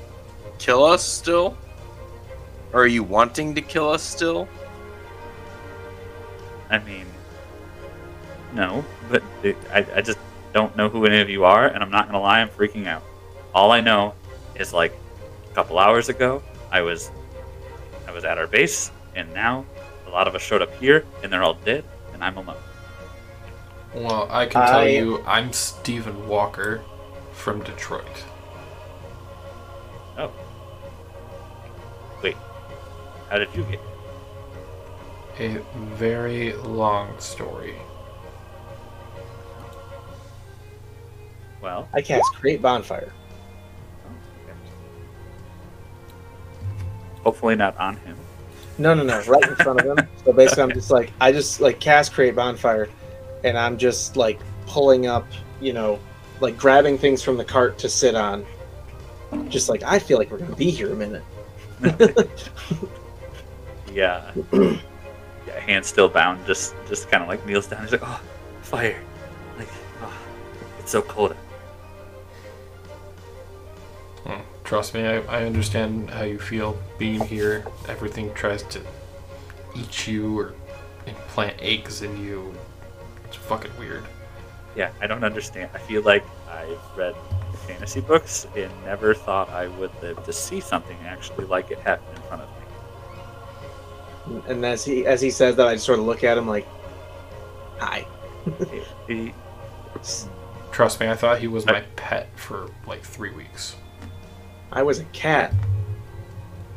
[0.59, 1.57] kill us still?
[2.73, 4.47] Or are you wanting to kill us still?
[6.69, 7.05] I mean,
[8.53, 10.17] no, but it, I, I just
[10.53, 13.03] don't know who any of you are, and I'm not gonna lie, I'm freaking out.
[13.53, 14.13] All I know
[14.55, 14.93] is like
[15.49, 16.41] a couple hours ago,
[16.71, 17.11] I was,
[18.07, 19.65] I was at our base, and now
[20.07, 21.83] a lot of us showed up here, and they're all dead,
[22.13, 22.57] and I'm alone.
[23.93, 26.81] well, I can tell I- you, I'm Stephen Walker
[27.33, 28.05] from Detroit.
[30.17, 30.31] Oh,
[32.21, 32.35] wait,
[33.29, 33.79] how did you get?
[35.37, 35.59] here?
[35.59, 37.75] A very long story.
[41.61, 43.13] Well, I cast create bonfire.
[44.07, 44.53] Oh,
[47.23, 48.17] hopefully not on him.
[48.77, 50.07] No, no, no, right in front of him.
[50.25, 52.89] So basically, I'm just like, I just like cast create bonfire,
[53.43, 55.27] and I'm just like pulling up,
[55.59, 55.99] you know,
[56.39, 58.45] like grabbing things from the cart to sit on.
[59.49, 61.23] Just like I feel like we're gonna be here a minute.
[63.93, 67.81] Yeah, yeah, hands still bound, just just kind of like kneels down.
[67.81, 68.21] He's like, oh,
[68.61, 69.01] fire,
[69.57, 69.67] like,
[70.01, 70.17] oh,
[70.79, 71.35] it's so cold.
[74.71, 77.65] Trust me, I, I understand how you feel being here.
[77.89, 78.79] Everything tries to
[79.75, 80.53] eat you or
[81.05, 82.53] implant eggs in you.
[83.25, 84.05] It's fucking weird.
[84.77, 85.71] Yeah, I don't understand.
[85.73, 87.15] I feel like I've read
[87.67, 92.05] fantasy books and never thought I would live to see something actually like it happen
[92.15, 92.49] in front of
[94.37, 94.41] me.
[94.47, 96.65] And as he as he says that, I just sort of look at him like,
[97.79, 98.07] "Hi."
[99.07, 99.33] He- he-
[100.71, 103.75] Trust me, I thought he was my pet for like three weeks.
[104.71, 105.53] I was a cat.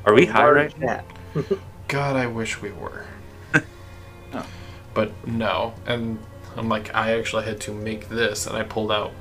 [0.05, 0.87] are we A high large right now?
[1.35, 1.59] cat.
[1.89, 3.05] God, I wish we were.
[4.37, 4.45] Oh.
[4.95, 5.75] But no.
[5.87, 6.19] And
[6.57, 9.13] I'm like, I actually had to make this, and I pulled out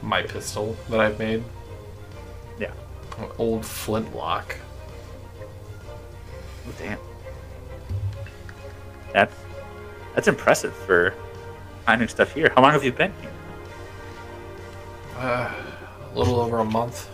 [0.00, 1.42] my pistol that I've made.
[2.56, 2.70] Yeah.
[3.18, 4.54] An old flintlock.
[6.68, 6.98] Oh, damn.
[9.12, 9.28] That,
[10.14, 11.14] that's impressive for
[11.84, 12.52] finding stuff here.
[12.54, 13.32] How long have you been here?
[15.16, 15.52] Uh,
[16.14, 17.08] a little over a month.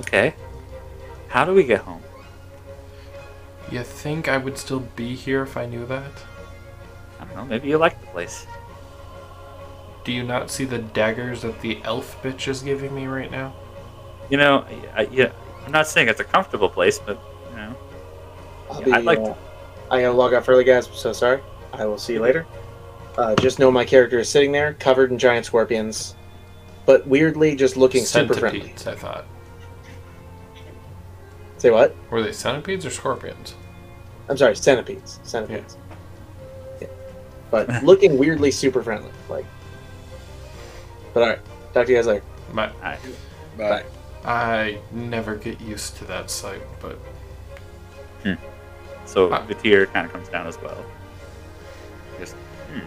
[0.00, 0.34] Okay.
[1.28, 2.02] How do we get home?
[3.70, 6.10] You think I would still be here if I knew that?
[7.20, 7.44] I don't know.
[7.44, 8.46] Maybe you like the place.
[10.04, 13.54] Do you not see the daggers that the elf bitch is giving me right now?
[14.30, 15.32] You know, I, I- yeah,
[15.64, 17.18] I'm not saying it's a comfortable place, but
[17.50, 17.76] you know,
[18.70, 19.36] I'll Yeah, be, I'd like uh, to-
[19.90, 20.86] I gotta log out early, guys.
[20.88, 21.40] I'm so sorry.
[21.72, 22.46] I will see you later.
[23.16, 26.14] Uh, just know my character is sitting there, covered in giant scorpions,
[26.84, 28.72] but weirdly just looking super friendly.
[28.86, 29.24] I thought.
[31.64, 31.96] Say what?
[32.10, 33.54] Were they centipedes or scorpions?
[34.28, 35.18] I'm sorry, centipedes.
[35.22, 35.78] Centipedes.
[36.78, 36.88] Yeah.
[37.50, 39.10] But looking weirdly super friendly.
[39.30, 39.46] Like.
[41.14, 41.38] But alright.
[41.72, 42.22] Talk to you guys later.
[42.52, 42.70] Bye.
[42.82, 42.98] I,
[43.56, 43.84] Bye.
[44.26, 46.98] I never get used to that sight, but
[49.06, 49.46] so Ah.
[49.62, 50.84] tear kind of comes down as well.
[52.20, 52.34] Just,
[52.74, 52.80] hmm.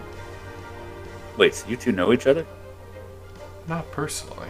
[1.35, 2.45] Wait, so you two know each other,
[3.67, 4.49] not personally.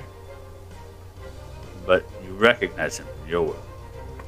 [1.86, 3.67] but you recognize him from your world.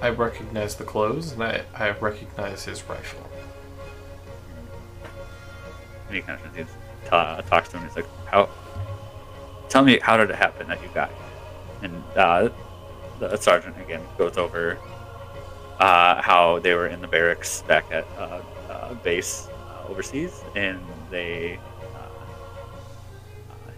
[0.01, 3.29] I recognize the clothes, and I, I recognize his rifle.
[6.09, 6.39] He kind
[7.11, 7.87] of talks to him.
[7.87, 8.49] He's like, "How?
[9.67, 11.17] Tell me, how did it happen that you got?" here?"
[11.83, 12.49] And uh,
[13.19, 14.77] the sergeant again goes over
[15.79, 20.79] uh, how they were in the barracks back at uh, uh, base uh, overseas, and
[21.11, 21.59] they.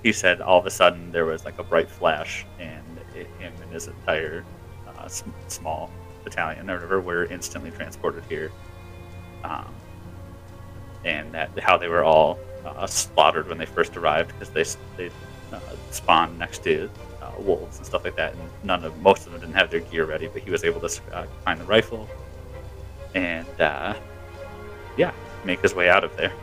[0.03, 2.83] He said all of a sudden there was like a bright flash, and
[3.15, 4.45] it, him and his entire
[5.47, 5.91] small
[6.23, 8.51] battalion or whatever were instantly transported here.
[9.43, 9.73] Um,
[11.03, 14.63] and that how they were all uh, slaughtered when they first arrived because they
[14.97, 15.11] they
[15.51, 16.89] uh, spawned next to
[17.21, 19.79] uh, wolves and stuff like that, and none of most of them didn't have their
[19.79, 20.27] gear ready.
[20.27, 22.07] But he was able to uh, find the rifle,
[23.15, 23.95] and uh,
[24.95, 25.11] yeah,
[25.43, 26.33] make his way out of there.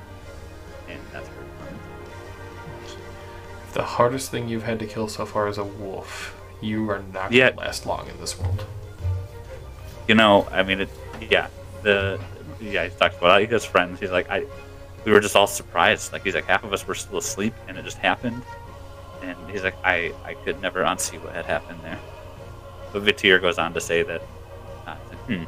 [0.88, 1.38] And that's where.
[3.74, 7.30] The hardest thing you've had to kill so far is a wolf, you are not
[7.30, 7.50] Yeah.
[7.50, 8.64] gonna last long in this world.
[10.08, 10.88] You know, I mean, it,
[11.30, 11.48] yeah,
[11.82, 12.18] the
[12.60, 14.00] yeah, he talks about all his friends.
[14.00, 14.44] He's like, I,
[15.04, 16.12] we were just all surprised.
[16.12, 18.42] Like he's like, half of us were still asleep, and it just happened.
[19.22, 21.98] And he's like, I, I could never unsee what had happened there.
[22.92, 24.22] But Vityr goes on to say that,
[24.86, 24.94] uh,
[25.26, 25.44] hmm,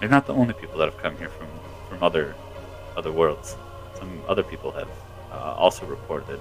[0.00, 1.48] they're not the only people that have come here from
[1.88, 2.34] from other
[2.96, 3.54] other worlds.
[3.98, 4.88] Some other people have
[5.30, 6.40] uh, also reported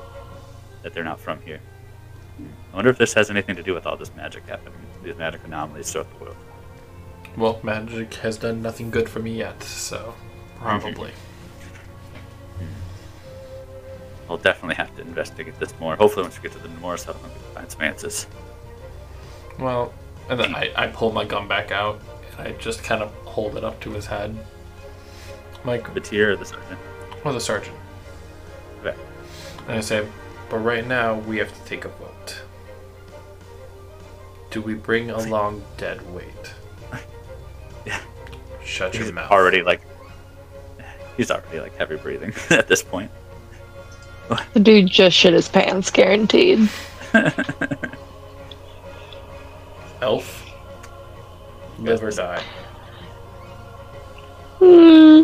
[0.82, 1.60] that they're not from here.
[2.72, 5.44] I wonder if this has anything to do with all this magic happening, these magic
[5.46, 6.38] anomalies throughout the world.
[7.38, 10.14] Well, magic has done nothing good for me yet, so
[10.58, 11.12] probably.
[12.58, 12.66] Hmm.
[14.30, 15.96] We'll definitely have to investigate this more.
[15.96, 16.98] Hopefully, once we get to the we can
[17.54, 18.28] find some answers.
[19.60, 19.94] Well,
[20.30, 22.02] and then I, I pull my gun back out
[22.38, 24.38] and I just kind of hold it up to his head.
[25.64, 26.80] Like, Vityr or the sergeant?
[27.24, 27.76] or the sergeant.
[28.82, 28.96] Okay.
[29.68, 30.08] And I say,
[30.50, 32.42] but right now we have to take a vote.
[34.52, 36.54] Do we bring along dead weight?
[38.66, 38.72] Yeah.
[38.72, 39.32] Shut He's your mouth.
[39.32, 39.82] already like,
[41.18, 43.12] he's already like heavy breathing at this point.
[44.54, 46.68] The dude just shit his pants, guaranteed.
[50.02, 50.46] Elf.
[51.78, 52.42] Live or die.
[54.60, 55.24] Hmm.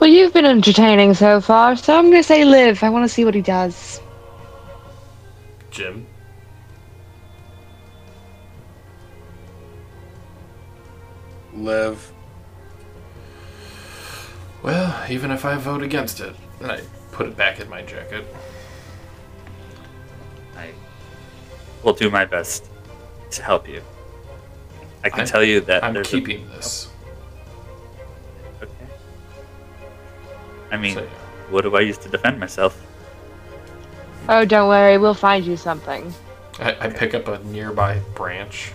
[0.00, 2.82] Well, you've been entertaining so far, so I'm gonna say live.
[2.82, 4.00] I want to see what he does.
[5.70, 6.06] Jim.
[11.54, 12.07] Live.
[14.62, 16.80] Well, even if I vote against it, and I
[17.12, 18.26] put it back in my jacket.
[20.56, 20.70] I
[21.82, 22.68] will do my best
[23.30, 23.82] to help you.
[25.04, 26.88] I can I'm- tell you that I'm there's a- keeping this.
[28.62, 28.72] okay.
[30.72, 31.06] I mean, So,
[31.50, 32.80] what do I use to defend myself?
[34.28, 36.12] Oh, don't worry, we'll find you something.
[36.58, 38.72] I, I pick up a nearby branch.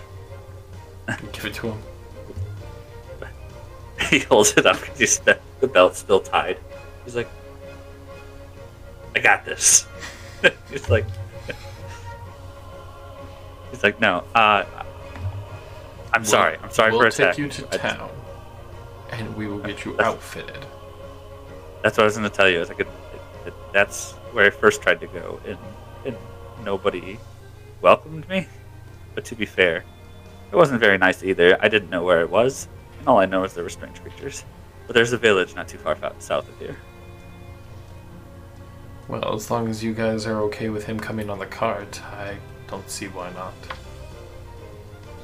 [1.06, 1.78] and give it to him.
[4.10, 6.58] he holds it up because he's the, the belt's still tied.
[7.04, 7.28] He's like,
[9.14, 9.86] I got this.
[10.70, 11.06] he's like,
[13.70, 14.64] he's like, no, uh,
[16.12, 16.58] I'm We'll- sorry.
[16.62, 18.10] I'm sorry we'll for take attacking you to I just- town,
[19.10, 20.66] and we will get you That's- outfitted.
[21.82, 22.56] That's what I was going to tell you.
[22.56, 22.88] I was like, it,
[23.46, 25.58] it, that's where I first tried to go, and,
[26.06, 26.16] and
[26.64, 27.18] nobody
[27.82, 28.46] welcomed me.
[29.14, 29.84] But to be fair,
[30.50, 31.58] it wasn't very nice either.
[31.62, 32.68] I didn't know where it was,
[33.06, 34.44] all I know is there were strange creatures.
[34.86, 36.76] But there's a village not too far south of here.
[39.08, 42.36] Well, as long as you guys are okay with him coming on the cart, I
[42.68, 43.52] don't see why not.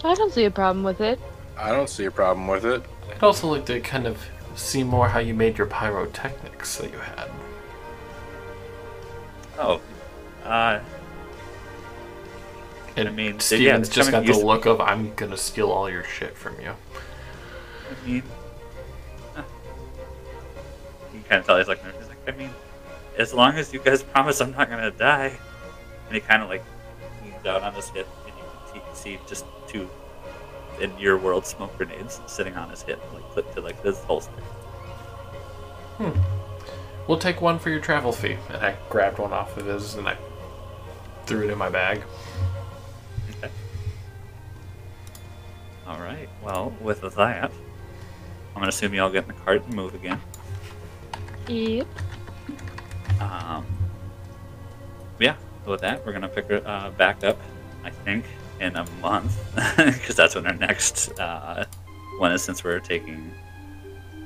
[0.05, 1.19] I don't see a problem with it.
[1.59, 2.83] I don't see a problem with it.
[3.11, 4.19] I'd also like to kind of
[4.55, 7.31] see more how you made your pyrotechnics that you had.
[9.59, 9.81] Oh,
[10.45, 10.81] uh,
[12.97, 16.05] And I mean, Steven's yeah, just got the look of I'm gonna steal all your
[16.05, 16.73] shit from you.
[17.91, 18.23] I mean, you
[21.13, 22.51] can kind of tell he's like, he's like, I mean,
[23.19, 25.37] as long as you guys promise I'm not gonna die,
[26.07, 26.63] and he kind of like
[27.23, 28.35] leans down on his hip, and
[28.75, 29.89] you can see, see just two
[30.81, 34.33] in your world smoke grenades sitting on his hip, like clipped to like this holster.
[35.99, 36.19] Hmm.
[37.07, 38.37] We'll take one for your travel fee.
[38.49, 40.17] And I grabbed one off of his and I
[41.27, 42.03] threw it in my bag.
[43.39, 43.51] Okay.
[45.87, 46.29] All right.
[46.43, 47.51] Well, with that,
[48.55, 50.21] I'm gonna assume you all get in the cart and move again.
[51.49, 51.87] Yep.
[53.21, 53.67] Um,
[55.19, 55.37] yeah,
[55.67, 57.39] with that, we're gonna pick her uh, back up.
[57.85, 58.25] I think
[58.61, 59.37] in a month,
[59.77, 61.65] because that's when our next uh,
[62.19, 62.43] one is.
[62.43, 63.33] Since we're taking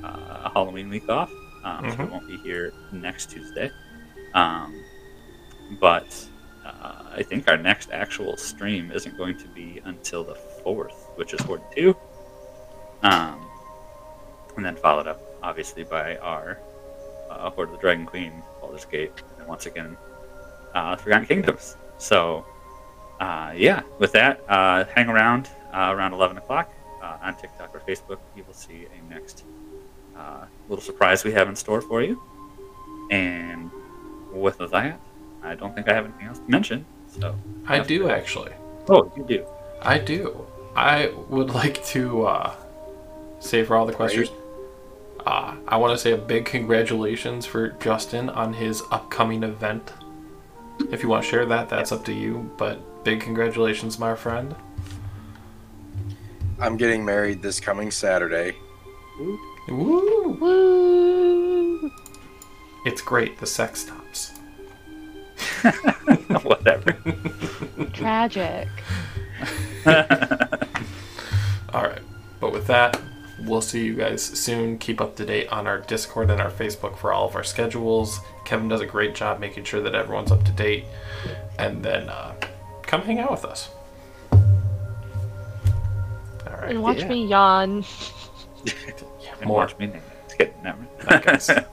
[0.03, 1.31] uh, a Halloween week off,
[1.63, 3.71] um, so we won't be here next Tuesday.
[4.33, 4.83] Um,
[5.79, 6.27] but
[6.65, 11.33] uh, I think our next actual stream isn't going to be until the fourth, which
[11.33, 11.95] is forty-two.
[13.03, 13.44] Um,
[14.55, 16.59] and then followed up, obviously, by our
[17.29, 19.97] uh, Hoard of the Dragon Queen, Baldur's Gate, and once again,
[20.73, 21.75] uh, Forgotten Kingdoms.
[21.97, 22.45] So,
[23.19, 26.71] uh, yeah, with that, uh, hang around uh, around 11 o'clock
[27.01, 28.19] uh, on TikTok or Facebook.
[28.35, 29.43] You will see a next
[30.17, 32.21] uh, little surprise we have in store for you.
[33.11, 33.69] And
[34.31, 34.99] with that,
[35.43, 36.85] I don't think I have anything else to mention.
[37.07, 37.35] So,
[37.67, 38.51] I do actually.
[38.89, 39.45] oh, you do.
[39.81, 40.45] I do.
[40.75, 42.55] I would like to uh,
[43.39, 44.29] say for all the questions.
[45.25, 49.91] Uh, I want to say a big congratulations for Justin on his upcoming event.
[50.91, 52.51] If you want to share that, that's up to you.
[52.57, 54.55] But big congratulations, my friend.
[56.59, 58.55] I'm getting married this coming Saturday.
[59.69, 60.37] Woo!
[60.39, 61.91] Woo!
[62.85, 63.39] It's great.
[63.39, 64.31] The sex stops.
[66.43, 66.91] Whatever.
[67.93, 68.67] Tragic.
[71.73, 72.01] All right.
[72.39, 73.01] But with that,
[73.43, 74.77] we'll see you guys soon.
[74.77, 78.19] Keep up to date on our Discord and our Facebook for all of our schedules.
[78.45, 80.85] Kevin does a great job making sure that everyone's up to date.
[81.59, 82.35] And then uh,
[82.83, 83.69] come hang out with us.
[84.31, 84.39] All
[86.61, 86.69] right.
[86.71, 87.07] And watch Yeah.
[87.09, 87.83] me yawn.
[89.41, 89.57] And More.
[89.57, 89.91] watch me.
[90.23, 90.53] It's good.
[90.63, 90.81] Never.
[91.05, 91.65] Bye.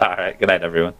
[0.00, 0.36] All right.
[0.38, 0.94] Good night, everyone.